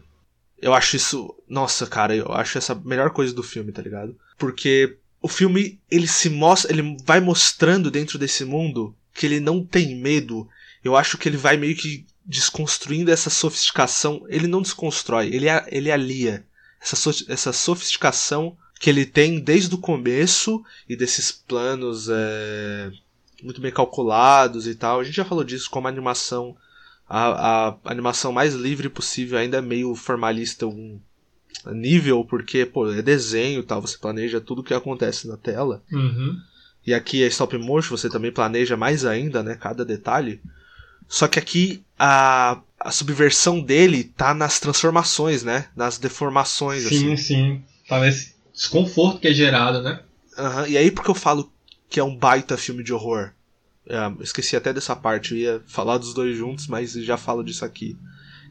Eu 0.60 0.74
acho 0.74 0.96
isso. 0.96 1.34
Nossa, 1.48 1.86
cara, 1.86 2.14
eu 2.14 2.30
acho 2.32 2.58
essa 2.58 2.72
a 2.72 2.76
melhor 2.76 3.10
coisa 3.10 3.32
do 3.32 3.42
filme, 3.42 3.72
tá 3.72 3.80
ligado? 3.80 4.16
Porque 4.36 4.96
o 5.22 5.28
filme, 5.28 5.78
ele 5.90 6.06
se 6.06 6.28
mostra. 6.28 6.72
Ele 6.72 6.96
vai 7.04 7.20
mostrando 7.20 7.90
dentro 7.90 8.18
desse 8.18 8.44
mundo 8.44 8.94
que 9.14 9.26
ele 9.26 9.40
não 9.40 9.64
tem 9.64 9.96
medo. 9.96 10.48
Eu 10.84 10.96
acho 10.96 11.16
que 11.16 11.28
ele 11.28 11.36
vai 11.36 11.56
meio 11.56 11.76
que 11.76 12.04
desconstruindo 12.24 13.10
essa 13.10 13.30
sofisticação. 13.30 14.24
Ele 14.28 14.46
não 14.46 14.62
desconstrói, 14.62 15.28
ele, 15.28 15.46
ele 15.68 15.90
alia 15.90 16.44
essa, 16.80 16.94
so, 16.94 17.10
essa 17.28 17.52
sofisticação 17.52 18.56
que 18.78 18.88
ele 18.88 19.04
tem 19.04 19.40
desde 19.40 19.74
o 19.74 19.78
começo 19.78 20.62
e 20.88 20.94
desses 20.94 21.32
planos 21.32 22.08
é, 22.08 22.92
muito 23.42 23.60
bem 23.60 23.72
calculados 23.72 24.66
e 24.66 24.74
tal. 24.74 25.00
A 25.00 25.04
gente 25.04 25.16
já 25.16 25.24
falou 25.24 25.44
disso 25.44 25.70
como 25.70 25.86
a 25.86 25.90
animação 25.90 26.56
a, 27.08 27.68
a 27.68 27.76
animação 27.84 28.30
mais 28.30 28.54
livre 28.54 28.88
possível, 28.88 29.38
ainda 29.38 29.58
é 29.58 29.62
meio 29.62 29.94
formalista 29.94 30.66
um 30.66 31.00
nível, 31.66 32.24
porque 32.24 32.66
pô, 32.66 32.92
é 32.92 33.00
desenho 33.00 33.62
tal, 33.62 33.80
você 33.80 33.96
planeja 33.96 34.40
tudo 34.40 34.60
o 34.60 34.64
que 34.64 34.74
acontece 34.74 35.26
na 35.26 35.36
tela. 35.36 35.82
Uhum. 35.90 36.36
E 36.86 36.92
aqui 36.92 37.22
é 37.22 37.26
stop 37.26 37.56
motion, 37.56 37.96
você 37.96 38.08
também 38.08 38.30
planeja 38.30 38.76
mais 38.76 39.04
ainda, 39.04 39.42
né? 39.42 39.54
Cada 39.54 39.84
detalhe. 39.84 40.40
Só 41.08 41.26
que 41.26 41.38
aqui 41.38 41.82
a, 41.98 42.60
a 42.78 42.90
subversão 42.90 43.60
dele 43.60 44.04
tá 44.04 44.34
nas 44.34 44.60
transformações, 44.60 45.42
né? 45.42 45.66
Nas 45.74 45.98
deformações. 45.98 46.84
Sim, 46.84 47.14
assim. 47.14 47.16
sim. 47.16 47.64
Tá 47.88 48.00
nesse 48.00 48.34
desconforto 48.52 49.20
que 49.20 49.28
é 49.28 49.32
gerado, 49.32 49.82
né? 49.82 50.00
Uhum. 50.36 50.66
E 50.66 50.76
aí 50.76 50.90
porque 50.90 51.10
eu 51.10 51.14
falo 51.14 51.50
que 51.88 52.00
é 52.00 52.04
um 52.04 52.16
baita 52.16 52.56
filme 52.56 52.82
de 52.82 52.92
horror. 52.92 53.32
É, 53.86 54.12
esqueci 54.22 54.54
até 54.54 54.72
dessa 54.72 54.94
parte, 54.94 55.32
eu 55.32 55.38
ia 55.38 55.62
falar 55.66 55.98
dos 55.98 56.12
dois 56.12 56.36
juntos, 56.36 56.66
mas 56.66 56.92
já 56.92 57.16
falo 57.16 57.42
disso 57.42 57.64
aqui. 57.64 57.96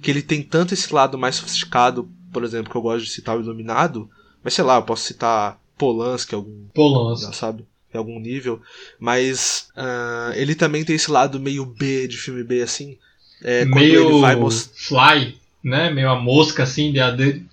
Que 0.01 0.09
ele 0.09 0.21
tem 0.21 0.41
tanto 0.41 0.73
esse 0.73 0.93
lado 0.93 1.17
mais 1.17 1.35
sofisticado, 1.35 2.09
por 2.31 2.43
exemplo, 2.43 2.71
que 2.71 2.77
eu 2.77 2.81
gosto 2.81 3.05
de 3.05 3.11
citar 3.11 3.37
o 3.37 3.41
Iluminado, 3.41 4.09
mas 4.43 4.53
sei 4.53 4.63
lá, 4.63 4.75
eu 4.75 4.83
posso 4.83 5.03
citar 5.03 5.59
Polanski, 5.77 6.33
algum. 6.33 6.67
Polanski. 6.73 7.35
Sabe? 7.35 7.65
Em 7.93 7.97
algum 7.97 8.19
nível. 8.19 8.61
Mas 8.99 9.69
uh, 9.75 10.33
ele 10.35 10.55
também 10.55 10.83
tem 10.83 10.95
esse 10.95 11.11
lado 11.11 11.39
meio 11.39 11.65
B, 11.65 12.07
de 12.07 12.17
filme 12.17 12.43
B, 12.43 12.61
assim. 12.61 12.97
É, 13.41 13.63
meio 13.65 14.09
ele 14.09 14.21
vai 14.21 14.35
most... 14.35 14.71
Fly, 14.73 15.37
né? 15.63 15.91
Meio 15.91 16.09
a 16.09 16.19
mosca, 16.19 16.63
assim, 16.63 16.91
de, 16.91 16.99
de, 17.15 17.43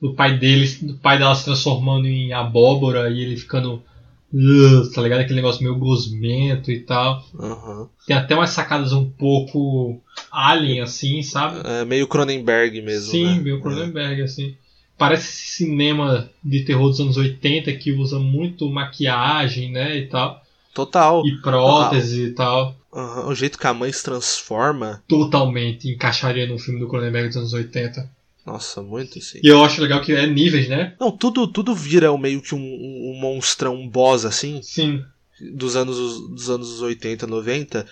do 0.00 0.14
pai 0.14 0.36
dele, 0.36 0.68
do 0.82 0.94
pai 0.94 1.18
dela 1.18 1.34
se 1.34 1.44
transformando 1.44 2.06
em 2.06 2.32
abóbora 2.32 3.08
e 3.08 3.20
ele 3.20 3.36
ficando 3.36 3.82
tá 4.94 5.02
ligado? 5.02 5.20
Aquele 5.20 5.36
negócio 5.36 5.62
meio 5.62 5.78
gosmento 5.78 6.70
e 6.70 6.80
tal. 6.80 7.22
Uhum. 7.34 7.88
Tem 8.06 8.16
até 8.16 8.34
umas 8.34 8.50
sacadas 8.50 8.92
um 8.92 9.08
pouco 9.08 10.00
alien, 10.30 10.80
assim, 10.80 11.22
sabe? 11.22 11.60
É 11.64 11.84
meio 11.84 12.08
Cronenberg 12.08 12.80
mesmo. 12.80 13.10
Sim, 13.10 13.36
né? 13.36 13.40
meio 13.40 13.60
Cronenberg, 13.60 14.22
é. 14.22 14.24
assim. 14.24 14.56
Parece 14.96 15.28
esse 15.28 15.56
cinema 15.56 16.30
de 16.42 16.64
terror 16.64 16.88
dos 16.88 17.00
anos 17.00 17.16
80 17.16 17.72
que 17.74 17.92
usa 17.92 18.18
muito 18.18 18.70
maquiagem, 18.70 19.70
né? 19.70 19.96
E 19.98 20.06
tal. 20.06 20.42
Total. 20.72 21.22
E 21.26 21.40
prótese 21.42 22.26
e 22.26 22.30
tal. 22.32 22.74
Uhum. 22.92 23.28
O 23.28 23.34
jeito 23.34 23.58
que 23.58 23.66
a 23.66 23.74
mãe 23.74 23.92
se 23.92 24.02
transforma. 24.02 25.02
Totalmente 25.06 25.88
encaixaria 25.88 26.46
no 26.46 26.58
filme 26.58 26.80
do 26.80 26.88
Cronenberg 26.88 27.28
dos 27.28 27.36
anos 27.36 27.52
80. 27.52 28.08
Nossa, 28.44 28.82
muito 28.82 29.20
sim. 29.20 29.40
E 29.42 29.48
eu 29.48 29.64
acho 29.64 29.80
legal 29.80 30.00
que 30.00 30.12
é 30.12 30.26
níveis, 30.26 30.68
né? 30.68 30.94
Não, 30.98 31.10
tudo, 31.12 31.46
tudo 31.46 31.74
vira 31.74 32.16
meio 32.18 32.42
que 32.42 32.54
um, 32.54 32.58
um, 32.58 33.12
um 33.14 33.20
monstrão, 33.20 33.76
um 33.76 33.88
boss 33.88 34.24
assim. 34.24 34.60
Sim. 34.62 35.04
Dos 35.54 35.76
anos, 35.76 35.96
dos 36.28 36.50
anos 36.50 36.80
80, 36.80 37.26
90. 37.26 37.86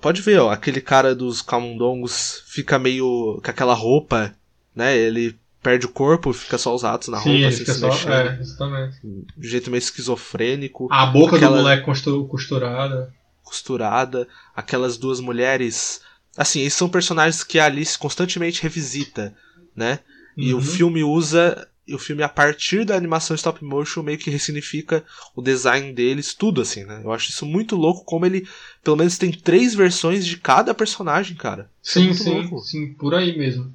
Pode 0.00 0.20
ver, 0.20 0.38
ó, 0.38 0.50
aquele 0.50 0.80
cara 0.80 1.14
dos 1.14 1.40
camundongos 1.40 2.42
fica 2.46 2.78
meio 2.78 3.40
com 3.42 3.50
aquela 3.50 3.72
roupa, 3.72 4.34
né? 4.74 4.96
Ele 4.96 5.38
perde 5.62 5.86
o 5.86 5.90
corpo, 5.90 6.32
fica 6.32 6.58
só 6.58 6.74
os 6.74 6.84
atos 6.84 7.08
na 7.08 7.18
Sim, 7.18 7.32
roupa, 7.32 7.48
assim, 7.48 7.58
fica 7.58 7.72
se 7.72 7.80
só, 7.80 7.88
mexendo. 7.88 8.12
É, 8.12 8.38
exatamente. 8.40 8.96
De 9.36 9.48
jeito 9.48 9.70
meio 9.70 9.78
esquizofrênico. 9.78 10.88
A 10.90 11.06
boca 11.06 11.36
aquela... 11.36 11.56
do 11.56 11.62
moleque 11.62 11.84
costurada. 12.28 13.14
Costurada. 13.42 14.28
Aquelas 14.54 14.98
duas 14.98 15.20
mulheres. 15.20 16.02
Assim, 16.36 16.60
esses 16.60 16.74
são 16.74 16.88
personagens 16.88 17.42
que 17.42 17.58
a 17.58 17.64
Alice 17.64 17.98
constantemente 17.98 18.62
revisita 18.62 19.34
né? 19.80 20.00
E 20.36 20.52
uhum. 20.52 20.60
o 20.60 20.62
filme 20.62 21.02
usa. 21.02 21.66
O 21.92 21.98
filme, 21.98 22.22
a 22.22 22.28
partir 22.28 22.84
da 22.84 22.94
animação 22.94 23.34
stop 23.34 23.64
motion, 23.64 24.04
meio 24.04 24.16
que 24.16 24.30
ressignifica 24.30 25.04
o 25.34 25.42
design 25.42 25.92
deles, 25.92 26.34
tudo 26.34 26.60
assim, 26.60 26.84
né? 26.84 27.00
Eu 27.02 27.10
acho 27.10 27.30
isso 27.30 27.44
muito 27.44 27.74
louco, 27.74 28.04
como 28.04 28.24
ele, 28.24 28.46
pelo 28.84 28.96
menos, 28.96 29.18
tem 29.18 29.32
três 29.32 29.74
versões 29.74 30.24
de 30.24 30.36
cada 30.36 30.72
personagem, 30.72 31.36
cara. 31.36 31.62
É 31.62 31.66
sim, 31.82 32.10
é 32.10 32.14
sim, 32.14 32.42
louco. 32.42 32.60
sim, 32.60 32.92
por 32.92 33.12
aí 33.12 33.36
mesmo. 33.36 33.74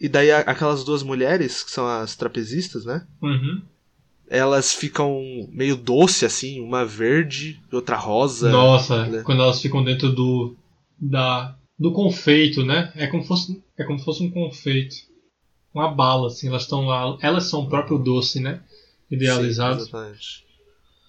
E 0.00 0.08
daí 0.08 0.30
aquelas 0.30 0.82
duas 0.84 1.02
mulheres, 1.02 1.62
que 1.62 1.70
são 1.70 1.86
as 1.86 2.16
trapezistas, 2.16 2.86
né? 2.86 3.06
Uhum. 3.20 3.60
Elas 4.26 4.72
ficam 4.72 5.20
meio 5.52 5.76
doce, 5.76 6.24
assim, 6.24 6.60
uma 6.60 6.86
verde 6.86 7.60
e 7.70 7.76
outra 7.76 7.96
rosa. 7.96 8.50
Nossa, 8.50 9.04
né? 9.04 9.22
quando 9.22 9.42
elas 9.42 9.60
ficam 9.60 9.84
dentro 9.84 10.10
do. 10.10 10.56
da. 10.98 11.54
do 11.78 11.92
confeito, 11.92 12.64
né? 12.64 12.90
É 12.96 13.06
como 13.06 13.22
fosse, 13.22 13.62
é 13.76 13.84
como 13.84 13.98
se 13.98 14.04
fosse 14.06 14.22
um 14.22 14.30
confeito. 14.30 15.09
Uma 15.74 15.88
bala, 15.92 16.26
assim, 16.28 16.48
elas 16.48 16.62
estão 16.62 16.86
lá, 16.86 17.16
elas 17.20 17.44
são 17.44 17.60
o 17.60 17.68
próprio 17.68 17.98
doce, 17.98 18.40
né? 18.40 18.60
Idealizados. 19.10 19.84
Sim. 19.86 20.44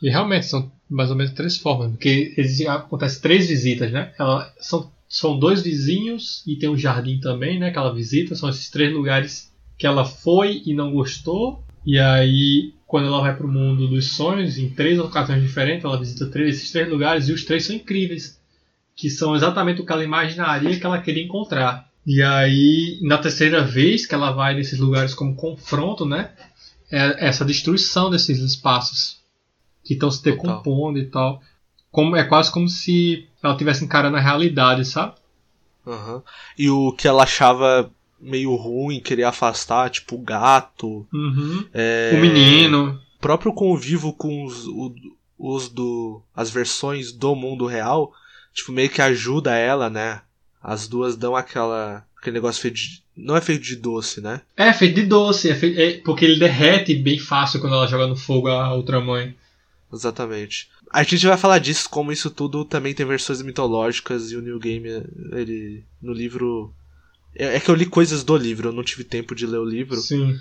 E 0.02 0.10
realmente 0.10 0.46
são 0.46 0.72
mais 0.90 1.10
ou 1.10 1.16
menos 1.16 1.34
três 1.34 1.58
formas, 1.58 1.92
porque 1.92 2.34
existe, 2.38 2.68
acontece 2.68 3.22
três 3.22 3.48
visitas, 3.48 3.92
né? 3.92 4.14
Ela, 4.20 4.52
são, 4.60 4.92
são 5.08 5.38
dois 5.38 5.62
vizinhos 5.62 6.44
e 6.46 6.56
tem 6.56 6.70
um 6.70 6.78
jardim 6.78 7.20
também, 7.20 7.60
né? 7.60 7.72
Que 7.72 7.78
ela 7.78 7.94
visita, 7.94 8.36
são 8.36 8.50
esses 8.50 8.70
três 8.70 8.92
lugares 8.92 9.52
que 9.78 9.88
ela 9.88 10.06
foi 10.06 10.62
e 10.66 10.74
não 10.74 10.92
gostou. 10.92 11.64
E 11.86 11.98
aí, 11.98 12.74
quando 12.86 13.08
ela 13.08 13.22
vai 13.22 13.36
para 13.36 13.46
o 13.46 13.52
mundo 13.52 13.88
dos 13.88 14.14
sonhos, 14.14 14.58
em 14.58 14.70
três 14.70 15.00
ocasiões 15.00 15.42
diferentes, 15.42 15.86
ela 15.86 15.98
visita 15.98 16.28
três, 16.28 16.58
esses 16.58 16.72
três 16.72 16.90
lugares 16.90 17.30
e 17.30 17.32
os 17.32 17.46
três 17.46 17.66
são 17.66 17.76
incríveis, 17.76 18.40
que 18.96 19.10
são 19.10 19.36
exatamente 19.36 19.82
o 19.82 19.86
que 19.86 19.92
ela 19.92 20.04
imaginaria 20.04 20.80
que 20.80 20.86
ela 20.86 21.02
queria 21.02 21.24
encontrar. 21.24 21.91
E 22.06 22.22
aí, 22.22 23.00
na 23.04 23.18
terceira 23.18 23.64
vez 23.64 24.06
que 24.06 24.16
ela 24.16 24.32
vai 24.32 24.56
nesses 24.56 24.80
lugares 24.80 25.14
como 25.14 25.36
confronto, 25.36 26.06
né? 26.06 26.32
É 26.92 27.28
essa 27.28 27.46
destruição 27.46 28.10
desses 28.10 28.40
espaços 28.40 29.22
que 29.84 29.94
estão 29.94 30.10
se 30.12 30.24
decompondo 30.24 31.00
Total. 31.00 31.04
e 31.04 31.06
tal. 31.06 31.42
Como, 31.92 32.16
é 32.16 32.24
quase 32.24 32.52
como 32.52 32.68
se 32.68 33.28
ela 33.44 33.54
estivesse 33.54 33.84
encarando 33.84 34.18
a 34.18 34.22
realidade, 34.22 34.86
sabe? 34.86 35.16
Uhum. 35.86 36.22
E 36.58 36.70
o 36.70 36.92
que 36.94 37.08
ela 37.08 37.24
achava 37.24 37.92
meio 38.20 38.56
ruim, 38.56 39.00
queria 39.00 39.30
afastar, 39.30 39.90
tipo 39.90 40.16
o 40.16 40.22
gato. 40.22 41.08
Uhum. 41.12 41.66
É... 41.74 42.12
O 42.16 42.22
menino. 42.22 43.00
O 43.18 43.22
próprio 43.22 43.54
convívio 43.54 44.14
com 44.14 44.46
os, 44.46 44.66
os 45.38 45.70
do. 45.70 46.22
as 46.36 46.50
versões 46.50 47.12
do 47.12 47.36
mundo 47.36 47.66
real, 47.66 48.14
tipo, 48.54 48.72
meio 48.72 48.90
que 48.90 49.02
ajuda 49.02 49.56
ela, 49.56 49.90
né? 49.90 50.22
As 50.64 50.88
duas 50.88 51.16
dão 51.16 51.36
aquela. 51.36 52.06
aquele 52.18 52.36
negócio 52.36 52.62
feito 52.62 52.76
de. 52.76 53.02
Não 53.16 53.36
é 53.36 53.42
feito 53.42 53.64
de 53.64 53.76
doce, 53.76 54.22
né? 54.22 54.42
É 54.56 54.72
feito 54.72 54.96
de 54.96 55.06
doce, 55.06 55.50
é, 55.50 55.56
feito, 55.56 55.80
é 55.80 55.98
porque 56.00 56.26
ele 56.26 56.40
derrete 56.40 56.96
bem 56.96 57.20
fácil 57.20 57.60
quando 57.60 57.76
ela 57.76 57.88
joga 57.88 58.08
no 58.08 58.16
fogo 58.16 58.48
a 58.48 58.74
outra 58.74 59.00
mãe. 59.02 59.36
Exatamente. 59.92 60.70
A 60.92 61.04
gente 61.04 61.26
vai 61.26 61.38
falar 61.38 61.60
disso, 61.60 61.90
como 61.90 62.12
isso 62.12 62.30
tudo 62.30 62.66
também 62.66 62.94
tem 62.94 63.06
versões 63.06 63.42
mitológicas 63.42 64.32
e 64.32 64.36
o 64.36 64.42
New 64.42 64.60
Game, 64.60 64.88
ele. 65.32 65.84
no 66.02 66.14
livro. 66.14 66.74
É, 67.36 67.56
é 67.56 67.60
que 67.60 67.70
eu 67.70 67.76
li 67.76 67.86
coisas 67.86 68.24
do 68.24 68.36
livro, 68.36 68.70
eu 68.70 68.74
não 68.74 68.84
tive 68.84 69.04
tempo 69.04 69.34
de 69.34 69.46
ler 69.46 69.60
o 69.60 69.66
livro. 69.66 69.98
Sim. 69.98 70.40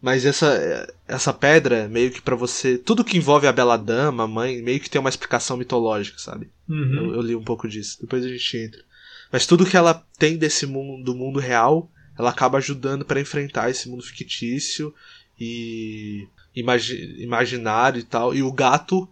Mas 0.00 0.24
essa, 0.24 0.88
essa 1.06 1.32
pedra, 1.32 1.86
meio 1.88 2.10
que 2.10 2.22
para 2.22 2.34
você. 2.34 2.78
Tudo 2.78 3.04
que 3.04 3.18
envolve 3.18 3.46
a 3.46 3.52
Bela 3.52 3.76
Dama, 3.76 4.24
a 4.24 4.28
mãe, 4.28 4.62
meio 4.62 4.80
que 4.80 4.88
tem 4.88 4.98
uma 4.98 5.10
explicação 5.10 5.56
mitológica, 5.56 6.18
sabe? 6.18 6.48
Uhum. 6.68 6.94
Eu, 6.94 7.14
eu, 7.16 7.20
li 7.20 7.36
um 7.36 7.44
pouco 7.44 7.68
disso. 7.68 7.98
Depois 8.00 8.24
a 8.24 8.28
gente 8.28 8.56
entra. 8.56 8.80
Mas 9.30 9.46
tudo 9.46 9.66
que 9.66 9.76
ela 9.76 10.04
tem 10.18 10.36
desse 10.36 10.66
mundo, 10.66 11.04
do 11.04 11.14
mundo 11.14 11.38
real, 11.38 11.90
ela 12.18 12.30
acaba 12.30 12.58
ajudando 12.58 13.04
para 13.04 13.20
enfrentar 13.20 13.70
esse 13.70 13.88
mundo 13.88 14.02
fictício 14.02 14.94
e 15.38 16.26
imagi 16.54 17.16
imaginário 17.22 18.00
e 18.00 18.02
tal. 18.02 18.34
E 18.34 18.42
o 18.42 18.52
gato. 18.52 19.08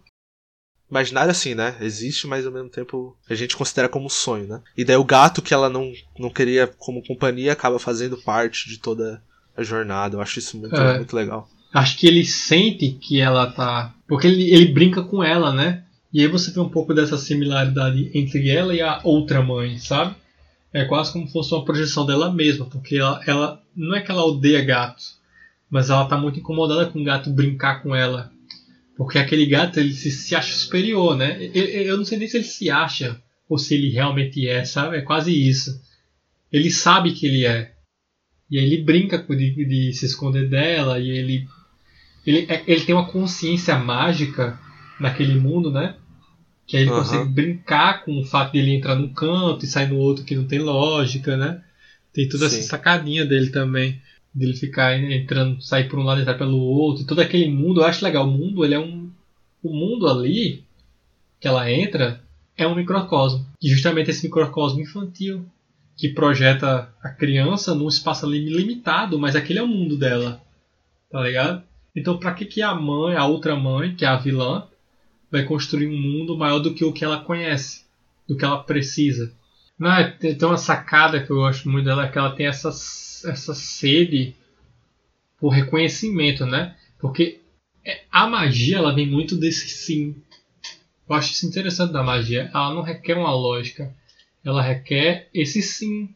Imaginário 0.89 1.29
assim, 1.29 1.53
né? 1.53 1.75
Existe, 1.81 2.25
mas 2.25 2.47
ao 2.47 2.51
mesmo 2.51 2.69
tempo 2.69 3.15
a 3.29 3.35
gente 3.35 3.55
considera 3.55 3.87
como 3.87 4.09
sonho, 4.09 4.47
né? 4.47 4.61
E 4.75 4.83
daí 4.83 4.95
o 4.95 5.03
gato 5.03 5.41
que 5.41 5.53
ela 5.53 5.69
não, 5.69 5.93
não 6.17 6.31
queria 6.31 6.65
como 6.65 7.05
companhia 7.05 7.53
acaba 7.53 7.77
fazendo 7.77 8.17
parte 8.17 8.67
de 8.67 8.79
toda 8.79 9.21
a 9.55 9.61
jornada. 9.61 10.15
Eu 10.15 10.21
acho 10.21 10.39
isso 10.39 10.57
muito, 10.57 10.75
é. 10.75 10.97
muito 10.97 11.15
legal. 11.15 11.47
Acho 11.71 11.95
que 11.97 12.07
ele 12.07 12.25
sente 12.25 12.89
que 12.91 13.21
ela 13.21 13.51
tá. 13.51 13.93
Porque 14.07 14.25
ele, 14.25 14.51
ele 14.51 14.73
brinca 14.73 15.03
com 15.03 15.23
ela, 15.23 15.53
né? 15.53 15.83
E 16.11 16.21
aí 16.21 16.27
você 16.27 16.51
vê 16.51 16.59
um 16.59 16.69
pouco 16.69 16.93
dessa 16.93 17.17
similaridade 17.17 18.09
entre 18.13 18.49
ela 18.49 18.73
e 18.73 18.81
a 18.81 18.99
outra 19.03 19.41
mãe, 19.43 19.77
sabe? 19.77 20.15
É 20.73 20.85
quase 20.85 21.13
como 21.13 21.27
se 21.27 21.33
fosse 21.33 21.53
uma 21.53 21.65
projeção 21.65 22.05
dela 22.05 22.31
mesma, 22.31 22.65
porque 22.65 22.97
ela, 22.97 23.21
ela 23.27 23.63
não 23.75 23.95
é 23.95 24.01
que 24.01 24.11
ela 24.11 24.25
odeia 24.25 24.63
gatos, 24.63 25.17
mas 25.69 25.89
ela 25.89 26.05
tá 26.05 26.17
muito 26.17 26.39
incomodada 26.39 26.87
com 26.87 26.99
o 26.99 27.03
gato 27.03 27.29
brincar 27.29 27.81
com 27.83 27.95
ela. 27.95 28.31
Porque 28.97 29.17
aquele 29.17 29.45
gato 29.45 29.79
ele 29.79 29.93
se, 29.93 30.11
se 30.11 30.35
acha 30.35 30.53
superior, 30.53 31.15
né? 31.15 31.49
Eu, 31.53 31.65
eu 31.65 31.97
não 31.97 32.05
sei 32.05 32.17
nem 32.17 32.27
se 32.27 32.37
ele 32.37 32.43
se 32.43 32.69
acha 32.69 33.21
ou 33.47 33.57
se 33.57 33.75
ele 33.75 33.89
realmente 33.89 34.47
é, 34.47 34.65
sabe? 34.65 34.97
É 34.97 35.01
quase 35.01 35.31
isso. 35.31 35.79
Ele 36.51 36.71
sabe 36.71 37.13
que 37.13 37.25
ele 37.25 37.45
é. 37.45 37.71
E 38.49 38.57
aí 38.57 38.65
ele 38.65 38.83
brinca 38.83 39.17
de, 39.17 39.65
de 39.65 39.93
se 39.93 40.05
esconder 40.05 40.49
dela 40.49 40.99
e 40.99 41.09
ele, 41.09 41.47
ele, 42.25 42.45
é, 42.49 42.63
ele 42.67 42.81
tem 42.81 42.95
uma 42.95 43.07
consciência 43.07 43.77
mágica 43.77 44.59
naquele 44.99 45.39
mundo, 45.39 45.71
né? 45.71 45.95
Que 46.67 46.77
aí 46.77 46.83
ele 46.83 46.91
uhum. 46.91 46.99
consegue 46.99 47.29
brincar 47.29 48.03
com 48.03 48.19
o 48.19 48.25
fato 48.25 48.51
de 48.51 48.59
ele 48.59 48.75
entrar 48.75 48.95
num 48.95 49.13
canto 49.13 49.65
e 49.65 49.67
sair 49.67 49.89
no 49.89 49.97
outro 49.97 50.23
que 50.23 50.35
não 50.35 50.45
tem 50.45 50.59
lógica, 50.59 51.35
né? 51.35 51.63
Tem 52.13 52.27
toda 52.27 52.49
Sim. 52.49 52.59
essa 52.59 52.69
sacadinha 52.69 53.25
dele 53.25 53.49
também 53.49 54.01
dele 54.33 54.53
ficar 54.53 54.97
entrando, 54.97 55.61
sair 55.61 55.89
por 55.89 55.99
um 55.99 56.03
lado 56.03 56.19
e 56.19 56.21
entrar 56.21 56.37
pelo 56.37 56.57
outro, 56.57 57.05
todo 57.05 57.19
aquele 57.19 57.49
mundo, 57.51 57.81
eu 57.81 57.85
acho 57.85 58.03
legal. 58.03 58.27
O 58.27 58.31
mundo, 58.31 58.63
ele 58.63 58.75
é 58.75 58.79
um. 58.79 59.09
O 59.61 59.73
mundo 59.73 60.07
ali 60.07 60.63
que 61.39 61.47
ela 61.47 61.69
entra 61.69 62.21
é 62.55 62.67
um 62.67 62.75
microcosmo. 62.75 63.45
E 63.61 63.69
justamente 63.69 64.09
esse 64.09 64.23
microcosmo 64.23 64.81
infantil 64.81 65.45
que 65.97 66.07
projeta 66.07 66.93
a 67.03 67.09
criança 67.09 67.75
num 67.75 67.89
espaço 67.89 68.25
ali 68.25 68.39
limitado, 68.49 69.19
mas 69.19 69.35
aquele 69.35 69.59
é 69.59 69.63
o 69.63 69.67
mundo 69.67 69.97
dela. 69.97 70.41
Tá 71.11 71.21
ligado? 71.21 71.63
Então, 71.93 72.17
pra 72.17 72.33
que, 72.33 72.45
que 72.45 72.61
a 72.61 72.73
mãe, 72.73 73.15
a 73.15 73.25
outra 73.25 73.55
mãe, 73.55 73.93
que 73.95 74.05
é 74.05 74.07
a 74.07 74.15
vilã, 74.15 74.65
vai 75.31 75.43
construir 75.43 75.87
um 75.87 75.99
mundo 75.99 76.37
maior 76.37 76.59
do 76.59 76.73
que 76.73 76.83
o 76.83 76.93
que 76.93 77.05
ela 77.05 77.21
conhece, 77.21 77.85
do 78.27 78.35
que 78.35 78.45
ela 78.45 78.63
precisa? 78.63 79.31
Não, 79.77 79.91
é, 79.91 80.11
tem 80.11 80.37
uma 80.43 80.57
sacada 80.57 81.23
que 81.23 81.31
eu 81.31 81.37
gosto 81.37 81.69
muito 81.69 81.85
dela, 81.85 82.05
é 82.05 82.09
que 82.09 82.17
ela 82.17 82.35
tem 82.35 82.47
essas 82.47 83.23
essa 83.25 83.53
sede 83.53 84.35
por 85.39 85.49
reconhecimento, 85.49 86.45
né? 86.45 86.75
Porque 86.99 87.39
é, 87.85 88.01
a 88.11 88.27
magia 88.27 88.77
ela 88.77 88.93
vem 88.93 89.07
muito 89.07 89.35
desse 89.35 89.69
sim. 89.69 90.15
Eu 91.07 91.15
acho 91.15 91.31
isso 91.31 91.47
interessante 91.47 91.91
da 91.91 92.03
magia. 92.03 92.51
Ela 92.53 92.73
não 92.73 92.81
requer 92.81 93.15
uma 93.15 93.33
lógica. 93.33 93.93
Ela 94.43 94.61
requer 94.61 95.29
esse 95.33 95.61
sim. 95.61 96.13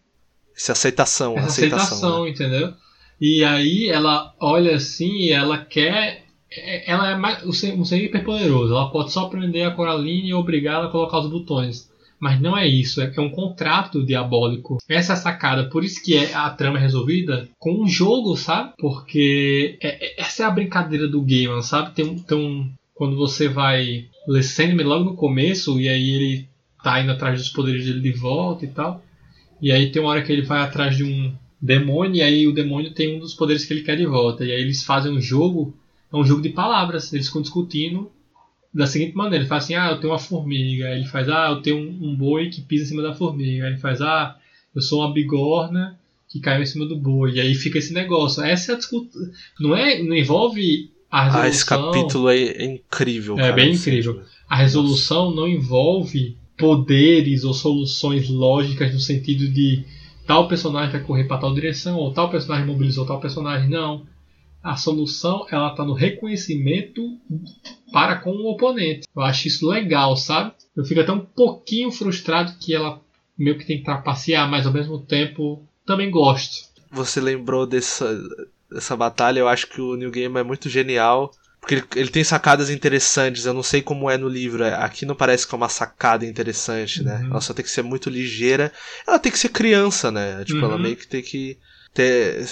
Essa 0.55 0.73
aceitação. 0.73 1.37
Essa 1.37 1.47
aceitação, 1.47 1.85
aceitação 1.85 2.23
né? 2.25 2.29
entendeu? 2.29 2.73
E 3.19 3.43
aí 3.43 3.89
ela 3.89 4.35
olha 4.39 4.75
assim 4.75 5.11
e 5.17 5.31
ela 5.31 5.57
quer. 5.57 6.22
É, 6.55 6.91
ela 6.91 7.11
é 7.11 7.15
mais, 7.15 7.43
ser 7.57 8.03
hiper 8.03 8.23
poderoso. 8.23 8.73
Ela 8.73 8.89
pode 8.91 9.11
só 9.11 9.27
prender 9.27 9.65
a 9.65 9.71
Coraline 9.71 10.29
e 10.29 10.33
obrigá-la 10.33 10.87
a 10.87 10.91
colocar 10.91 11.19
os 11.19 11.29
botões. 11.29 11.91
Mas 12.19 12.39
não 12.39 12.57
é 12.57 12.65
isso, 12.65 13.01
é, 13.01 13.11
é 13.13 13.19
um 13.19 13.29
contrato 13.29 14.05
diabólico. 14.05 14.77
Essa 14.87 15.11
é 15.11 15.15
a 15.15 15.17
sacada, 15.17 15.69
por 15.69 15.83
isso 15.83 16.01
que 16.01 16.15
é, 16.15 16.33
a 16.33 16.49
trama 16.49 16.77
é 16.77 16.81
resolvida 16.81 17.49
com 17.59 17.83
um 17.83 17.85
jogo, 17.85 18.37
sabe? 18.37 18.71
Porque 18.77 19.77
é, 19.81 20.05
é, 20.05 20.21
essa 20.21 20.43
é 20.43 20.45
a 20.45 20.51
brincadeira 20.51 21.05
do 21.05 21.21
game, 21.21 21.61
sabe? 21.61 21.93
Tem 21.93 22.17
tem 22.19 22.37
um, 22.37 22.71
quando 22.93 23.17
você 23.17 23.49
vai 23.49 24.05
ler 24.25 24.85
logo 24.85 25.03
no 25.03 25.15
começo, 25.15 25.77
e 25.81 25.89
aí 25.89 26.11
ele 26.11 26.47
tá 26.81 27.01
indo 27.01 27.11
atrás 27.11 27.39
dos 27.39 27.49
poderes 27.49 27.85
dele 27.85 27.99
de 27.99 28.13
volta 28.13 28.63
e 28.63 28.69
tal. 28.69 29.03
E 29.61 29.69
aí 29.69 29.91
tem 29.91 30.01
uma 30.01 30.11
hora 30.11 30.21
que 30.21 30.31
ele 30.31 30.43
vai 30.43 30.61
atrás 30.61 30.95
de 30.95 31.03
um 31.03 31.33
demônio, 31.61 32.17
e 32.17 32.21
aí 32.21 32.47
o 32.47 32.53
demônio 32.53 32.93
tem 32.93 33.17
um 33.17 33.19
dos 33.19 33.33
poderes 33.33 33.65
que 33.65 33.73
ele 33.73 33.83
quer 33.83 33.97
de 33.97 34.05
volta. 34.05 34.45
E 34.45 34.51
aí 34.51 34.61
eles 34.61 34.83
fazem 34.83 35.11
um 35.11 35.19
jogo, 35.19 35.75
é 36.13 36.17
um 36.17 36.23
jogo 36.23 36.41
de 36.41 36.49
palavras, 36.49 37.11
eles 37.11 37.27
ficam 37.27 37.41
discutindo 37.41 38.11
da 38.73 38.87
seguinte 38.87 39.15
maneira: 39.15 39.43
ele 39.43 39.49
faz 39.49 39.63
assim, 39.63 39.75
ah, 39.75 39.91
eu 39.91 39.99
tenho 39.99 40.13
uma 40.13 40.19
formiga. 40.19 40.89
Ele 40.89 41.05
faz, 41.05 41.29
ah, 41.29 41.49
eu 41.49 41.61
tenho 41.61 41.77
um, 41.77 42.09
um 42.11 42.15
boi 42.15 42.49
que 42.49 42.61
pisa 42.61 42.83
em 42.83 42.87
cima 42.87 43.01
da 43.01 43.13
formiga. 43.13 43.67
Ele 43.67 43.77
faz, 43.77 44.01
ah, 44.01 44.35
eu 44.75 44.81
sou 44.81 45.01
uma 45.01 45.13
bigorna 45.13 45.99
que 46.27 46.39
caiu 46.39 46.63
em 46.63 46.65
cima 46.65 46.85
do 46.85 46.95
boi. 46.95 47.33
E 47.33 47.39
aí 47.39 47.53
fica 47.53 47.77
esse 47.77 47.93
negócio. 47.93 48.43
Essa 48.43 48.71
é 48.71 48.75
a 48.75 48.77
discussão. 48.77 49.09
Não, 49.59 49.75
é, 49.75 50.01
não 50.01 50.15
envolve 50.15 50.91
a 51.11 51.25
resolução. 51.25 51.43
Ah, 51.43 51.49
esse 51.49 51.65
capítulo 51.65 52.29
é 52.29 52.65
incrível. 52.65 53.35
É 53.35 53.41
cara, 53.41 53.53
bem 53.53 53.73
incrível. 53.73 54.21
A 54.49 54.55
resolução 54.55 55.25
Nossa. 55.25 55.35
não 55.35 55.47
envolve 55.47 56.37
poderes 56.57 57.43
ou 57.43 57.53
soluções 57.53 58.29
lógicas 58.29 58.93
no 58.93 58.99
sentido 58.99 59.47
de 59.47 59.83
tal 60.25 60.47
personagem 60.47 60.91
vai 60.91 61.01
correr 61.01 61.25
para 61.25 61.39
tal 61.39 61.53
direção 61.53 61.97
ou 61.97 62.13
tal 62.13 62.29
personagem 62.29 62.65
mobilizou 62.65 63.05
tal 63.05 63.19
personagem. 63.19 63.69
Não. 63.69 64.05
A 64.63 64.77
solução 64.77 65.45
ela 65.51 65.71
está 65.71 65.83
no 65.83 65.93
reconhecimento 65.93 67.01
para 67.91 68.15
com 68.15 68.31
o 68.31 68.49
oponente. 68.51 69.07
Eu 69.15 69.21
acho 69.21 69.47
isso 69.47 69.67
legal, 69.67 70.15
sabe? 70.15 70.53
Eu 70.75 70.85
fico 70.85 71.01
até 71.01 71.11
um 71.11 71.19
pouquinho 71.19 71.91
frustrado 71.91 72.53
que 72.59 72.73
ela 72.73 73.01
meio 73.37 73.57
que 73.57 73.65
tem 73.65 73.79
que 73.79 73.83
trapacear, 73.83 74.49
mas 74.49 74.65
ao 74.65 74.73
mesmo 74.73 74.99
tempo 74.99 75.67
também 75.85 76.09
gosto. 76.09 76.69
Você 76.91 77.19
lembrou 77.19 77.65
dessa, 77.67 78.17
dessa 78.71 78.95
batalha? 78.95 79.39
Eu 79.39 79.47
acho 79.47 79.67
que 79.67 79.81
o 79.81 79.95
New 79.95 80.11
Game 80.11 80.37
é 80.39 80.43
muito 80.43 80.69
genial. 80.69 81.31
Porque 81.59 81.75
ele, 81.75 81.83
ele, 81.95 82.09
tem 82.09 82.23
sacadas 82.25 82.69
interessantes, 82.69 83.45
eu 83.45 83.53
não 83.53 83.63
sei 83.63 83.81
como 83.81 84.09
é 84.09 84.17
no 84.17 84.27
livro. 84.27 84.65
Aqui 84.65 85.05
não 85.05 85.15
parece 85.15 85.47
que 85.47 85.55
é 85.55 85.57
uma 85.57 85.69
sacada 85.69 86.25
interessante, 86.25 87.01
né? 87.01 87.19
Uhum. 87.19 87.31
Ela 87.31 87.41
só 87.41 87.53
tem 87.53 87.63
que 87.63 87.71
ser 87.71 87.83
muito 87.83 88.09
ligeira. 88.09 88.71
Ela 89.07 89.17
tem 89.17 89.31
que 89.31 89.39
ser 89.39 89.47
criança, 89.47 90.11
né? 90.11 90.43
Tipo, 90.43 90.59
uhum. 90.59 90.65
ela 90.65 90.77
meio 90.77 90.97
que 90.97 91.07
tem 91.07 91.21
que 91.21 91.57
ter. 91.93 92.45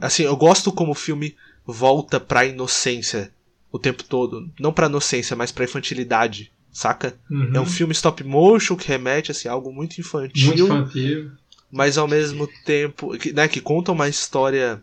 Assim, 0.00 0.24
eu 0.24 0.36
gosto 0.36 0.72
como 0.72 0.90
o 0.90 0.96
filme 0.96 1.36
volta 1.66 2.20
pra 2.20 2.46
inocência 2.46 3.32
o 3.72 3.78
tempo 3.78 4.04
todo. 4.04 4.50
Não 4.58 4.72
pra 4.72 4.86
inocência, 4.86 5.36
mas 5.36 5.50
pra 5.50 5.64
infantilidade, 5.64 6.52
saca? 6.70 7.18
Uhum. 7.30 7.52
É 7.54 7.60
um 7.60 7.66
filme 7.66 7.92
stop 7.92 8.22
motion 8.24 8.76
que 8.76 8.88
remete 8.88 9.30
assim, 9.30 9.48
a 9.48 9.52
algo 9.52 9.72
muito 9.72 10.00
infantil. 10.00 10.46
Muito 10.46 10.64
infantil. 10.64 11.32
Mas 11.70 11.98
ao 11.98 12.06
mesmo 12.06 12.48
tempo. 12.64 13.16
Que, 13.18 13.32
né, 13.32 13.48
que 13.48 13.60
conta 13.60 13.92
uma 13.92 14.08
história 14.08 14.82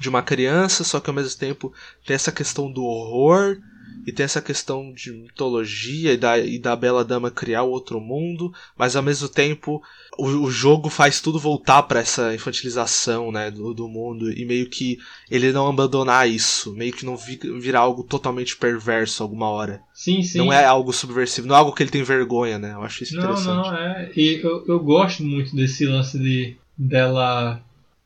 de 0.00 0.08
uma 0.08 0.22
criança, 0.22 0.84
só 0.84 1.00
que 1.00 1.08
ao 1.08 1.16
mesmo 1.16 1.38
tempo 1.38 1.72
tem 2.06 2.14
essa 2.14 2.32
questão 2.32 2.70
do 2.70 2.82
horror 2.84 3.58
e 4.06 4.12
tem 4.12 4.24
essa 4.24 4.42
questão 4.42 4.92
de 4.92 5.12
mitologia 5.12 6.12
e 6.12 6.16
da, 6.16 6.38
e 6.38 6.58
da 6.58 6.76
Bela 6.76 7.04
Dama 7.04 7.30
criar 7.30 7.62
outro 7.62 8.00
mundo, 8.00 8.52
mas 8.76 8.96
ao 8.96 9.02
mesmo 9.02 9.28
tempo 9.28 9.82
o, 10.18 10.26
o 10.26 10.50
jogo 10.50 10.88
faz 10.88 11.20
tudo 11.20 11.38
voltar 11.38 11.82
para 11.84 12.00
essa 12.00 12.34
infantilização 12.34 13.32
né, 13.32 13.50
do, 13.50 13.72
do 13.72 13.88
mundo 13.88 14.30
e 14.30 14.44
meio 14.44 14.68
que 14.68 14.98
ele 15.30 15.52
não 15.52 15.68
abandonar 15.68 16.28
isso, 16.28 16.72
meio 16.74 16.92
que 16.92 17.04
não 17.04 17.16
vi, 17.16 17.38
virar 17.58 17.80
algo 17.80 18.02
totalmente 18.02 18.56
perverso 18.56 19.22
alguma 19.22 19.48
hora. 19.48 19.82
Sim, 19.92 20.22
sim. 20.22 20.38
Não 20.38 20.52
é 20.52 20.64
algo 20.64 20.92
subversivo, 20.92 21.46
não 21.46 21.54
é 21.54 21.58
algo 21.58 21.72
que 21.72 21.82
ele 21.82 21.90
tem 21.90 22.02
vergonha, 22.02 22.58
né? 22.58 22.72
Eu 22.72 22.82
acho 22.82 23.02
isso 23.02 23.16
não, 23.16 23.22
interessante. 23.22 23.70
Não, 23.70 23.76
é. 23.76 24.10
E 24.16 24.40
eu, 24.42 24.64
eu 24.66 24.80
gosto 24.80 25.22
muito 25.22 25.54
desse 25.54 25.86
lance 25.86 26.18
de 26.18 26.56
dela 26.76 27.62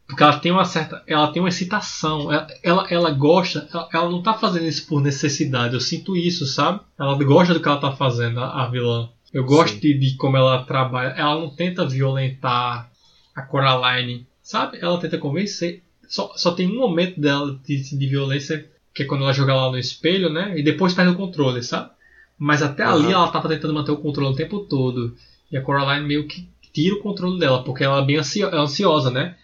porque 0.08 0.22
ela 0.22 0.38
tem 0.38 0.50
uma 0.50 0.64
certa. 0.64 1.02
Ela 1.06 1.30
tem 1.30 1.42
uma 1.42 1.50
excitação. 1.50 2.32
Ela, 2.32 2.46
ela, 2.62 2.86
ela 2.88 3.10
gosta. 3.10 3.68
Ela, 3.72 3.88
ela, 3.92 4.10
não 4.10 4.22
tá 4.22 4.32
fazendo 4.32 4.64
isso 4.64 4.86
por 4.86 5.02
necessidade. 5.02 5.74
Eu 5.74 5.80
sinto 5.80 6.16
isso, 6.16 6.46
sabe? 6.46 6.80
Ela 6.98 7.14
gosta 7.22 7.52
do 7.52 7.60
que 7.60 7.68
ela 7.68 7.78
tá 7.78 7.92
fazendo, 7.92 8.40
a, 8.40 8.64
a 8.64 8.70
vilã. 8.70 9.10
Eu 9.32 9.44
gosto 9.44 9.78
de, 9.78 9.98
de, 9.98 10.16
como 10.16 10.38
ela 10.38 10.64
trabalha. 10.64 11.08
Ela 11.10 11.38
não 11.38 11.50
tenta 11.50 11.86
violentar 11.86 12.90
a 13.36 13.42
Coraline, 13.42 14.26
sabe? 14.42 14.78
Ela 14.80 14.98
tenta 14.98 15.18
convencer. 15.18 15.82
Só, 16.08 16.32
só 16.36 16.52
tem 16.52 16.66
um 16.66 16.78
momento 16.78 17.20
dela 17.20 17.60
de, 17.66 17.94
de 17.94 18.06
violência, 18.06 18.66
que 18.94 19.02
é 19.02 19.06
quando 19.06 19.24
ela 19.24 19.32
joga 19.34 19.54
lá 19.54 19.70
no 19.70 19.78
espelho, 19.78 20.30
né? 20.30 20.58
E 20.58 20.62
depois 20.62 20.94
perde 20.94 21.12
o 21.12 21.16
controle, 21.16 21.62
sabe? 21.62 21.90
Mas 22.38 22.62
até 22.62 22.82
uhum. 22.86 22.94
ali 22.94 23.12
ela 23.12 23.28
tava 23.28 23.50
tentando 23.50 23.74
manter 23.74 23.92
o 23.92 23.98
controle 23.98 24.32
o 24.32 24.36
tempo 24.36 24.60
todo. 24.60 25.14
E 25.52 25.56
a 25.58 25.62
Coraline 25.62 26.08
meio 26.08 26.26
que 26.26 26.48
tira 26.72 26.94
o 26.94 27.02
controle 27.02 27.38
dela, 27.38 27.62
porque 27.62 27.84
ela 27.84 28.00
é 28.00 28.06
bem 28.06 28.16
ansiosa, 28.16 29.10
né? 29.10 29.36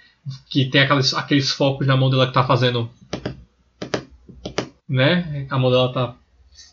Que 0.49 0.67
tem 0.67 0.83
aqueles, 0.83 1.15
aqueles 1.15 1.51
focos 1.51 1.87
na 1.87 1.97
mão 1.97 2.11
dela 2.11 2.27
que 2.27 2.33
tá 2.33 2.45
fazendo. 2.45 2.91
Né? 4.89 5.47
A 5.51 5.59
mão 5.59 5.71
dela 5.71 5.93
tá 5.93 6.17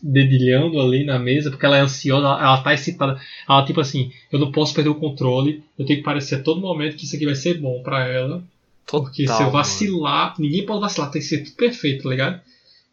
dedilhando 0.02 0.80
ali 0.80 1.04
na 1.04 1.18
mesa, 1.18 1.50
porque 1.50 1.64
ela 1.64 1.76
é 1.76 1.80
ansiosa, 1.80 2.26
ela, 2.26 2.40
ela 2.40 2.62
tá 2.62 2.72
excitada. 2.72 3.20
Ela, 3.48 3.64
tipo 3.64 3.80
assim, 3.80 4.12
eu 4.30 4.38
não 4.38 4.52
posso 4.52 4.74
perder 4.74 4.90
o 4.90 4.96
controle, 4.96 5.62
eu 5.78 5.84
tenho 5.84 5.98
que 5.98 6.04
parecer 6.04 6.36
a 6.36 6.42
todo 6.42 6.60
momento 6.60 6.96
que 6.96 7.04
isso 7.04 7.16
aqui 7.16 7.24
vai 7.24 7.34
ser 7.34 7.58
bom 7.60 7.82
para 7.82 8.06
ela. 8.06 8.42
Total, 8.86 9.02
porque 9.02 9.26
se 9.26 9.42
eu 9.42 9.50
vacilar, 9.50 10.32
mano. 10.32 10.36
ninguém 10.38 10.66
pode 10.66 10.80
vacilar, 10.80 11.10
tem 11.10 11.22
que 11.22 11.28
ser 11.28 11.44
tudo 11.44 11.56
perfeito, 11.56 12.04
tá 12.04 12.10
ligado? 12.10 12.40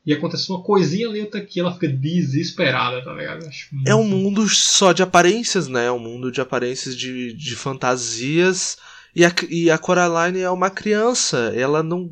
E 0.06 0.14
acontece 0.14 0.50
uma 0.50 0.62
coisinha 0.62 1.08
ali, 1.08 1.22
outra 1.22 1.40
aqui, 1.40 1.60
ela 1.60 1.74
fica 1.74 1.88
desesperada, 1.88 3.04
tá 3.04 3.14
ligado? 3.14 3.48
É 3.86 3.94
um 3.94 4.06
mundo 4.06 4.48
só 4.48 4.92
de 4.92 5.04
aparências, 5.04 5.68
né? 5.68 5.86
É 5.86 5.92
um 5.92 6.00
mundo 6.00 6.32
de 6.32 6.42
aparências 6.42 6.96
de, 6.96 7.34
de 7.34 7.56
fantasias 7.56 8.78
e 9.20 9.26
a, 9.26 9.36
e 9.50 9.70
a 9.70 9.78
Coraline 9.78 10.40
é 10.40 10.50
uma 10.50 10.70
criança, 10.70 11.52
ela 11.54 11.84
não. 11.84 12.10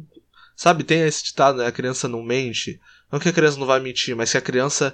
Sabe, 0.57 0.83
tem 0.83 1.07
esse 1.07 1.23
ditado, 1.23 1.59
né? 1.59 1.65
A 1.65 1.71
criança 1.71 2.05
não 2.05 2.21
mente. 2.21 2.81
Não 3.09 3.17
que 3.17 3.29
a 3.29 3.33
criança 3.33 3.57
não 3.57 3.65
vai 3.65 3.79
mentir, 3.79 4.13
mas 4.13 4.29
que 4.29 4.37
a 4.37 4.41
criança 4.41 4.93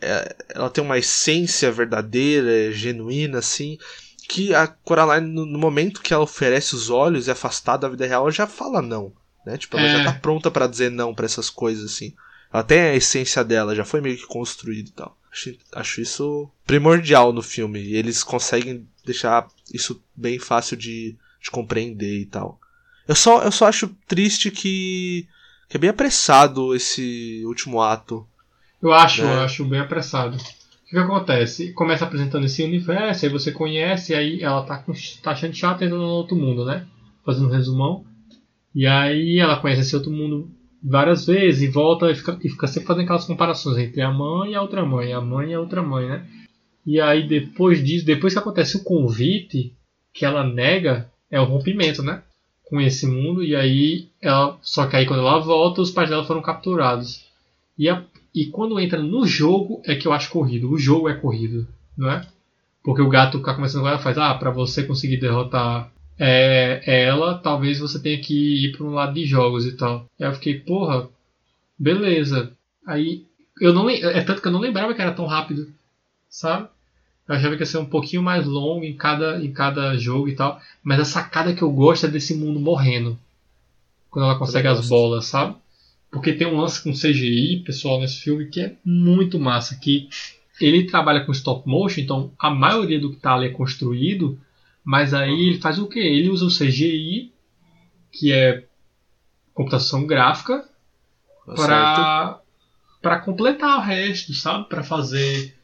é, 0.00 0.36
ela 0.50 0.70
tem 0.70 0.84
uma 0.84 0.98
essência 0.98 1.72
verdadeira, 1.72 2.70
genuína, 2.70 3.40
assim. 3.40 3.76
Que 4.28 4.54
a 4.54 4.68
Coraline, 4.68 5.26
no, 5.26 5.44
no 5.44 5.58
momento 5.58 6.00
que 6.00 6.14
ela 6.14 6.22
oferece 6.22 6.76
os 6.76 6.90
olhos 6.90 7.26
e 7.26 7.30
é 7.30 7.32
afastada 7.32 7.80
da 7.80 7.88
vida 7.88 8.06
real, 8.06 8.22
ela 8.22 8.30
já 8.30 8.46
fala 8.46 8.80
não. 8.80 9.12
Né? 9.44 9.58
Tipo, 9.58 9.78
ela 9.78 9.88
é. 9.88 9.98
já 9.98 10.12
tá 10.12 10.12
pronta 10.12 10.52
para 10.52 10.68
dizer 10.68 10.92
não 10.92 11.12
para 11.12 11.26
essas 11.26 11.50
coisas, 11.50 11.90
assim. 11.90 12.14
Ela 12.52 12.62
tem 12.62 12.78
a 12.78 12.94
essência 12.94 13.42
dela, 13.42 13.74
já 13.74 13.84
foi 13.84 14.00
meio 14.00 14.16
que 14.16 14.26
construída 14.26 14.90
e 14.90 14.92
tal. 14.92 15.18
Acho, 15.32 15.56
acho 15.72 16.00
isso 16.00 16.48
primordial 16.64 17.32
no 17.32 17.42
filme. 17.42 17.80
E 17.80 17.96
eles 17.96 18.22
conseguem 18.22 18.86
deixar 19.04 19.48
isso 19.74 20.00
bem 20.14 20.38
fácil 20.38 20.76
de, 20.76 21.16
de 21.40 21.50
compreender 21.50 22.20
e 22.20 22.26
tal. 22.26 22.58
Eu 23.06 23.14
só, 23.14 23.42
eu 23.42 23.50
só 23.50 23.66
acho 23.66 23.88
triste 24.06 24.50
que, 24.50 25.26
que 25.68 25.76
é 25.76 25.80
bem 25.80 25.90
apressado 25.90 26.74
esse 26.74 27.42
último 27.46 27.80
ato. 27.80 28.26
Eu 28.82 28.92
acho, 28.92 29.24
né? 29.24 29.34
eu 29.34 29.40
acho 29.40 29.64
bem 29.64 29.80
apressado. 29.80 30.36
O 30.36 30.40
que, 30.88 30.90
que, 30.90 30.98
acontece? 30.98 31.72
Começa 31.72 32.04
apresentando 32.04 32.46
esse 32.46 32.62
universo, 32.62 33.24
aí 33.24 33.32
você 33.32 33.50
conhece, 33.50 34.14
aí 34.14 34.42
ela 34.42 34.62
tá, 34.62 34.84
tá 35.22 35.30
achando 35.32 35.54
chato 35.54 35.82
entrando 35.82 36.02
no 36.02 36.08
outro 36.08 36.36
mundo, 36.36 36.64
né? 36.64 36.86
Fazendo 37.24 37.48
um 37.48 37.52
resumão. 37.52 38.04
E 38.74 38.86
aí 38.86 39.38
ela 39.38 39.60
conhece 39.60 39.82
esse 39.82 39.96
outro 39.96 40.10
mundo 40.10 40.50
várias 40.82 41.26
vezes 41.26 41.62
e 41.62 41.68
volta 41.68 42.10
e 42.10 42.14
fica, 42.14 42.38
e 42.42 42.48
fica 42.48 42.66
sempre 42.66 42.86
fazendo 42.86 43.04
aquelas 43.04 43.24
comparações 43.24 43.78
entre 43.78 44.00
a 44.00 44.10
mãe 44.10 44.52
e 44.52 44.54
a 44.54 44.62
outra 44.62 44.84
mãe, 44.84 45.12
a 45.12 45.20
mãe 45.20 45.50
e 45.50 45.54
a 45.54 45.60
outra 45.60 45.82
mãe, 45.82 46.08
né? 46.08 46.26
E 46.86 47.00
aí 47.00 47.26
depois 47.26 47.84
disso, 47.84 48.06
depois 48.06 48.32
que 48.32 48.38
acontece 48.38 48.76
o 48.76 48.84
convite, 48.84 49.74
que 50.12 50.24
ela 50.24 50.44
nega, 50.44 51.10
é 51.30 51.40
o 51.40 51.44
rompimento, 51.44 52.02
né? 52.02 52.22
Com 52.64 52.80
esse 52.80 53.06
mundo. 53.06 53.42
E 53.42 53.54
aí, 53.54 54.08
ela, 54.20 54.58
só 54.62 54.86
que 54.86 54.96
aí 54.96 55.06
quando 55.06 55.20
ela 55.20 55.38
volta, 55.38 55.80
os 55.80 55.90
pais 55.90 56.10
dela 56.10 56.24
foram 56.24 56.42
capturados. 56.42 57.24
E, 57.78 57.88
a, 57.88 58.02
e 58.34 58.46
quando 58.46 58.78
entra 58.80 59.02
no 59.02 59.26
jogo, 59.26 59.82
é 59.84 59.94
que 59.94 60.06
eu 60.06 60.12
acho 60.12 60.30
corrido. 60.30 60.70
O 60.70 60.78
jogo 60.78 61.08
é 61.08 61.14
corrido, 61.14 61.66
não 61.96 62.10
é? 62.10 62.26
Porque 62.82 63.02
o 63.02 63.08
gato 63.08 63.38
fica 63.38 63.54
começando 63.54 63.80
agora 63.80 63.98
faz, 63.98 64.16
ah, 64.18 64.34
para 64.34 64.50
você 64.50 64.82
conseguir 64.82 65.18
derrotar 65.18 65.92
é, 66.18 66.82
ela, 67.04 67.38
talvez 67.38 67.78
você 67.78 68.00
tenha 68.00 68.20
que 68.20 68.64
ir 68.64 68.76
para 68.76 68.84
um 68.84 68.90
lado 68.90 69.14
de 69.14 69.24
jogos 69.24 69.64
e 69.64 69.76
tal. 69.76 70.06
Aí 70.20 70.26
eu 70.26 70.32
fiquei, 70.32 70.58
porra, 70.58 71.08
beleza. 71.78 72.52
Aí 72.86 73.24
eu 73.60 73.72
não 73.72 73.88
é 73.88 74.22
tanto 74.22 74.42
que 74.42 74.48
eu 74.48 74.52
não 74.52 74.60
lembrava 74.60 74.94
que 74.94 75.00
era 75.00 75.12
tão 75.12 75.26
rápido, 75.26 75.68
sabe? 76.28 76.68
Eu 77.28 77.34
achava 77.34 77.54
que 77.56 77.62
ia 77.62 77.66
ser 77.66 77.76
um 77.78 77.84
pouquinho 77.84 78.22
mais 78.22 78.46
longo 78.46 78.84
em 78.84 78.96
cada, 78.96 79.44
em 79.44 79.52
cada 79.52 79.96
jogo 79.98 80.28
e 80.28 80.34
tal. 80.34 80.60
Mas 80.82 80.98
a 80.98 81.04
sacada 81.04 81.54
que 81.54 81.62
eu 81.62 81.70
gosto 81.70 82.06
é 82.06 82.08
desse 82.08 82.34
mundo 82.34 82.58
morrendo. 82.58 83.18
Quando 84.10 84.24
ela 84.24 84.38
consegue 84.38 84.66
as 84.66 84.88
bolas, 84.88 85.26
sabe? 85.26 85.54
Porque 86.10 86.32
tem 86.32 86.46
um 86.46 86.58
lance 86.58 86.82
com 86.82 86.90
CGI, 86.90 87.62
pessoal, 87.66 88.00
nesse 88.00 88.22
filme 88.22 88.46
que 88.46 88.62
é 88.62 88.76
muito 88.82 89.38
massa. 89.38 89.76
Que 89.76 90.08
ele 90.58 90.84
trabalha 90.84 91.24
com 91.24 91.32
stop 91.32 91.68
motion, 91.68 92.00
então 92.00 92.32
a 92.38 92.48
maioria 92.48 92.98
do 92.98 93.10
que 93.10 93.20
tá 93.20 93.34
ali 93.34 93.48
é 93.48 93.50
construído. 93.50 94.40
Mas 94.82 95.12
aí 95.12 95.48
ele 95.48 95.60
faz 95.60 95.78
o 95.78 95.86
que? 95.86 95.98
Ele 95.98 96.30
usa 96.30 96.46
o 96.46 96.48
CGI, 96.48 97.30
que 98.10 98.32
é 98.32 98.64
computação 99.52 100.06
gráfica, 100.06 100.66
tá 101.44 102.40
para 103.02 103.20
completar 103.20 103.78
o 103.78 103.82
resto, 103.82 104.32
sabe? 104.32 104.66
Para 104.68 104.82
fazer 104.82 105.57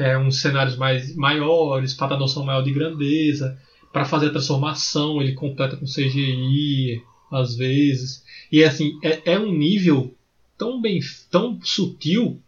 é, 0.00 0.18
uns 0.18 0.40
cenários 0.40 0.76
mais 0.76 1.14
maiores, 1.14 1.94
para 1.94 2.08
dar 2.08 2.18
noção 2.18 2.44
maior 2.44 2.62
de 2.62 2.72
grandeza, 2.72 3.58
para 3.92 4.04
fazer 4.04 4.28
a 4.28 4.30
transformação, 4.30 5.20
ele 5.20 5.34
completa 5.34 5.76
com 5.76 5.84
CGI 5.84 7.02
às 7.30 7.54
vezes. 7.54 8.24
E 8.50 8.64
assim, 8.64 8.98
é, 9.02 9.32
é 9.32 9.38
um 9.38 9.52
nível 9.52 10.14
tão 10.56 10.80
bem 10.80 11.00
tão 11.30 11.60
sutil 11.62 12.40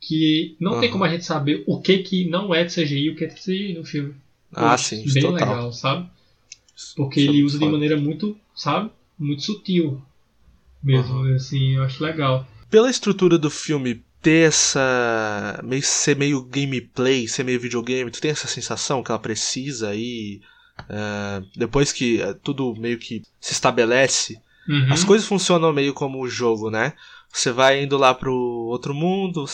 que 0.00 0.56
não 0.60 0.74
uhum. 0.74 0.80
tem 0.80 0.90
como 0.90 1.04
a 1.04 1.08
gente 1.08 1.24
saber 1.24 1.64
o 1.66 1.80
que 1.80 1.98
que 1.98 2.28
não 2.28 2.54
é 2.54 2.64
de 2.64 2.72
CGI 2.72 3.04
e 3.04 3.10
o 3.10 3.16
que 3.16 3.24
é 3.24 3.26
de 3.26 3.34
CGI 3.34 3.74
no 3.74 3.84
filme. 3.84 4.14
Ah, 4.52 4.78
sim, 4.78 5.04
bem 5.12 5.22
total. 5.22 5.48
legal, 5.48 5.72
sabe? 5.72 6.08
Porque 6.94 7.20
ele 7.20 7.42
usa 7.42 7.58
de 7.58 7.66
maneira 7.66 7.96
muito, 7.96 8.36
sabe? 8.54 8.90
Muito 9.18 9.42
sutil. 9.42 10.00
Mesmo, 10.82 11.16
uhum. 11.16 11.34
assim, 11.34 11.74
eu 11.74 11.82
acho 11.82 12.02
legal. 12.02 12.46
Pela 12.70 12.90
estrutura 12.90 13.36
do 13.38 13.50
filme, 13.50 14.04
ter 14.22 14.48
essa. 14.48 15.60
Meio, 15.62 15.82
ser 15.82 16.16
meio 16.16 16.42
gameplay, 16.42 17.28
ser 17.28 17.44
meio 17.44 17.60
videogame, 17.60 18.10
tu 18.10 18.20
tem 18.20 18.30
essa 18.30 18.48
sensação 18.48 19.02
que 19.02 19.10
ela 19.10 19.18
precisa 19.18 19.90
aí. 19.90 20.40
Uh, 20.80 21.46
depois 21.56 21.90
que 21.90 22.20
uh, 22.22 22.34
tudo 22.34 22.74
meio 22.76 22.98
que 22.98 23.22
se 23.40 23.52
estabelece, 23.52 24.38
uhum. 24.68 24.92
as 24.92 25.04
coisas 25.04 25.26
funcionam 25.26 25.72
meio 25.72 25.94
como 25.94 26.20
o 26.20 26.28
jogo, 26.28 26.70
né? 26.70 26.92
Você 27.32 27.50
vai 27.50 27.82
indo 27.82 27.96
lá 27.96 28.14
pro 28.14 28.32
outro 28.32 28.94
mundo, 28.94 29.44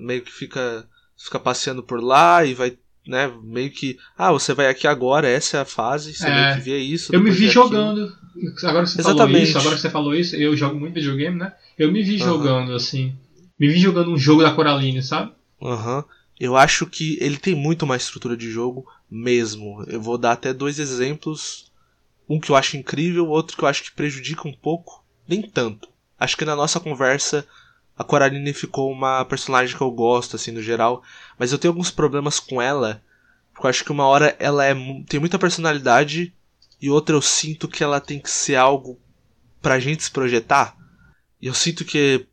meio 0.00 0.22
que 0.22 0.32
fica, 0.32 0.86
fica 1.16 1.38
passeando 1.38 1.82
por 1.82 2.02
lá 2.02 2.44
e 2.44 2.54
vai 2.54 2.76
né, 3.06 3.32
meio 3.42 3.70
que, 3.70 3.96
ah, 4.18 4.30
você 4.30 4.52
vai 4.52 4.66
aqui 4.68 4.86
agora, 4.86 5.26
essa 5.26 5.56
é 5.56 5.60
a 5.60 5.64
fase, 5.64 6.12
você 6.12 6.26
é, 6.26 6.34
meio 6.34 6.56
que 6.56 6.60
vê 6.60 6.78
isso. 6.78 7.14
Eu 7.14 7.22
me 7.22 7.30
vi 7.30 7.48
jogando. 7.48 8.14
Agora 8.62 8.84
que 8.84 8.90
você 8.90 9.00
Exatamente. 9.00 9.16
falou 9.16 9.42
isso, 9.42 9.58
agora 9.58 9.74
que 9.74 9.80
você 9.80 9.90
falou 9.90 10.14
isso, 10.14 10.36
eu 10.36 10.54
jogo 10.54 10.78
muito 10.78 10.94
videogame, 10.94 11.38
né? 11.38 11.54
Eu 11.78 11.90
me 11.90 12.02
vi 12.02 12.12
uhum. 12.12 12.18
jogando 12.18 12.74
assim 12.74 13.16
me 13.58 13.68
vi 13.68 13.78
jogando 13.78 14.10
um 14.10 14.18
jogo 14.18 14.42
da 14.42 14.52
Coraline, 14.52 15.02
sabe? 15.02 15.32
Aham. 15.60 15.98
Uhum. 15.98 16.04
Eu 16.40 16.56
acho 16.56 16.86
que 16.86 17.18
ele 17.20 17.36
tem 17.36 17.54
muito 17.54 17.84
mais 17.84 18.02
estrutura 18.02 18.36
de 18.36 18.48
jogo 18.48 18.86
mesmo. 19.10 19.82
Eu 19.88 20.00
vou 20.00 20.16
dar 20.16 20.32
até 20.32 20.52
dois 20.52 20.78
exemplos. 20.78 21.72
Um 22.28 22.38
que 22.38 22.50
eu 22.50 22.56
acho 22.56 22.76
incrível, 22.76 23.26
outro 23.26 23.56
que 23.56 23.64
eu 23.64 23.68
acho 23.68 23.82
que 23.82 23.90
prejudica 23.90 24.46
um 24.46 24.52
pouco. 24.52 25.04
Nem 25.26 25.42
tanto. 25.42 25.88
Acho 26.18 26.36
que 26.36 26.44
na 26.44 26.54
nossa 26.54 26.78
conversa 26.78 27.44
a 27.96 28.04
Coraline 28.04 28.52
ficou 28.52 28.92
uma 28.92 29.24
personagem 29.24 29.76
que 29.76 29.82
eu 29.82 29.90
gosto, 29.90 30.36
assim, 30.36 30.52
no 30.52 30.62
geral. 30.62 31.02
Mas 31.36 31.50
eu 31.50 31.58
tenho 31.58 31.72
alguns 31.72 31.90
problemas 31.90 32.38
com 32.38 32.62
ela. 32.62 33.02
Porque 33.52 33.66
eu 33.66 33.70
acho 33.70 33.84
que 33.84 33.90
uma 33.90 34.06
hora 34.06 34.36
ela 34.38 34.64
é, 34.64 34.74
tem 35.08 35.18
muita 35.18 35.40
personalidade. 35.40 36.32
E 36.80 36.88
outra 36.88 37.16
eu 37.16 37.22
sinto 37.22 37.66
que 37.66 37.82
ela 37.82 38.00
tem 38.00 38.20
que 38.20 38.30
ser 38.30 38.54
algo 38.54 38.96
pra 39.60 39.80
gente 39.80 40.04
se 40.04 40.10
projetar. 40.12 40.76
E 41.42 41.48
eu 41.48 41.54
sinto 41.54 41.84
que 41.84 42.28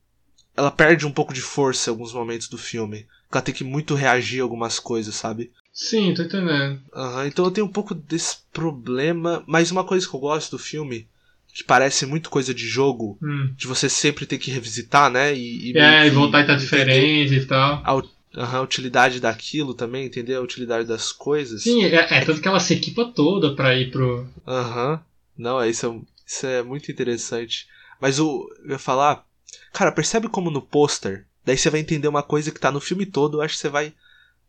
ela 0.55 0.71
perde 0.71 1.05
um 1.05 1.11
pouco 1.11 1.33
de 1.33 1.41
força 1.41 1.89
em 1.89 1.91
alguns 1.93 2.13
momentos 2.13 2.47
do 2.47 2.57
filme. 2.57 3.05
Ela 3.31 3.41
tem 3.41 3.53
que 3.53 3.63
muito 3.63 3.95
reagir 3.95 4.39
a 4.39 4.43
algumas 4.43 4.79
coisas, 4.79 5.13
sabe? 5.15 5.51
Sim, 5.73 6.13
tô 6.13 6.23
entendendo. 6.23 6.79
Uhum, 6.95 7.25
então 7.25 7.43
eu 7.45 7.51
tenho 7.51 7.67
um 7.67 7.71
pouco 7.71 7.93
desse 7.93 8.37
problema. 8.53 9.43
Mas 9.45 9.71
uma 9.71 9.83
coisa 9.83 10.07
que 10.07 10.15
eu 10.15 10.19
gosto 10.19 10.51
do 10.51 10.59
filme, 10.59 11.05
que 11.53 11.63
parece 11.63 12.05
muito 12.05 12.29
coisa 12.29 12.53
de 12.53 12.65
jogo, 12.65 13.17
Hum. 13.21 13.53
de 13.57 13.67
você 13.67 13.89
sempre 13.89 14.25
ter 14.25 14.37
que 14.37 14.51
revisitar, 14.51 15.09
né? 15.11 15.35
E, 15.35 15.71
e 15.71 15.77
É, 15.77 16.07
e 16.07 16.09
voltar 16.09 16.41
e 16.41 16.47
tá 16.47 16.55
diferente 16.55 17.33
e 17.35 17.45
tal. 17.45 17.81
A, 17.83 17.95
u- 17.95 18.09
aham, 18.37 18.59
a 18.59 18.61
utilidade 18.61 19.19
daquilo 19.19 19.73
também, 19.73 20.05
entender 20.05 20.35
a 20.35 20.41
utilidade 20.41 20.87
das 20.87 21.11
coisas. 21.11 21.63
Sim, 21.63 21.83
é, 21.83 21.95
é 21.95 22.21
tanto 22.23 22.39
que 22.41 22.47
ela 22.47 22.59
se 22.61 22.73
equipa 22.73 23.03
toda 23.13 23.53
pra 23.53 23.75
ir 23.75 23.91
pro. 23.91 24.25
Aham. 24.47 25.01
Não, 25.37 25.59
é, 25.61 25.69
isso, 25.69 25.85
é, 25.87 25.99
isso 26.25 26.47
é 26.47 26.63
muito 26.63 26.89
interessante. 26.89 27.67
Mas 27.99 28.17
o. 28.19 28.49
Eu 28.63 28.71
ia 28.71 28.79
falar. 28.79 29.25
Cara, 29.73 29.91
percebe 29.91 30.27
como 30.29 30.49
no 30.51 30.61
pôster. 30.61 31.25
Daí 31.45 31.57
você 31.57 31.69
vai 31.69 31.79
entender 31.79 32.07
uma 32.07 32.23
coisa 32.23 32.51
que 32.51 32.59
tá 32.59 32.71
no 32.71 32.79
filme 32.79 33.05
todo, 33.05 33.37
eu 33.37 33.41
acho 33.41 33.53
que 33.55 33.59
você 33.61 33.69
vai 33.69 33.93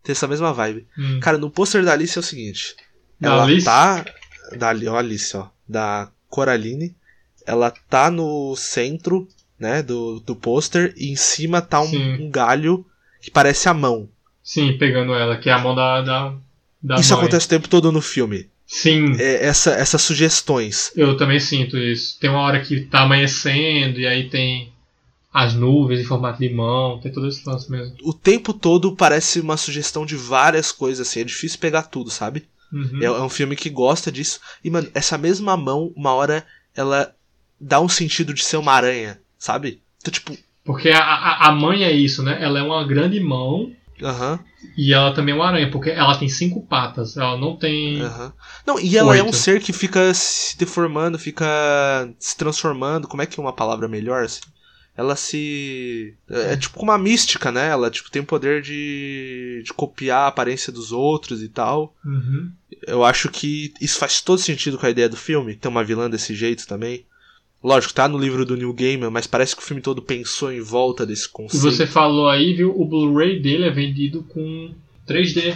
ter 0.03 0.13
essa 0.13 0.27
mesma 0.27 0.51
vibe. 0.53 0.87
Hum. 0.97 1.19
Cara, 1.19 1.37
no 1.37 1.49
pôster 1.49 1.83
da 1.83 1.93
Alice 1.93 2.17
é 2.17 2.21
o 2.21 2.23
seguinte. 2.23 2.75
Da 3.19 3.29
ela 3.29 3.43
Alice? 3.43 3.65
tá. 3.65 4.05
Da 4.57 4.67
ó, 4.91 4.97
Alice, 4.97 5.35
ó. 5.37 5.47
Da 5.67 6.09
Coraline. 6.29 6.95
Ela 7.45 7.71
tá 7.71 8.09
no 8.11 8.55
centro, 8.55 9.27
né, 9.59 9.81
do, 9.83 10.19
do 10.19 10.35
pôster. 10.35 10.93
E 10.97 11.11
em 11.11 11.15
cima 11.15 11.61
tá 11.61 11.81
um, 11.81 12.23
um 12.25 12.29
galho 12.31 12.85
que 13.21 13.29
parece 13.31 13.69
a 13.69 13.73
mão. 13.73 14.09
Sim, 14.43 14.77
pegando 14.77 15.13
ela, 15.13 15.37
que 15.37 15.49
é 15.49 15.53
a 15.53 15.59
mão 15.59 15.75
da. 15.75 16.01
da, 16.01 16.33
da 16.81 16.95
Isso 16.95 17.13
mãe. 17.13 17.21
acontece 17.21 17.45
o 17.45 17.49
tempo 17.49 17.67
todo 17.67 17.91
no 17.91 18.01
filme. 18.01 18.49
Sim, 18.65 19.15
É, 19.19 19.45
essa, 19.45 19.71
essas 19.71 20.01
sugestões. 20.01 20.91
eu 20.95 21.15
também 21.15 21.39
sinto 21.39 21.77
isso. 21.77 22.19
Tem 22.19 22.29
uma 22.29 22.41
hora 22.41 22.59
que 22.61 22.81
tá 22.81 23.01
amanhecendo 23.03 23.99
e 23.99 24.05
aí 24.07 24.29
tem 24.29 24.73
as 25.37 25.53
nuvens 25.53 25.99
em 25.99 26.03
formato 26.03 26.39
de 26.39 26.49
mão, 26.49 26.99
tem 26.99 27.11
todo 27.11 27.27
esse 27.27 27.47
lance 27.47 27.69
mesmo. 27.69 27.95
o 28.01 28.11
tempo 28.11 28.53
todo 28.53 28.95
parece 28.95 29.39
uma 29.39 29.55
sugestão 29.55 30.03
de 30.03 30.15
várias 30.15 30.71
coisas, 30.71 31.07
assim. 31.07 31.19
É 31.21 31.23
difícil 31.23 31.59
pegar 31.59 31.83
tudo, 31.83 32.09
sabe? 32.09 32.47
Uhum. 32.73 32.99
É, 32.99 33.05
é 33.05 33.21
um 33.21 33.29
filme 33.29 33.55
que 33.55 33.69
gosta 33.69 34.11
disso. 34.11 34.39
E, 34.63 34.69
mano, 34.71 34.89
essa 34.95 35.15
mesma 35.15 35.55
mão, 35.55 35.93
uma 35.95 36.11
hora, 36.11 36.43
ela 36.75 37.13
dá 37.61 37.79
um 37.79 37.87
sentido 37.87 38.33
de 38.33 38.43
ser 38.43 38.57
uma 38.57 38.73
aranha, 38.73 39.19
sabe? 39.37 39.79
Então, 40.01 40.11
tipo, 40.11 40.35
Porque 40.65 40.89
a, 40.89 40.99
a, 40.99 41.49
a 41.49 41.51
mãe 41.51 41.83
é 41.83 41.91
isso, 41.91 42.23
né? 42.23 42.39
Ela 42.41 42.59
é 42.59 42.63
uma 42.63 42.83
grande 42.85 43.19
mão 43.19 43.71
aham, 44.01 44.39
e 44.75 44.93
ela 44.93 45.13
também 45.13 45.33
é 45.33 45.37
uma 45.37 45.47
aranha, 45.47 45.69
porque 45.69 45.91
ela 45.91 46.17
tem 46.17 46.27
cinco 46.27 46.61
patas. 46.65 47.15
Ela 47.15 47.37
não 47.37 47.55
tem. 47.55 48.01
aham. 48.01 48.33
Não, 48.65 48.79
e 48.79 48.97
ela 48.97 49.15
é 49.15 49.21
um 49.21 49.27
Oito. 49.27 49.35
ser 49.37 49.61
que 49.61 49.71
fica 49.71 50.11
se 50.15 50.57
deformando, 50.57 51.19
fica 51.19 51.45
se 52.19 52.35
transformando. 52.35 53.07
Como 53.07 53.21
é 53.21 53.25
que 53.25 53.39
é 53.39 53.43
uma 53.43 53.53
palavra 53.53 53.87
melhor, 53.87 54.23
assim? 54.23 54.41
Ela 54.97 55.15
se. 55.15 56.15
É, 56.27 56.53
é 56.53 56.57
tipo 56.57 56.81
uma 56.81 56.97
mística, 56.97 57.51
né? 57.51 57.67
Ela 57.67 57.91
tipo, 57.91 58.09
tem 58.09 58.23
o 58.23 58.25
poder 58.25 58.63
de, 58.63 59.61
de 59.63 59.71
copiar 59.71 60.21
a 60.23 60.27
aparência 60.27 60.73
dos 60.73 60.91
outros 60.91 61.43
e 61.43 61.47
tal. 61.47 61.95
Uhum. 62.03 62.49
Eu 62.87 63.03
acho 63.03 63.29
que 63.29 63.71
isso 63.79 63.99
faz 63.99 64.21
todo 64.21 64.39
sentido 64.39 64.77
com 64.77 64.87
a 64.87 64.89
ideia 64.89 65.07
do 65.07 65.15
filme, 65.15 65.55
ter 65.55 65.67
uma 65.67 65.83
vilã 65.83 66.09
desse 66.09 66.33
jeito 66.33 66.67
também. 66.67 67.05
Lógico, 67.63 67.93
tá 67.93 68.07
no 68.07 68.17
livro 68.17 68.45
do 68.45 68.55
Neil 68.57 68.73
Gaiman, 68.73 69.09
mas 69.09 69.27
parece 69.27 69.55
que 69.55 69.61
o 69.61 69.65
filme 69.65 69.81
todo 69.81 70.01
pensou 70.01 70.51
em 70.51 70.61
volta 70.61 71.05
desse 71.05 71.27
E 71.27 71.31
conceito. 71.31 71.61
você 71.63 71.85
falou 71.85 72.27
aí, 72.29 72.53
viu? 72.53 72.73
O 72.75 72.85
Blu-ray 72.85 73.39
dele 73.39 73.65
é 73.65 73.71
vendido 73.71 74.23
com 74.23 74.73
3D. 75.07 75.55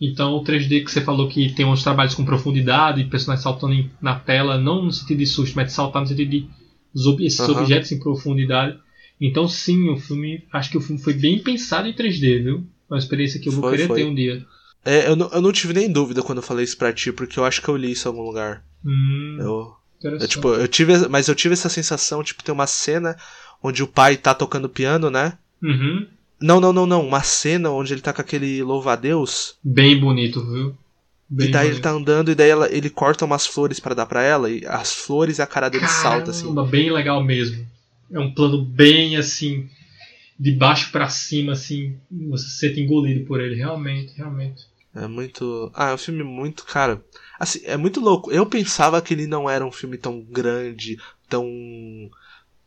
Então, 0.00 0.32
o 0.34 0.44
3D 0.44 0.84
que 0.84 0.90
você 0.90 1.00
falou 1.00 1.28
que 1.28 1.52
tem 1.52 1.64
uns 1.64 1.82
trabalhos 1.82 2.14
com 2.14 2.24
profundidade, 2.24 3.04
personagens 3.04 3.42
saltando 3.42 3.88
na 4.00 4.18
tela, 4.18 4.58
não 4.58 4.82
no 4.84 4.92
sentido 4.92 5.18
de 5.18 5.26
susto, 5.26 5.54
mas 5.54 5.68
de 5.68 5.72
saltar 5.72 6.02
no 6.02 6.08
sentido 6.08 6.30
de 6.30 6.46
esses 7.20 7.40
Aham. 7.40 7.60
objetos 7.60 7.92
em 7.92 7.98
profundidade. 7.98 8.78
Então, 9.20 9.48
sim, 9.48 9.88
o 9.90 9.96
filme. 9.96 10.44
Acho 10.52 10.70
que 10.70 10.78
o 10.78 10.80
filme 10.80 11.00
foi 11.00 11.14
bem 11.14 11.38
pensado 11.42 11.88
em 11.88 11.92
3D, 11.92 12.42
viu? 12.42 12.64
Uma 12.88 12.98
experiência 12.98 13.40
que 13.40 13.48
eu 13.48 13.52
vou 13.52 13.62
Foi, 13.62 13.72
querer 13.76 13.88
foi. 13.88 13.96
ter 14.00 14.04
um 14.04 14.14
dia. 14.14 14.44
É, 14.84 15.08
eu, 15.08 15.16
não, 15.16 15.30
eu 15.32 15.40
não 15.40 15.52
tive 15.52 15.72
nem 15.72 15.90
dúvida 15.90 16.22
quando 16.22 16.38
eu 16.38 16.42
falei 16.42 16.64
isso 16.64 16.76
pra 16.76 16.92
ti, 16.92 17.10
porque 17.10 17.38
eu 17.38 17.44
acho 17.44 17.62
que 17.62 17.68
eu 17.68 17.76
li 17.76 17.92
isso 17.92 18.06
em 18.06 18.10
algum 18.10 18.22
lugar. 18.22 18.62
Hum, 18.84 19.36
Eu, 19.40 19.74
eu, 20.02 20.28
tipo, 20.28 20.48
eu 20.48 20.68
tive, 20.68 21.08
mas 21.08 21.26
eu 21.26 21.34
tive 21.34 21.54
essa 21.54 21.70
sensação, 21.70 22.22
tipo, 22.22 22.44
tem 22.44 22.52
uma 22.52 22.66
cena 22.66 23.16
onde 23.62 23.82
o 23.82 23.88
pai 23.88 24.16
tá 24.16 24.34
tocando 24.34 24.68
piano, 24.68 25.10
né? 25.10 25.38
Uhum. 25.62 26.06
Não, 26.40 26.60
não, 26.60 26.72
não, 26.72 26.84
não. 26.84 27.06
Uma 27.06 27.22
cena 27.22 27.70
onde 27.70 27.94
ele 27.94 28.02
tá 28.02 28.12
com 28.12 28.20
aquele 28.20 28.62
louva-a-Deus. 28.62 29.56
Bem 29.64 29.98
bonito, 29.98 30.44
viu? 30.44 30.76
Bem 31.28 31.48
e 31.48 31.50
daí 31.50 31.68
ele 31.68 31.80
tá 31.80 31.90
andando 31.90 32.30
e 32.30 32.34
daí 32.34 32.50
ela- 32.50 32.70
ele 32.70 32.90
corta 32.90 33.24
umas 33.24 33.46
flores 33.46 33.80
pra 33.80 33.94
dar 33.94 34.06
pra 34.06 34.22
ela. 34.22 34.50
E 34.50 34.64
as 34.66 34.92
flores 34.92 35.38
e 35.38 35.42
a 35.42 35.46
cara 35.46 35.68
dele 35.68 35.86
salta, 35.88 36.30
assim. 36.30 36.54
Bem 36.66 36.92
legal 36.92 37.22
mesmo. 37.22 37.66
É 38.12 38.18
um 38.20 38.32
plano 38.32 38.62
bem 38.62 39.16
assim, 39.16 39.68
de 40.38 40.52
baixo 40.52 40.92
pra 40.92 41.08
cima, 41.08 41.52
assim, 41.52 41.96
você 42.10 42.44
se 42.46 42.58
sente 42.58 42.80
engolido 42.80 43.24
por 43.24 43.40
ele, 43.40 43.54
realmente, 43.56 44.12
realmente. 44.16 44.64
É 44.94 45.06
muito. 45.08 45.72
Ah, 45.74 45.90
é 45.90 45.94
um 45.94 45.98
filme 45.98 46.22
muito. 46.22 46.64
Cara. 46.64 47.02
Assim, 47.40 47.60
é 47.64 47.76
muito 47.76 47.98
louco. 48.00 48.30
Eu 48.30 48.46
pensava 48.46 49.00
que 49.02 49.12
ele 49.14 49.26
não 49.26 49.50
era 49.50 49.66
um 49.66 49.72
filme 49.72 49.96
tão 49.98 50.20
grande, 50.20 50.98
tão. 51.28 51.44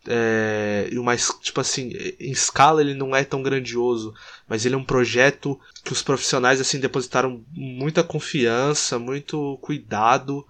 É, 0.08 0.88
e 0.92 0.98
o 0.98 1.04
mais, 1.04 1.30
tipo 1.42 1.60
assim, 1.60 1.92
em 2.20 2.32
escala 2.32 2.82
ele 2.82 2.94
não 2.94 3.16
é 3.16 3.24
tão 3.24 3.44
grandioso, 3.44 4.14
mas 4.48 4.66
ele 4.66 4.76
é 4.76 4.78
um 4.78 4.84
projeto 4.84 5.60
que 5.84 5.92
os 5.92 6.02
profissionais 6.02 6.62
assim 6.62 6.80
depositaram 6.80 7.42
muita 7.52 8.04
confiança, 8.04 8.98
muito 8.98 9.58
cuidado. 9.62 10.46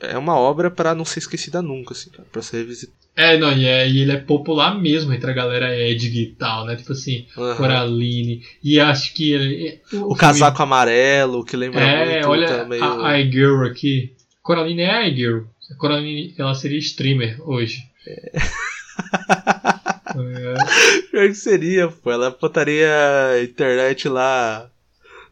É 0.00 0.16
uma 0.18 0.36
obra 0.38 0.70
para 0.70 0.94
não 0.94 1.04
ser 1.04 1.20
esquecida 1.20 1.62
nunca, 1.62 1.92
assim, 1.94 2.10
para 2.30 2.42
ser 2.42 2.58
revisitada. 2.58 2.96
É, 3.18 3.38
não, 3.38 3.50
e, 3.50 3.64
é, 3.64 3.88
e 3.88 4.00
ele 4.00 4.12
é 4.12 4.18
popular 4.18 4.78
mesmo 4.78 5.10
entre 5.10 5.30
a 5.30 5.34
galera 5.34 5.74
Edg 5.74 6.14
e 6.20 6.26
tal, 6.38 6.66
né? 6.66 6.76
Tipo 6.76 6.92
assim, 6.92 7.24
Coraline. 7.56 8.42
E 8.62 8.78
acho 8.78 9.14
que 9.14 9.32
ele. 9.32 9.80
O 9.86 9.88
filme- 9.88 10.16
casaco 10.18 10.62
amarelo, 10.62 11.42
que 11.42 11.56
lembra 11.56 11.80
É, 11.80 12.12
muito 12.16 12.28
olha 12.28 12.46
também. 12.46 12.82
a, 12.82 13.08
a 13.08 13.20
iGirl 13.20 13.64
aqui. 13.64 14.12
Coraline 14.42 14.82
é 14.82 14.90
a 14.90 15.08
iGirl. 15.08 15.44
A 15.70 15.74
Coraline, 15.76 16.34
ela 16.36 16.54
seria 16.54 16.78
streamer 16.78 17.40
hoje. 17.48 17.78
É. 18.06 18.32
Pior 21.10 21.28
que 21.28 21.34
seria, 21.34 21.88
pô. 21.88 22.10
Ela 22.10 22.30
botaria 22.30 22.88
a 23.32 23.42
internet 23.42 24.08
lá 24.08 24.68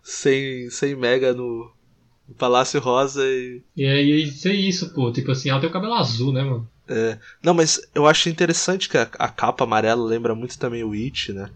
100, 0.03 0.71
100 0.71 0.95
mega 0.97 1.33
no, 1.33 1.71
no 2.29 2.35
Palácio 2.35 2.81
Rosa 2.81 3.25
e. 3.25 3.63
E 3.77 3.85
é, 3.85 4.03
e 4.03 4.23
é 4.23 4.53
isso, 4.53 4.93
pô. 4.95 5.11
Tipo 5.13 5.33
assim, 5.33 5.51
ela 5.51 5.61
tem 5.61 5.69
o 5.69 5.73
cabelo 5.73 5.95
azul, 5.95 6.33
né, 6.33 6.43
mano? 6.43 6.69
Não, 7.43 7.55
mas 7.55 7.81
eu 7.95 8.07
acho 8.07 8.29
interessante 8.29 8.89
que 8.89 8.99
a, 8.99 9.09
a 9.19 9.29
capa 9.29 9.65
amarela 9.65 10.05
lembra 10.05 10.35
muito 10.35 10.59
também 10.59 10.85
o 10.85 10.93
It, 10.93 11.33
né? 11.33 11.49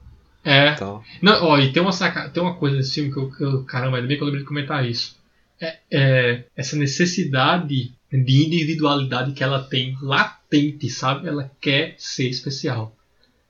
É. 0.45 0.73
Então, 0.73 1.03
Não, 1.21 1.45
ó, 1.45 1.59
e 1.59 1.71
tem 1.73 1.83
uma, 1.83 1.93
saca... 1.93 2.31
tem 2.31 2.43
uma 2.43 2.55
coisa 2.55 2.77
nesse 2.77 2.95
filme 2.95 3.13
que 3.13 3.19
eu, 3.19 3.31
que 3.31 3.45
eu- 3.45 3.65
Caramba, 3.65 3.97
ainda 3.99 4.09
bem 4.09 4.17
que 4.17 4.23
eu 4.23 4.27
lembrei 4.27 4.43
de 4.45 4.49
comentar 4.49 4.89
isso. 4.89 5.18
É, 5.61 5.79
é 5.91 6.45
essa 6.57 6.77
necessidade 6.77 7.93
de 8.11 8.45
individualidade 8.45 9.33
que 9.33 9.43
ela 9.43 9.63
tem 9.63 9.97
latente, 10.01 10.89
sabe? 10.89 11.29
Ela 11.29 11.51
quer 11.61 11.95
ser 11.99 12.29
especial. 12.29 12.95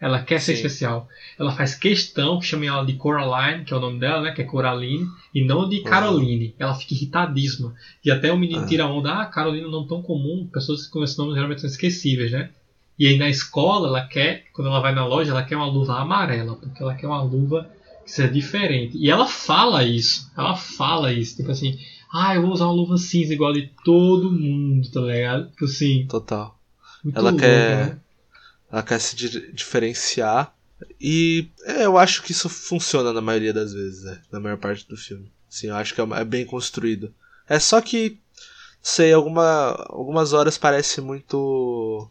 Ela 0.00 0.22
quer 0.22 0.40
ser 0.40 0.52
Sim. 0.52 0.59
especial. 0.64 1.09
Ela 1.38 1.50
faz 1.52 1.74
questão 1.74 2.38
que 2.38 2.46
chamem 2.46 2.68
ela 2.68 2.86
de 2.86 2.92
Coraline, 2.94 3.64
que 3.64 3.72
é 3.74 3.76
o 3.76 3.80
nome 3.80 3.98
dela, 3.98 4.22
né? 4.22 4.30
Que 4.30 4.42
é 4.42 4.44
Coraline, 4.44 5.06
e 5.34 5.44
não 5.44 5.68
de. 5.68 5.80
Caroline. 5.80 6.54
Ela 6.59 6.74
fica 6.74 6.94
irritadíssima. 6.94 7.74
E 8.04 8.11
até 8.11 8.32
o 8.32 8.38
menino 8.38 8.62
Ah. 8.62 8.66
tira 8.66 8.86
onda, 8.86 9.12
ah, 9.22 9.26
Caroline 9.26 9.64
é 9.64 9.68
um 9.68 9.72
nome 9.72 9.88
tão 9.88 10.00
comum, 10.00 10.48
pessoas 10.52 10.86
com 10.86 11.02
esse 11.02 11.18
nome 11.18 11.34
geralmente 11.34 11.61
são 11.61 11.70
esquecíveis, 11.70 12.30
né? 12.30 12.50
E 12.96 13.06
aí 13.09 13.16
na 13.18 13.28
escola, 13.28 13.88
ela 13.88 14.06
quer, 14.06 14.44
quando 14.52 14.68
ela 14.68 14.80
vai 14.80 14.94
na 14.94 15.04
loja, 15.06 15.30
ela 15.30 15.42
quer 15.42 15.56
uma 15.56 15.66
luva 15.66 16.00
amarela, 16.00 16.54
porque 16.56 16.82
ela 16.82 16.94
quer 16.94 17.06
uma 17.06 17.22
luva 17.22 17.68
que 18.04 18.11
seja 18.11 18.28
diferente. 18.28 18.96
E 18.96 19.11
ela 19.11 19.26
fala 19.26 19.84
isso, 19.84 20.30
ela 20.36 20.56
fala 20.56 21.12
isso, 21.12 21.36
tipo 21.36 21.50
assim, 21.50 21.78
ah, 22.12 22.34
eu 22.34 22.42
vou 22.42 22.52
usar 22.52 22.64
uma 22.66 22.72
luva 22.74 22.96
cinza 22.96 23.32
igual 23.32 23.52
de 23.52 23.70
todo 23.84 24.30
mundo, 24.30 24.90
tá 24.90 25.00
ligado? 25.00 25.50
Tipo 25.50 25.64
assim, 25.64 26.06
total. 26.09 26.59
Ela 27.14 27.30
louco, 27.30 27.38
quer- 27.38 27.86
né? 27.88 27.98
Ela 28.70 28.82
quer 28.82 29.00
se 29.00 29.16
di- 29.16 29.52
diferenciar. 29.52 30.54
E 31.00 31.48
é, 31.64 31.84
eu 31.84 31.98
acho 31.98 32.22
que 32.22 32.32
isso 32.32 32.48
funciona 32.48 33.12
na 33.12 33.20
maioria 33.20 33.52
das 33.52 33.72
vezes, 33.72 34.04
né? 34.04 34.20
Na 34.30 34.38
maior 34.40 34.59
parte 34.59 34.86
do 34.88 34.96
filme. 34.96 35.30
Sim, 35.48 35.68
eu 35.68 35.76
acho 35.76 35.94
que 35.94 36.00
é, 36.00 36.04
é 36.04 36.24
bem 36.24 36.44
construído. 36.44 37.12
É 37.48 37.59
só 37.59 37.80
que, 37.80 38.18
sei, 38.82 39.12
alguma, 39.12 39.70
algumas 39.88 40.32
horas 40.32 40.59
parece 40.59 41.00
muito. 41.00 42.09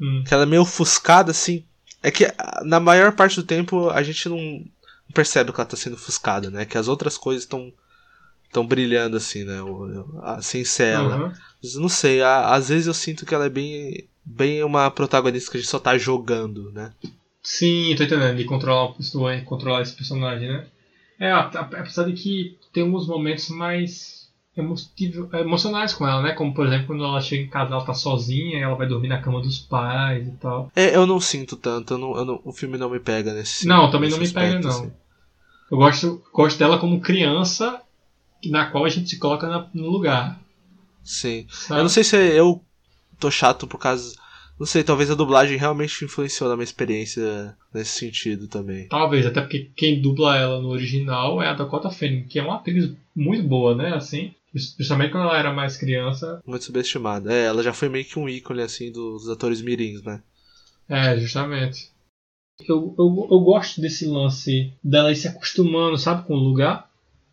Hum. 0.00 0.22
que 0.26 0.32
ela 0.32 0.44
é 0.44 0.46
meio 0.46 0.62
ofuscada, 0.62 1.32
assim. 1.32 1.64
É 2.02 2.10
que 2.10 2.24
na 2.62 2.78
maior 2.78 3.12
parte 3.12 3.34
do 3.36 3.42
tempo 3.42 3.90
a 3.90 4.02
gente 4.02 4.28
não 4.28 4.64
percebe 5.12 5.52
que 5.52 5.60
ela 5.60 5.68
tá 5.68 5.76
sendo 5.76 5.94
ofuscada, 5.94 6.48
né? 6.50 6.64
Que 6.64 6.78
as 6.78 6.86
outras 6.86 7.18
coisas 7.18 7.42
estão 7.42 7.72
estão 8.48 8.66
brilhando, 8.66 9.16
assim, 9.16 9.44
né? 9.44 9.58
A- 10.22 10.42
Sem 10.42 10.64
ser 10.64 10.94
ela. 10.94 11.14
Aham. 11.14 11.32
Mas 11.62 11.74
eu 11.74 11.80
não 11.80 11.88
sei, 11.88 12.22
a- 12.22 12.54
às 12.54 12.68
vezes 12.68 12.86
eu 12.86 12.94
sinto 12.94 13.24
que 13.26 13.34
ela 13.34 13.46
é 13.46 13.50
bem, 13.50 14.08
bem 14.24 14.62
uma 14.64 14.90
protagonista 14.90 15.50
que 15.50 15.56
a 15.56 15.60
gente 15.60 15.70
só 15.70 15.78
tá 15.78 15.96
jogando, 15.98 16.70
né? 16.72 16.92
Sim, 17.42 17.94
tô 17.96 18.02
entendendo, 18.04 18.36
de 18.36 18.44
controlar 18.44 18.86
uma 18.86 18.94
pessoa 18.94 19.34
e 19.34 19.42
controlar 19.42 19.82
esse 19.82 19.94
personagem, 19.94 20.48
né? 20.48 20.66
É, 21.18 21.32
apesar 21.32 22.04
de 22.04 22.12
que 22.12 22.56
tem 22.72 22.82
alguns 22.84 23.06
momentos 23.08 23.48
mais 23.48 24.28
emotivo- 24.56 25.28
emocionais 25.36 25.94
com 25.94 26.06
ela, 26.06 26.22
né? 26.22 26.32
Como, 26.32 26.52
por 26.54 26.66
exemplo, 26.66 26.88
quando 26.88 27.04
ela 27.04 27.20
chega 27.20 27.42
em 27.42 27.48
casa, 27.48 27.72
ela 27.74 27.84
tá 27.84 27.94
sozinha, 27.94 28.58
ela 28.58 28.74
vai 28.74 28.86
dormir 28.86 29.08
na 29.08 29.20
cama 29.20 29.40
dos 29.40 29.58
pais 29.58 30.26
e 30.28 30.32
tal. 30.32 30.70
É, 30.76 30.94
eu 30.94 31.06
não 31.06 31.20
sinto 31.20 31.56
tanto, 31.56 31.94
eu 31.94 31.98
não, 31.98 32.16
eu 32.16 32.24
não- 32.24 32.40
o 32.44 32.52
filme 32.52 32.76
não 32.78 32.90
me 32.90 33.00
pega 33.00 33.32
nesse 33.32 33.66
Não, 33.66 33.90
também 33.90 34.10
não 34.10 34.18
nesse 34.18 34.34
me 34.34 34.40
pega, 34.40 34.56
aspecto, 34.58 34.68
não. 34.68 34.74
assim. 34.84 34.92
Eu 35.70 35.76
gosto, 35.78 36.22
gosto 36.32 36.58
dela 36.58 36.78
como 36.78 37.00
criança 37.00 37.80
na 38.46 38.66
qual 38.70 38.84
a 38.84 38.88
gente 38.88 39.08
se 39.10 39.18
coloca 39.18 39.48
na- 39.48 39.68
no 39.74 39.88
lugar. 39.88 40.40
Sim. 41.02 41.46
sabe? 41.48 41.80
Eu 41.80 41.84
não 41.84 41.88
sei 41.88 42.04
se 42.04 42.16
eu 42.16 42.62
tô 43.18 43.30
chato 43.30 43.66
por 43.66 43.78
causa. 43.78 44.14
Não 44.58 44.66
sei, 44.66 44.82
talvez 44.82 45.10
a 45.10 45.14
dublagem 45.14 45.56
realmente 45.56 46.04
influenciou 46.04 46.50
na 46.50 46.56
minha 46.56 46.64
experiência 46.64 47.56
nesse 47.72 47.98
sentido 47.98 48.48
também. 48.48 48.88
Talvez, 48.88 49.24
até 49.24 49.40
porque 49.40 49.70
quem 49.76 50.00
dubla 50.02 50.36
ela 50.36 50.60
no 50.60 50.68
original 50.68 51.40
é 51.40 51.48
a 51.48 51.54
Dakota 51.54 51.90
Fanning, 51.90 52.24
que 52.24 52.38
é 52.38 52.42
uma 52.42 52.56
atriz 52.56 52.92
muito 53.14 53.46
boa, 53.46 53.74
né? 53.76 53.94
Assim, 53.94 54.34
Principalmente 54.50 55.12
quando 55.12 55.24
ela 55.28 55.38
era 55.38 55.52
mais 55.52 55.76
criança. 55.76 56.42
Muito 56.46 56.64
subestimada. 56.64 57.32
É, 57.32 57.44
ela 57.46 57.62
já 57.62 57.72
foi 57.72 57.88
meio 57.88 58.04
que 58.04 58.18
um 58.18 58.28
ícone, 58.28 58.62
assim, 58.62 58.90
dos 58.90 59.28
atores 59.28 59.60
mirins, 59.60 60.02
né? 60.02 60.22
É, 60.88 61.16
justamente. 61.18 61.90
Eu, 62.66 62.94
eu, 62.98 63.28
eu 63.30 63.40
gosto 63.40 63.80
desse 63.80 64.06
lance 64.06 64.72
dela 64.82 65.12
ir 65.12 65.16
se 65.16 65.28
acostumando, 65.28 65.98
sabe, 65.98 66.26
com 66.26 66.34
o 66.34 66.38
lugar. 66.42 66.87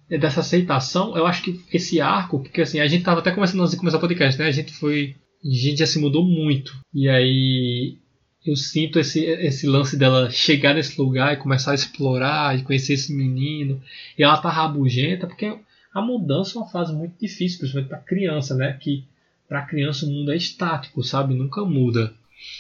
Dessa 0.10 0.42
aceitação. 0.42 1.18
Eu 1.18 1.26
acho 1.26 1.42
que 1.42 1.62
esse 1.74 2.00
arco, 2.00 2.40
porque 2.40 2.62
assim, 2.62 2.80
a 2.80 2.88
gente 2.88 3.04
tava 3.04 3.20
até 3.20 3.32
começando 3.32 3.62
antes 3.62 3.72
de 3.72 3.78
começar 3.78 3.98
o 3.98 4.02
podcast, 4.02 4.40
né? 4.40 4.48
A 4.48 4.52
gente 4.52 4.72
foi. 4.74 5.16
A 5.44 5.50
gente 5.50 5.80
já 5.80 5.88
se 5.88 6.00
mudou 6.00 6.24
muito. 6.24 6.78
E 6.94 7.10
aí. 7.10 7.98
Eu 8.46 8.56
sinto 8.56 9.00
esse, 9.00 9.26
esse 9.26 9.66
lance 9.66 9.98
dela 9.98 10.30
chegar 10.30 10.76
nesse 10.76 11.02
lugar 11.02 11.34
e 11.34 11.38
começar 11.38 11.72
a 11.72 11.76
explorar 11.76 12.56
e 12.56 12.62
conhecer 12.62 12.94
esse 12.94 13.12
menino. 13.12 13.82
E 14.16 14.22
ela 14.22 14.38
tá 14.38 14.52
rabugenta, 14.52 15.26
porque 15.26 15.52
a 15.92 16.00
mudança 16.00 16.60
é 16.60 16.62
uma 16.62 16.70
fase 16.70 16.94
muito 16.94 17.16
difícil, 17.20 17.58
principalmente 17.58 17.90
para 17.90 17.98
criança, 17.98 18.54
né? 18.54 18.78
Que 18.80 19.04
para 19.48 19.66
criança 19.66 20.06
o 20.06 20.10
mundo 20.10 20.32
é 20.32 20.36
estático, 20.36 21.04
sabe? 21.04 21.34
Nunca 21.34 21.64
muda. 21.66 22.14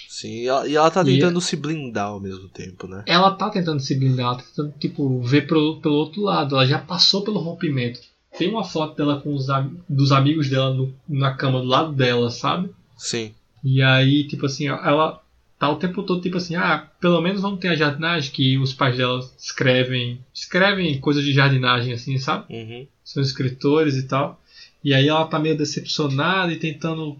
Sim, 0.07 0.43
e 0.43 0.47
ela, 0.47 0.67
e 0.67 0.75
ela 0.75 0.89
tá 0.89 1.03
tentando 1.03 1.39
e 1.39 1.41
se 1.41 1.55
blindar 1.55 2.07
ao 2.07 2.19
mesmo 2.19 2.47
tempo, 2.47 2.87
né? 2.87 3.03
Ela 3.05 3.31
tá 3.31 3.49
tentando 3.49 3.79
se 3.81 3.95
blindar, 3.95 4.27
ela 4.27 4.37
tá 4.37 4.43
tentando, 4.43 4.73
tipo, 4.79 5.21
ver 5.21 5.47
pelo, 5.47 5.81
pelo 5.81 5.95
outro 5.95 6.21
lado. 6.21 6.55
Ela 6.55 6.65
já 6.65 6.79
passou 6.79 7.21
pelo 7.21 7.39
rompimento. 7.39 7.99
Tem 8.37 8.49
uma 8.49 8.63
foto 8.63 8.95
dela 8.95 9.19
com 9.21 9.33
os 9.33 9.47
dos 9.87 10.11
amigos 10.11 10.49
dela 10.49 10.73
no, 10.73 10.93
na 11.07 11.33
cama 11.33 11.59
do 11.59 11.67
lado 11.67 11.93
dela, 11.93 12.29
sabe? 12.29 12.69
Sim. 12.97 13.33
E 13.63 13.81
aí, 13.81 14.25
tipo 14.25 14.45
assim, 14.45 14.67
ela 14.67 15.21
tá 15.57 15.69
o 15.69 15.77
tempo 15.77 16.03
todo 16.03 16.21
tipo 16.21 16.37
assim, 16.37 16.55
ah, 16.55 16.87
pelo 16.99 17.21
menos 17.21 17.41
vamos 17.41 17.59
ter 17.59 17.69
a 17.69 17.75
jardinagem 17.75 18.31
que 18.31 18.57
os 18.57 18.73
pais 18.73 18.97
dela 18.97 19.19
escrevem, 19.37 20.19
escrevem 20.33 20.99
coisas 20.99 21.23
de 21.23 21.33
jardinagem 21.33 21.93
assim, 21.93 22.17
sabe? 22.17 22.53
Uhum. 22.53 22.87
São 23.03 23.23
escritores 23.23 23.95
e 23.95 24.03
tal. 24.03 24.41
E 24.83 24.93
aí 24.93 25.07
ela 25.07 25.25
tá 25.25 25.39
meio 25.39 25.57
decepcionada 25.57 26.51
e 26.51 26.57
tentando 26.57 27.17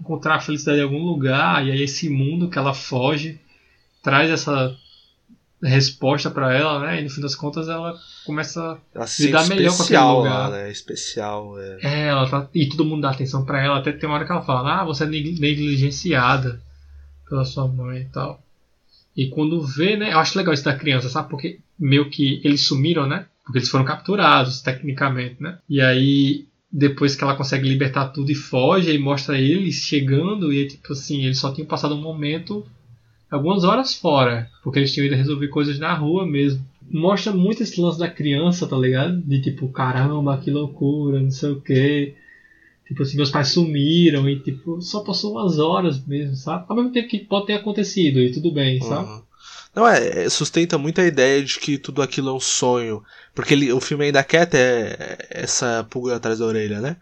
encontrar 0.00 0.36
a 0.36 0.40
felicidade 0.40 0.80
em 0.80 0.84
algum 0.84 1.02
lugar, 1.02 1.66
e 1.66 1.70
aí 1.70 1.82
esse 1.82 2.08
mundo 2.08 2.48
que 2.48 2.58
ela 2.58 2.74
foge 2.74 3.40
traz 4.02 4.30
essa 4.30 4.76
resposta 5.62 6.30
para 6.30 6.54
ela, 6.54 6.80
né? 6.80 7.00
E 7.00 7.04
no 7.04 7.10
fim 7.10 7.20
das 7.20 7.34
contas 7.34 7.68
ela 7.68 7.98
começa 8.24 8.78
a 8.94 9.04
lidar 9.18 9.48
melhor 9.48 9.76
com 9.76 9.82
aquele 9.82 9.98
lugar. 9.98 10.50
Né? 10.50 10.70
Especial, 10.70 11.58
é. 11.58 11.78
é 11.82 12.06
ela 12.08 12.28
tá, 12.28 12.48
e 12.54 12.68
todo 12.68 12.84
mundo 12.84 13.02
dá 13.02 13.10
atenção 13.10 13.44
para 13.44 13.62
ela, 13.62 13.78
até 13.78 13.92
tem 13.92 14.08
uma 14.08 14.16
hora 14.16 14.24
que 14.24 14.32
ela 14.32 14.42
fala: 14.42 14.80
"Ah, 14.80 14.84
você 14.84 15.04
é 15.04 15.06
negligenciada" 15.06 16.60
pela 17.28 17.44
sua 17.44 17.68
mãe 17.68 18.02
e 18.02 18.04
tal. 18.06 18.42
E 19.16 19.28
quando 19.28 19.60
vê, 19.60 19.96
né? 19.96 20.12
Eu 20.12 20.18
acho 20.18 20.38
legal 20.38 20.54
isso 20.54 20.64
da 20.64 20.76
criança, 20.76 21.08
sabe? 21.08 21.28
Porque 21.28 21.60
meio 21.78 22.08
que 22.08 22.40
eles 22.44 22.62
sumiram, 22.62 23.06
né? 23.06 23.26
Porque 23.44 23.58
eles 23.58 23.68
foram 23.68 23.84
capturados, 23.84 24.60
tecnicamente, 24.60 25.42
né? 25.42 25.58
E 25.68 25.80
aí, 25.80 26.46
depois 26.70 27.16
que 27.16 27.24
ela 27.24 27.36
consegue 27.36 27.68
libertar 27.68 28.08
tudo 28.08 28.30
e 28.30 28.34
foge, 28.34 28.92
e 28.92 28.98
mostra 28.98 29.40
eles 29.40 29.76
chegando, 29.76 30.52
e 30.52 30.66
tipo 30.68 30.92
assim, 30.92 31.24
eles 31.24 31.38
só 31.38 31.52
tinham 31.52 31.66
passado 31.66 31.94
um 31.94 32.02
momento, 32.02 32.64
algumas 33.30 33.64
horas 33.64 33.94
fora, 33.94 34.48
porque 34.62 34.78
eles 34.78 34.92
tinham 34.92 35.06
ido 35.06 35.16
resolver 35.16 35.48
coisas 35.48 35.78
na 35.78 35.94
rua 35.94 36.26
mesmo. 36.26 36.64
Mostra 36.90 37.32
muito 37.32 37.62
esse 37.62 37.80
lance 37.80 37.98
da 37.98 38.08
criança, 38.08 38.66
tá 38.66 38.76
ligado? 38.76 39.20
De 39.20 39.40
tipo, 39.40 39.68
caramba, 39.68 40.38
que 40.38 40.50
loucura, 40.50 41.20
não 41.20 41.30
sei 41.30 41.50
o 41.50 41.60
quê. 41.60 42.14
Tipo 42.86 43.02
assim, 43.02 43.16
meus 43.16 43.30
pais 43.30 43.48
sumiram 43.48 44.26
e 44.28 44.38
tipo, 44.40 44.80
só 44.80 45.00
passou 45.00 45.32
umas 45.32 45.58
horas 45.58 46.04
mesmo, 46.06 46.34
sabe? 46.34 46.64
Ao 46.66 46.76
mesmo 46.76 46.90
tempo 46.90 47.08
que 47.08 47.18
pode 47.18 47.46
ter 47.46 47.54
acontecido 47.54 48.18
e 48.18 48.32
tudo 48.32 48.50
bem, 48.50 48.80
uhum. 48.80 48.88
sabe? 48.88 49.22
Não, 49.78 49.86
é, 49.86 50.24
é, 50.24 50.28
sustenta 50.28 50.76
muito 50.76 51.00
a 51.00 51.06
ideia 51.06 51.40
de 51.40 51.56
que 51.60 51.78
tudo 51.78 52.02
aquilo 52.02 52.30
é 52.30 52.32
um 52.32 52.40
sonho. 52.40 53.00
Porque 53.32 53.54
ele, 53.54 53.72
o 53.72 53.80
filme 53.80 54.06
ainda 54.06 54.24
quer 54.24 54.44
ter 54.44 55.28
essa 55.30 55.86
pulga 55.88 56.16
atrás 56.16 56.40
da 56.40 56.46
orelha, 56.46 56.80
né? 56.80 56.96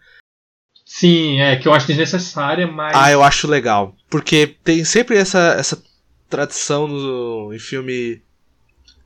Sim, 0.85 1.41
é, 1.41 1.55
que 1.55 1.67
eu 1.67 1.73
acho 1.73 1.87
desnecessária, 1.87 2.67
mas. 2.67 2.95
Ah, 2.95 3.11
eu 3.11 3.23
acho 3.23 3.47
legal. 3.47 3.95
Porque 4.07 4.55
tem 4.63 4.85
sempre 4.85 5.17
essa, 5.17 5.55
essa 5.57 5.81
tradição 6.29 6.87
no, 6.87 7.51
em 7.51 7.57
filme. 7.57 8.21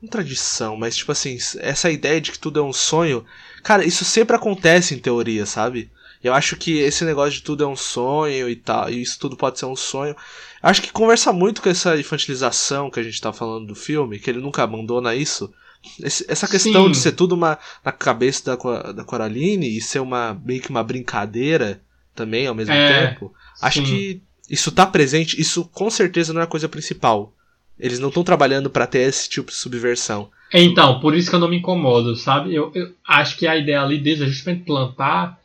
Não 0.01 0.09
tradição, 0.09 0.75
mas 0.75 0.97
tipo 0.97 1.13
assim, 1.13 1.37
essa 1.59 1.89
ideia 1.89 2.19
de 2.19 2.33
que 2.33 2.39
tudo 2.39 2.59
é 2.59 2.63
um 2.63 2.73
sonho. 2.73 3.23
Cara, 3.63 3.85
isso 3.85 4.03
sempre 4.03 4.35
acontece 4.35 4.93
em 4.93 4.99
teoria, 4.99 5.45
sabe? 5.45 5.89
Eu 6.21 6.33
acho 6.33 6.57
que 6.57 6.79
esse 6.79 7.05
negócio 7.05 7.33
de 7.33 7.43
tudo 7.43 7.63
é 7.63 7.67
um 7.67 7.75
sonho 7.75 8.49
e 8.49 8.55
tal, 8.55 8.89
e 8.89 9.01
isso 9.01 9.17
tudo 9.17 9.37
pode 9.37 9.57
ser 9.57 9.65
um 9.65 9.77
sonho. 9.77 10.15
Acho 10.61 10.81
que 10.81 10.91
conversa 10.91 11.33
muito 11.33 11.61
com 11.61 11.69
essa 11.69 11.97
infantilização 11.97 12.89
que 12.89 12.99
a 12.99 13.03
gente 13.03 13.19
tá 13.19 13.33
falando 13.33 13.67
do 13.67 13.75
filme, 13.75 14.19
que 14.19 14.29
ele 14.29 14.39
nunca 14.39 14.63
abandona 14.63 15.15
isso. 15.15 15.51
Esse, 15.99 16.25
essa 16.27 16.47
questão 16.47 16.85
Sim. 16.85 16.91
de 16.91 16.97
ser 16.97 17.13
tudo 17.13 17.33
uma, 17.33 17.57
na 17.83 17.91
cabeça 17.91 18.55
da, 18.55 18.91
da 18.91 19.03
Coraline 19.03 19.67
e 19.67 19.81
ser 19.81 19.99
uma 19.99 20.39
meio 20.45 20.61
que 20.61 20.69
uma 20.69 20.83
brincadeira 20.83 21.81
também 22.13 22.45
ao 22.45 22.53
mesmo 22.53 22.73
é, 22.73 23.07
tempo. 23.07 23.33
Acho 23.59 23.79
sim. 23.79 23.85
que 23.85 24.21
isso 24.49 24.71
tá 24.71 24.85
presente, 24.85 25.41
isso 25.41 25.65
com 25.65 25.89
certeza 25.89 26.33
não 26.33 26.41
é 26.41 26.43
a 26.43 26.47
coisa 26.47 26.69
principal. 26.69 27.33
Eles 27.79 27.97
não 27.97 28.09
estão 28.09 28.23
trabalhando 28.23 28.69
para 28.69 28.85
ter 28.85 28.99
esse 28.99 29.27
tipo 29.27 29.49
de 29.49 29.57
subversão. 29.57 30.29
Então, 30.53 30.99
por 30.99 31.15
isso 31.15 31.29
que 31.29 31.35
eu 31.35 31.39
não 31.39 31.47
me 31.47 31.57
incomodo, 31.57 32.15
sabe? 32.15 32.53
Eu, 32.53 32.71
eu 32.75 32.93
acho 33.07 33.37
que 33.37 33.47
a 33.47 33.55
ideia 33.55 33.81
ali 33.81 33.97
deles 33.97 34.21
é 34.21 34.27
justamente 34.27 34.65
plantar 34.65 35.39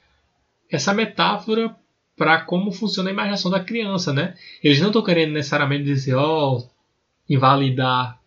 essa 0.71 0.93
metáfora 0.93 1.75
para 2.17 2.41
como 2.41 2.73
funciona 2.73 3.11
a 3.11 3.13
imaginação 3.13 3.51
da 3.51 3.61
criança, 3.61 4.13
né? 4.13 4.35
Eles 4.63 4.81
não 4.81 4.89
estão 4.89 5.03
querendo 5.03 5.33
necessariamente 5.33 5.85
dizer, 5.85 6.15
ó, 6.15 6.57
oh, 6.57 6.69
invalidar 7.29 8.19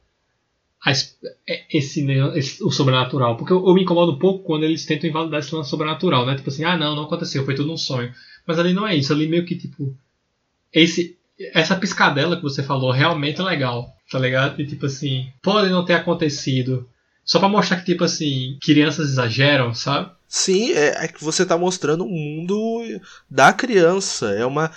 é, 0.88 1.66
esse, 1.74 2.06
esse, 2.36 2.64
o 2.64 2.72
sobrenatural, 2.72 3.36
porque 3.36 3.52
eu, 3.52 3.66
eu, 3.66 3.74
me 3.74 3.82
incomodo 3.82 4.14
um 4.14 4.20
pouco 4.20 4.46
quando 4.46 4.64
eles 4.64 4.86
tentam 4.86 5.10
invalidar 5.10 5.40
esse 5.40 5.54
lance 5.54 5.70
sobrenatural, 5.70 6.26
né? 6.26 6.36
Tipo 6.36 6.50
assim, 6.50 6.64
ah, 6.64 6.78
não, 6.78 6.96
não 6.96 7.04
aconteceu, 7.04 7.44
foi 7.44 7.56
tudo 7.56 7.74
um 7.74 7.78
sonho. 7.78 8.14
Mas 8.46 8.58
ali 8.60 8.74
não 8.74 8.88
é 8.88 8.96
isso, 8.96 9.12
ali 9.12 9.28
meio 9.28 9.46
que 9.46 9.56
tipo 9.56 9.96
esse 10.72 11.18
essa 11.54 11.76
piscadela 11.76 12.36
que 12.36 12.44
você 12.44 12.62
falou 12.62 12.92
realmente 12.92 13.40
é 13.40 13.44
legal, 13.44 13.94
tá 14.12 14.20
ligado? 14.20 14.62
E 14.62 14.68
tipo 14.68 14.86
assim, 14.86 15.32
pode 15.42 15.70
não 15.70 15.86
ter 15.86 15.94
acontecido, 15.94 16.88
só 17.30 17.38
para 17.38 17.48
mostrar 17.48 17.78
que 17.78 17.86
tipo 17.86 18.04
assim, 18.04 18.58
crianças 18.60 19.12
exageram, 19.12 19.72
sabe? 19.72 20.10
Sim, 20.28 20.72
é, 20.72 21.06
é 21.06 21.08
que 21.08 21.24
você 21.24 21.44
está 21.44 21.56
mostrando 21.56 22.04
o 22.04 22.08
um 22.08 22.10
mundo 22.10 23.00
da 23.30 23.54
criança. 23.54 24.32
É 24.32 24.44
uma, 24.44 24.72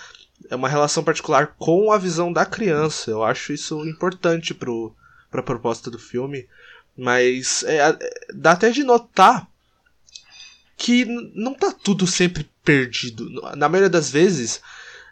é 0.51 0.55
uma 0.55 0.69
relação 0.69 1.03
particular 1.03 1.55
com 1.59 1.91
a 1.91 1.97
visão 1.97 2.31
da 2.31 2.45
criança. 2.45 3.11
Eu 3.11 3.25
acho 3.25 3.55
isso 3.55 3.89
importante 3.89 4.53
pro, 4.53 4.95
pra 5.31 5.43
proposta 5.43 5.91
do 5.91 5.99
filme. 5.99 6.47
Mas 6.95 7.63
é, 7.63 7.79
é, 7.79 7.99
dá 8.35 8.53
até 8.53 8.69
de 8.69 8.85
notar 8.85 9.49
que 10.77 11.07
não 11.35 11.55
tá 11.55 11.73
tudo 11.73 12.07
sempre 12.07 12.47
perdido. 12.63 13.31
Na 13.57 13.67
maioria 13.67 13.89
das 13.89 14.11
vezes, 14.11 14.61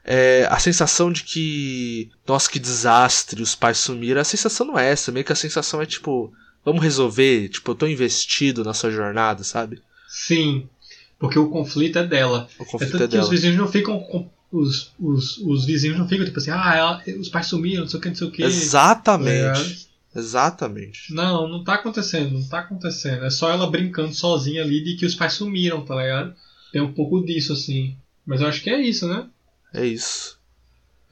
é, 0.05 0.47
a 0.51 0.59
sensação 0.59 1.11
de 1.11 1.23
que, 1.23 2.11
nossa, 2.29 2.51
que 2.51 2.59
desastre, 2.59 3.41
os 3.41 3.55
pais 3.55 3.79
sumiram, 3.79 4.21
a 4.21 4.25
sensação 4.25 4.67
não 4.67 4.79
é 4.79 4.91
essa. 4.91 5.11
Meio 5.11 5.25
que 5.25 5.33
a 5.33 5.37
sensação 5.37 5.81
é 5.81 5.87
tipo, 5.87 6.35
vamos 6.65 6.83
resolver, 6.83 7.49
tipo, 7.49 7.71
eu 7.71 7.75
tô 7.75 7.87
investido 7.87 8.65
na 8.65 8.75
sua 8.75 8.91
jornada, 8.91 9.45
sabe? 9.45 9.81
Sim, 10.09 10.69
porque 11.19 11.39
o 11.39 11.49
conflito 11.49 11.99
é 11.99 12.07
dela. 12.07 12.49
O 12.59 12.65
conflito 12.65 13.01
é, 13.01 13.05
é 13.05 13.09
dela. 13.09 13.25
os 13.25 13.31
vizinhos 13.31 13.57
não 13.57 13.69
ficam 13.69 14.31
os, 14.53 14.93
os, 14.99 15.39
os 15.39 15.65
vizinhos 15.65 15.99
não 15.99 16.09
ficam 16.09 16.25
tipo 16.25 16.39
assim, 16.39 16.51
ah, 16.51 16.75
ela, 16.75 17.03
os 17.19 17.29
pais 17.29 17.47
sumiram, 17.47 17.83
não 17.83 17.89
sei 17.89 17.99
o 17.99 18.03
que, 18.03 18.09
não 18.09 18.15
sei 18.17 18.27
o 18.27 18.31
que. 18.31 18.43
Exatamente. 18.43 19.87
É. 19.87 20.19
Exatamente. 20.19 21.15
Não, 21.15 21.47
não 21.49 21.63
tá 21.63 21.75
acontecendo, 21.75 22.33
não 22.33 22.49
tá 22.49 22.61
acontecendo. 22.61 23.25
É 23.25 23.31
só 23.31 23.51
ela 23.51 23.71
brincando 23.71 24.13
sozinha 24.13 24.63
ali 24.63 24.83
de 24.83 24.97
que 24.97 25.07
os 25.07 25.15
pais 25.15 25.35
sumiram, 25.35 25.85
tá 25.85 25.95
ligado? 25.95 26.35
Tem 26.73 26.83
um 26.83 26.93
pouco 26.93 27.25
disso, 27.25 27.53
assim. 27.53 27.97
Mas 28.27 28.41
eu 28.41 28.49
acho 28.49 28.61
que 28.61 28.71
é 28.71 28.81
isso, 28.81 29.07
né? 29.07 29.29
É 29.73 29.87
isso. 29.87 30.39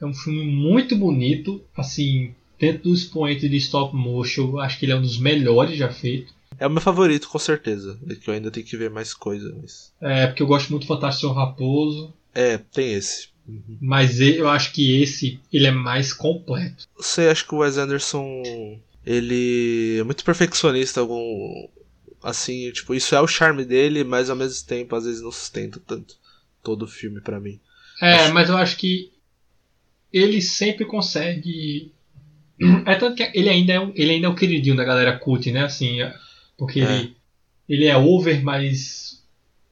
É 0.01 0.05
um 0.05 0.13
filme 0.13 0.45
muito 0.45 0.97
bonito, 0.97 1.63
assim, 1.77 2.35
dentro 2.59 2.83
do 2.83 2.93
expoente 2.93 3.47
de 3.47 3.57
stop 3.57 3.95
motion, 3.95 4.59
acho 4.59 4.77
que 4.77 4.85
ele 4.85 4.91
é 4.91 4.95
um 4.95 5.01
dos 5.01 5.17
melhores 5.17 5.77
já 5.77 5.89
feito. 5.89 6.33
É 6.59 6.67
o 6.67 6.69
meu 6.69 6.81
favorito, 6.81 7.29
com 7.29 7.39
certeza. 7.39 7.97
É 8.09 8.15
que 8.15 8.29
eu 8.29 8.33
ainda 8.33 8.51
tenho 8.51 8.65
que 8.65 8.75
ver 8.75 8.89
mais 8.89 9.13
coisas. 9.13 9.53
Mas... 9.55 9.93
É, 10.01 10.27
porque 10.27 10.43
eu 10.43 10.47
gosto 10.47 10.69
muito 10.69 10.83
do 10.83 10.87
Fantástico 10.87 11.31
Raposo. 11.31 12.13
É, 12.35 12.57
tem 12.57 12.93
esse. 12.93 13.29
Uhum. 13.47 13.77
Mas 13.81 14.19
eu 14.19 14.47
acho 14.49 14.73
que 14.73 15.01
esse 15.01 15.39
ele 15.51 15.67
é 15.67 15.71
mais 15.71 16.13
completo. 16.13 16.85
Você 16.97 17.21
acha 17.21 17.45
que 17.45 17.55
o 17.55 17.59
Wes 17.59 17.77
Anderson 17.77 18.43
ele 19.05 19.97
é 19.99 20.03
muito 20.03 20.23
perfeccionista 20.23 20.99
algum 20.99 21.67
assim, 22.21 22.69
tipo, 22.71 22.93
isso 22.93 23.15
é 23.15 23.21
o 23.21 23.27
charme 23.27 23.63
dele, 23.63 24.03
mas 24.03 24.29
ao 24.29 24.35
mesmo 24.35 24.67
tempo 24.67 24.95
às 24.95 25.05
vezes 25.05 25.21
não 25.21 25.31
sustenta 25.31 25.79
tanto 25.79 26.17
todo 26.61 26.83
o 26.83 26.87
filme 26.87 27.21
para 27.21 27.39
mim. 27.39 27.59
É, 28.01 28.13
acho... 28.13 28.33
mas 28.33 28.49
eu 28.49 28.57
acho 28.57 28.77
que 28.77 29.11
ele 30.11 30.41
sempre 30.41 30.85
consegue 30.85 31.91
é 32.85 32.95
tanto 32.95 33.15
que 33.15 33.31
ele 33.33 33.49
ainda 33.49 33.73
é 33.73 33.79
um, 33.79 33.91
ele 33.95 34.11
ainda 34.11 34.27
é 34.27 34.29
o 34.29 34.35
queridinho 34.35 34.75
da 34.75 34.83
galera 34.83 35.17
cult, 35.17 35.51
né? 35.51 35.63
Assim, 35.63 35.97
porque 36.57 36.81
é. 36.81 36.83
ele, 36.83 37.15
ele 37.67 37.85
é 37.85 37.97
over, 37.97 38.43
mas 38.43 39.23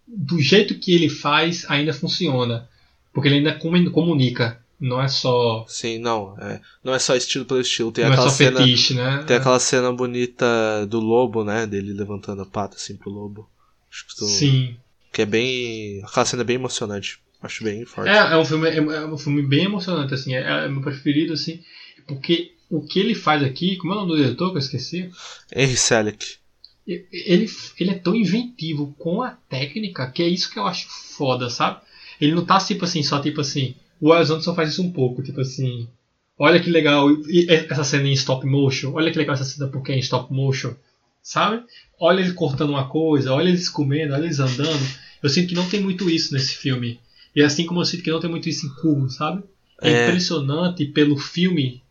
do 0.08 0.40
jeito 0.40 0.76
que 0.76 0.94
ele 0.94 1.10
faz 1.10 1.66
ainda 1.70 1.94
funciona. 1.94 2.68
Porque 3.14 3.28
ele 3.28 3.38
ainda 3.38 3.56
comunica. 3.56 4.62
Não 4.80 5.02
é 5.02 5.08
só. 5.08 5.66
Sim, 5.68 5.98
não. 5.98 6.38
É, 6.40 6.62
não 6.84 6.94
é 6.94 7.00
só 7.00 7.16
estilo 7.16 7.46
pelo 7.46 7.60
estilo. 7.60 7.92
Tem 7.92 8.04
não 8.04 8.12
é 8.12 8.14
aquela 8.14 8.30
só 8.30 8.36
cena. 8.36 8.60
fetiche, 8.60 8.94
né? 8.94 9.24
Tem 9.26 9.38
aquela 9.38 9.60
cena 9.60 9.92
bonita 9.92 10.86
do 10.88 11.00
lobo, 11.00 11.44
né? 11.44 11.66
Dele 11.66 11.94
levantando 11.94 12.44
a 12.44 12.46
pata 12.46 12.76
assim 12.76 12.96
pro 12.96 13.10
lobo. 13.10 13.50
Acho 13.92 14.08
que, 14.08 14.16
tu- 14.16 14.26
Sim. 14.26 14.78
que 15.12 15.24
é 15.24 15.26
bem. 15.26 16.00
Aquela 16.04 16.26
cena 16.28 16.44
é 16.44 16.46
bem 16.46 16.58
emocionante. 16.58 17.20
Acho 17.42 17.64
bem 17.64 17.86
forte. 17.86 18.10
É, 18.10 18.18
é 18.18 18.38
um 18.38 18.46
filme, 18.46 18.70
é, 18.70 18.78
é 18.78 19.06
um 19.06 19.18
filme 19.18 19.42
bem 19.42 19.66
emocionante, 19.66 20.14
assim. 20.14 20.36
É, 20.36 20.66
é 20.66 20.68
meu 20.68 20.82
preferido, 20.82 21.34
assim. 21.34 21.64
Porque 22.08 22.52
o 22.70 22.82
que 22.82 23.00
ele 23.00 23.16
faz 23.16 23.44
aqui, 23.44 23.76
como 23.78 23.94
é 23.94 23.96
o 23.96 24.00
nome 24.00 24.12
do 24.12 24.18
diretor 24.18 24.50
que 24.52 24.56
eu 24.58 24.60
esqueci? 24.60 25.10
Henry 25.56 25.78
Selick. 25.78 26.36
E- 26.88 27.06
Ele, 27.12 27.50
ele 27.80 27.90
é 27.92 27.96
tão 27.96 28.16
inventivo 28.16 28.96
com 28.98 29.22
a 29.22 29.32
técnica 29.32 30.10
que 30.12 30.24
é 30.24 30.28
isso 30.28 30.50
que 30.52 30.60
eu 30.60 30.66
acho 30.68 30.88
foda, 30.90 31.50
sabe? 31.50 31.82
Ele 32.20 32.34
não 32.34 32.46
tá 32.46 32.58
tipo 32.60 32.86
assim, 32.86 33.04
só 33.04 33.20
tipo 33.20 33.42
assim. 33.42 33.76
O 34.00 34.10
Wes 34.10 34.30
Anderson 34.30 34.54
faz 34.56 34.70
isso 34.72 34.82
um 34.84 34.92
pouco, 34.92 35.22
tipo 35.24 35.42
assim. 35.42 35.88
Olha 36.40 36.60
que 36.60 36.70
legal 36.70 37.08
essa 37.70 37.84
cena 37.84 38.08
em 38.08 38.14
stop 38.14 38.46
motion. 38.46 38.94
Olha 38.94 39.12
que 39.12 39.18
legal 39.18 39.34
essa 39.34 39.44
cena 39.44 39.68
porque 39.68 39.92
é 39.92 39.96
em 39.96 40.00
stop 40.00 40.32
motion. 40.34 40.74
Sabe? 41.22 41.64
Olha 42.00 42.22
ele 42.22 42.34
cortando 42.34 42.70
uma 42.70 42.88
coisa, 42.88 43.34
olha 43.34 43.50
eles 43.50 43.68
comendo, 43.70 44.14
olha 44.14 44.24
eles 44.26 44.40
andando. 44.40 44.80
Eu 45.22 45.30
sinto 45.30 45.50
que 45.50 45.56
não 45.56 45.68
tem 45.68 45.82
muito 45.82 46.10
isso 46.10 46.34
nesse 46.34 46.56
filme. 46.56 47.00
E 47.36 47.42
assim 47.42 47.66
como 47.66 47.82
eu 47.82 47.86
sinto 47.86 48.04
que 48.04 48.12
não 48.12 48.20
tem 48.20 48.30
muito 48.30 48.48
isso 48.48 48.66
em 48.66 48.70
Cubo, 48.76 49.10
sabe? 49.10 49.44
É, 49.82 49.92
É. 49.92 50.08
impressionante 50.08 50.86
pelo 50.86 51.18
filme, 51.18 51.82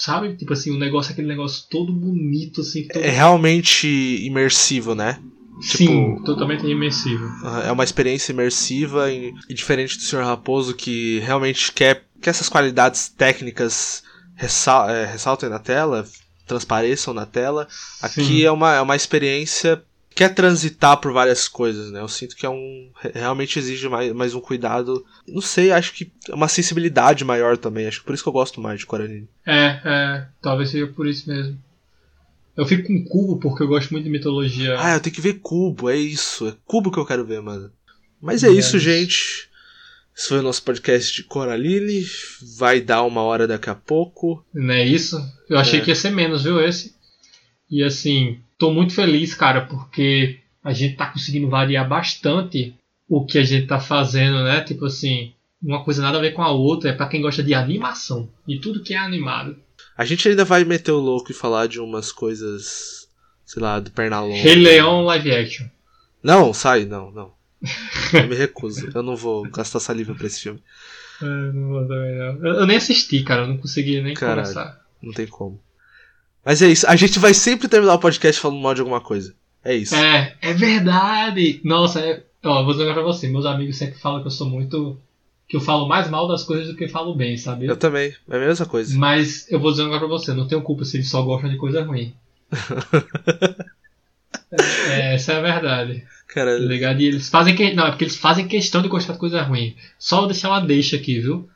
sabe? 0.00 0.36
Tipo 0.36 0.52
assim, 0.52 0.74
um 0.74 0.78
negócio, 0.78 1.12
aquele 1.12 1.28
negócio 1.28 1.64
todo 1.70 1.92
bonito, 1.92 2.60
assim. 2.62 2.86
Todo... 2.88 3.02
É 3.02 3.10
realmente 3.10 3.86
imersivo, 4.24 4.94
né? 4.94 5.20
Sim, 5.60 6.14
tipo- 6.14 6.24
totalmente 6.24 6.66
imersivo. 6.66 7.24
É 7.66 7.70
uma 7.70 7.84
experiência 7.84 8.32
imersiva 8.32 9.10
e, 9.12 9.32
e 9.48 9.54
diferente 9.54 9.96
do 9.96 10.02
Sr. 10.02 10.24
Raposo 10.24 10.74
que 10.74 11.18
realmente 11.20 11.70
quer 11.72 12.04
que 12.20 12.30
essas 12.30 12.48
qualidades 12.48 13.08
técnicas 13.08 14.02
ressal- 14.34 14.88
é, 14.88 15.04
ressaltem 15.06 15.48
na 15.50 15.58
tela, 15.58 16.06
transpareçam 16.46 17.12
na 17.12 17.26
tela. 17.26 17.68
Aqui 18.00 18.24
Sim. 18.24 18.42
é 18.42 18.50
uma, 18.50 18.74
é 18.74 18.80
uma 18.80 18.96
experiência 18.96 19.82
quer 20.20 20.34
transitar 20.34 20.98
por 20.98 21.12
várias 21.14 21.48
coisas, 21.48 21.90
né? 21.90 22.00
Eu 22.00 22.08
sinto 22.08 22.36
que 22.36 22.44
é 22.44 22.50
um 22.50 22.90
re- 23.00 23.12
realmente 23.14 23.58
exige 23.58 23.88
mais, 23.88 24.12
mais 24.12 24.34
um 24.34 24.40
cuidado. 24.40 25.02
Não 25.26 25.40
sei, 25.40 25.72
acho 25.72 25.94
que 25.94 26.12
é 26.28 26.34
uma 26.34 26.46
sensibilidade 26.46 27.24
maior 27.24 27.56
também. 27.56 27.86
Acho 27.86 28.00
que 28.00 28.04
por 28.04 28.12
isso 28.14 28.22
que 28.22 28.28
eu 28.28 28.32
gosto 28.34 28.60
mais 28.60 28.80
de 28.80 28.84
Coraline. 28.86 29.26
É, 29.46 29.80
é, 29.82 30.26
talvez 30.42 30.68
seja 30.68 30.86
por 30.88 31.06
isso 31.08 31.26
mesmo. 31.26 31.58
Eu 32.54 32.66
fico 32.66 32.86
com 32.86 33.02
cubo 33.04 33.38
porque 33.40 33.62
eu 33.62 33.68
gosto 33.68 33.90
muito 33.92 34.04
de 34.04 34.10
mitologia. 34.10 34.76
Ah, 34.78 34.94
eu 34.96 35.00
tenho 35.00 35.14
que 35.14 35.22
ver 35.22 35.34
Cubo, 35.40 35.88
é 35.88 35.96
isso. 35.96 36.48
É 36.48 36.54
Cubo 36.66 36.90
que 36.92 36.98
eu 36.98 37.06
quero 37.06 37.24
ver, 37.24 37.40
mano. 37.40 37.72
Mas 38.20 38.44
é 38.44 38.48
É 38.48 38.50
isso, 38.50 38.76
isso. 38.76 38.78
gente. 38.78 39.48
Esse 40.14 40.28
foi 40.28 40.40
o 40.40 40.42
nosso 40.42 40.62
podcast 40.62 41.14
de 41.14 41.22
Coraline. 41.24 42.04
Vai 42.58 42.82
dar 42.82 43.04
uma 43.04 43.22
hora 43.22 43.46
daqui 43.46 43.70
a 43.70 43.74
pouco. 43.74 44.44
Não 44.52 44.74
é 44.74 44.84
isso? 44.84 45.16
Eu 45.48 45.56
achei 45.58 45.80
É. 45.80 45.82
que 45.82 45.90
ia 45.90 45.94
ser 45.94 46.10
menos, 46.10 46.42
viu, 46.42 46.60
esse? 46.60 46.94
E 47.70 47.82
assim, 47.82 48.38
tô 48.60 48.70
muito 48.70 48.94
feliz, 48.94 49.34
cara, 49.34 49.62
porque 49.62 50.38
a 50.62 50.72
gente 50.72 50.94
tá 50.94 51.06
conseguindo 51.06 51.48
variar 51.48 51.88
bastante 51.88 52.74
o 53.08 53.24
que 53.24 53.38
a 53.38 53.42
gente 53.42 53.66
tá 53.66 53.80
fazendo, 53.80 54.44
né? 54.44 54.60
Tipo 54.60 54.84
assim, 54.84 55.32
uma 55.60 55.82
coisa 55.82 56.02
nada 56.02 56.18
a 56.18 56.20
ver 56.20 56.32
com 56.32 56.42
a 56.42 56.52
outra, 56.52 56.90
é 56.90 56.92
pra 56.92 57.08
quem 57.08 57.22
gosta 57.22 57.42
de 57.42 57.54
animação. 57.54 58.28
E 58.46 58.58
tudo 58.60 58.82
que 58.82 58.94
é 58.94 58.98
animado. 58.98 59.56
A 59.96 60.04
gente 60.04 60.28
ainda 60.28 60.44
vai 60.44 60.62
meter 60.62 60.92
o 60.92 61.00
louco 61.00 61.32
e 61.32 61.34
falar 61.34 61.66
de 61.66 61.80
umas 61.80 62.12
coisas, 62.12 63.08
sei 63.46 63.62
lá, 63.62 63.80
do 63.80 63.90
Pernalonga. 63.90 64.36
Rei 64.36 64.54
Leão 64.54 65.02
live 65.04 65.34
action. 65.34 65.66
Não, 66.22 66.52
sai, 66.52 66.84
não, 66.84 67.10
não. 67.10 67.32
Eu 68.12 68.28
me 68.28 68.36
recuso. 68.36 68.90
Eu 68.94 69.02
não 69.02 69.16
vou 69.16 69.42
gastar 69.50 69.80
saliva 69.80 70.14
pra 70.14 70.26
esse 70.26 70.42
filme. 70.42 70.62
É, 71.22 71.24
não 71.24 71.68
vou 71.68 71.88
também, 71.88 72.14
não. 72.16 72.46
Eu, 72.46 72.60
eu 72.60 72.66
nem 72.66 72.76
assisti, 72.76 73.22
cara, 73.22 73.42
eu 73.42 73.48
não 73.48 73.56
consegui 73.56 74.00
nem 74.02 74.14
Caralho. 74.14 74.42
começar. 74.42 74.80
Não 75.02 75.12
tem 75.12 75.26
como. 75.26 75.60
Mas 76.44 76.62
é 76.62 76.68
isso. 76.68 76.86
A 76.86 76.96
gente 76.96 77.18
vai 77.18 77.34
sempre 77.34 77.68
terminar 77.68 77.94
o 77.94 77.98
podcast 77.98 78.40
falando 78.40 78.60
mal 78.60 78.74
de 78.74 78.80
alguma 78.80 79.00
coisa. 79.00 79.34
É 79.64 79.74
isso. 79.74 79.94
É, 79.94 80.34
é 80.40 80.54
verdade! 80.54 81.60
Nossa, 81.64 82.00
é... 82.00 82.22
Ó, 82.42 82.64
vou 82.64 82.72
dizer 82.72 82.90
pra 82.92 83.02
você, 83.02 83.28
meus 83.28 83.44
amigos 83.44 83.76
sempre 83.76 83.98
falam 83.98 84.22
que 84.22 84.26
eu 84.26 84.30
sou 84.30 84.48
muito. 84.48 84.98
que 85.46 85.56
eu 85.56 85.60
falo 85.60 85.86
mais 85.86 86.08
mal 86.08 86.26
das 86.26 86.42
coisas 86.42 86.68
do 86.68 86.74
que 86.74 86.88
falo 86.88 87.14
bem, 87.14 87.36
sabe? 87.36 87.66
Eu 87.66 87.76
também. 87.76 88.14
É 88.30 88.36
a 88.36 88.40
mesma 88.40 88.64
coisa. 88.64 88.98
Mas 88.98 89.46
eu 89.50 89.60
vou 89.60 89.70
dizer 89.70 89.82
negócio 89.84 90.08
pra 90.08 90.16
você, 90.16 90.32
não 90.32 90.48
tenho 90.48 90.62
culpa 90.62 90.84
se 90.86 90.96
eles 90.96 91.10
só 91.10 91.20
gostam 91.22 91.50
de 91.50 91.58
coisa 91.58 91.82
ruim. 91.84 92.14
é, 94.88 95.14
essa 95.14 95.34
é 95.34 95.36
a 95.36 95.42
verdade. 95.42 96.04
Cara, 96.28 96.56
Tá 96.58 96.64
ligado? 96.64 97.00
E 97.00 97.06
eles 97.06 97.28
fazem 97.28 97.54
que... 97.54 97.74
Não, 97.74 97.86
é 97.86 97.90
porque 97.90 98.04
eles 98.04 98.16
fazem 98.16 98.48
questão 98.48 98.80
de 98.80 98.88
gostar 98.88 99.12
de 99.14 99.18
coisa 99.18 99.42
ruim. 99.42 99.76
Só 99.98 100.18
vou 100.18 100.26
deixar 100.28 100.48
uma 100.48 100.60
deixa 100.60 100.96
aqui, 100.96 101.20
viu? 101.20 101.48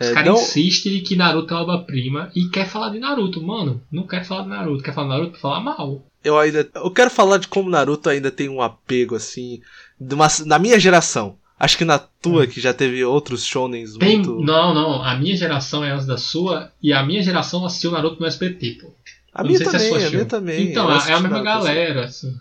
Os 0.00 0.06
É, 0.08 0.12
caras 0.12 0.28
não- 0.28 0.40
insistem 0.40 1.00
que 1.02 1.14
Naruto 1.16 1.54
é 1.54 1.56
obra-prima 1.56 2.30
e 2.34 2.46
quer 2.48 2.68
falar 2.68 2.88
de 2.90 2.98
Naruto. 2.98 3.40
Mano, 3.42 3.80
não 3.92 4.06
quer 4.06 4.24
falar 4.24 4.42
de 4.42 4.48
Naruto. 4.48 4.82
Quer 4.82 4.92
falar 4.94 5.06
de 5.06 5.12
Naruto 5.14 5.30
pra 5.32 5.40
falar 5.40 5.60
mal. 5.60 6.04
eu 6.24 6.38
ainda. 6.38 6.68
Eu 6.74 6.90
quero 6.90 7.10
falar 7.10 7.38
de 7.38 7.46
como 7.48 7.68
Naruto 7.70 8.08
ainda 8.08 8.30
tem 8.30 8.48
um 8.48 8.60
apego, 8.62 9.14
assim. 9.14 9.60
Uma, 10.00 10.26
na 10.46 10.58
minha 10.58 10.78
geração. 10.80 11.36
Acho 11.60 11.78
que 11.78 11.84
na 11.84 11.98
tua, 11.98 12.46
que 12.48 12.60
já 12.60 12.74
teve 12.74 13.04
outros 13.04 13.44
shonens 13.44 13.94
Hum. 13.94 13.98
Tem... 14.00 14.16
muito. 14.16 14.40
Não, 14.42 14.74
não. 14.74 15.02
A 15.02 15.14
minha 15.16 15.36
geração 15.36 15.84
é 15.84 15.92
antes 15.92 16.06
da 16.06 16.16
sua 16.18 16.72
e 16.82 16.92
a 16.92 17.02
minha 17.04 17.22
geração 17.22 17.64
assistiu 17.64 17.92
Naruto 17.92 18.20
no 18.20 18.26
SBT, 18.26 18.78
pô. 18.80 18.92
A 19.32 19.42
Não 19.42 19.48
minha 19.48 19.58
sei 19.58 19.66
se 19.68 19.76
é 19.76 19.78
também, 19.78 19.88
sua 19.90 19.98
a 19.98 20.00
show. 20.00 20.10
minha 20.10 20.24
também. 20.24 20.70
Então, 20.70 20.84
Eu 20.90 20.90
é- 20.90 20.98
a 20.98 21.20
mesma 21.20 21.28
Naruto, 21.28 21.34
assim. 21.36 21.44
galera, 21.44 22.04
assim. 22.04 22.34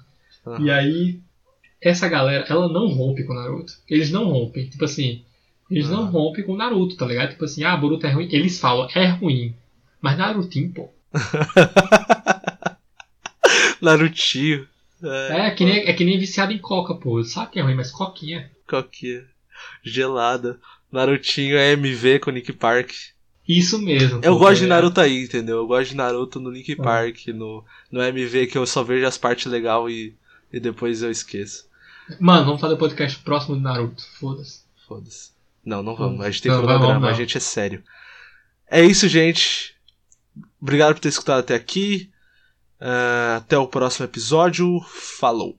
Aham. 0.48 0.66
E 0.66 0.72
aí, 0.72 1.20
essa 1.82 2.08
galera, 2.08 2.46
ela 2.50 2.68
não 2.68 2.88
rompe 2.88 3.24
com 3.24 3.34
Naruto. 3.34 3.74
Eles 3.90 4.10
não 4.12 4.26
rompem. 4.26 4.68
Tipo 4.70 4.86
assim, 4.86 5.22
eles 5.76 5.90
não 5.90 6.04
Ah. 6.04 6.10
rompem 6.10 6.44
com 6.44 6.56
Naruto, 6.56 6.96
tá 6.96 7.06
ligado? 7.06 7.32
Tipo 7.32 7.46
assim, 7.46 7.64
ah, 7.64 7.76
Boruto 7.76 8.06
é 8.08 8.12
ruim. 8.12 8.28
Eles 8.32 8.60
falam, 8.60 8.88
é 8.96 9.08
ruim. 9.08 9.56
Mas 10.02 10.18
Narutinho, 10.18 10.72
pô. 10.72 10.90
Narutinho. 13.82 14.68
É, 15.04 15.48
É, 15.48 15.52
que 15.52 15.66
nem, 15.66 15.80
é 15.88 15.94
que 15.94 16.06
nem 16.06 16.18
viciado 16.18 16.54
em 16.54 16.58
coca, 16.58 16.96
pô. 16.96 17.24
Sabe 17.24 17.52
que 17.52 17.60
é 17.60 17.62
ruim, 17.62 17.76
mas 17.76 17.92
coquinha. 17.92 18.50
é? 18.72 19.24
Gelada. 19.84 20.60
Narutinho 20.92 21.58
é 21.58 21.72
MV 21.74 22.20
com 22.20 22.32
Nick 22.32 22.54
Park. 22.54 22.92
Isso 23.48 23.78
mesmo. 23.82 24.22
Eu 24.24 24.38
gosto 24.38 24.60
de 24.60 24.66
é. 24.66 24.68
Naruto 24.68 25.02
aí, 25.02 25.24
entendeu? 25.26 25.58
Eu 25.58 25.68
gosto 25.68 25.90
de 25.90 25.96
Naruto 25.98 26.40
no 26.40 26.50
Link 26.50 26.76
Ah. 26.80 26.84
Park, 26.84 27.28
no, 27.28 27.64
no 27.92 28.02
MV 28.02 28.48
que 28.48 28.58
eu 28.58 28.66
só 28.66 28.84
vejo 28.84 29.06
as 29.06 29.18
partes 29.18 29.52
legais 29.52 29.92
e, 29.92 30.16
e 30.52 30.60
depois 30.60 31.02
eu 31.02 31.12
esqueço. 31.12 31.68
Mano, 32.20 32.46
vamos 32.46 32.62
fazer 32.62 32.76
o 32.76 32.78
podcast 32.78 33.20
próximo 33.20 33.56
de 33.58 33.62
Naruto. 33.62 34.04
Foda-se. 34.20 34.62
Foda-se. 34.88 35.32
Não, 35.66 35.82
não 35.82 35.96
vamos. 35.96 36.22
A 36.22 36.30
gente 36.30 36.44
tem 36.44 36.52
Não, 36.52 36.60
cronograma, 36.60 36.88
vamos, 36.94 37.02
não. 37.04 37.10
a 37.10 37.14
gente 37.14 37.38
é 37.38 37.40
sério. 37.40 37.84
É 38.70 38.84
isso, 38.84 39.08
gente. 39.08 39.76
Obrigado 40.62 40.94
por 40.96 41.00
ter 41.00 41.10
escutado 41.10 41.40
até 41.40 41.56
aqui. 41.56 42.12
Ah, 42.80 43.38
até 43.38 43.58
o 43.58 43.68
próximo 43.68 44.06
episódio. 44.06 44.80
Falou. 45.20 45.58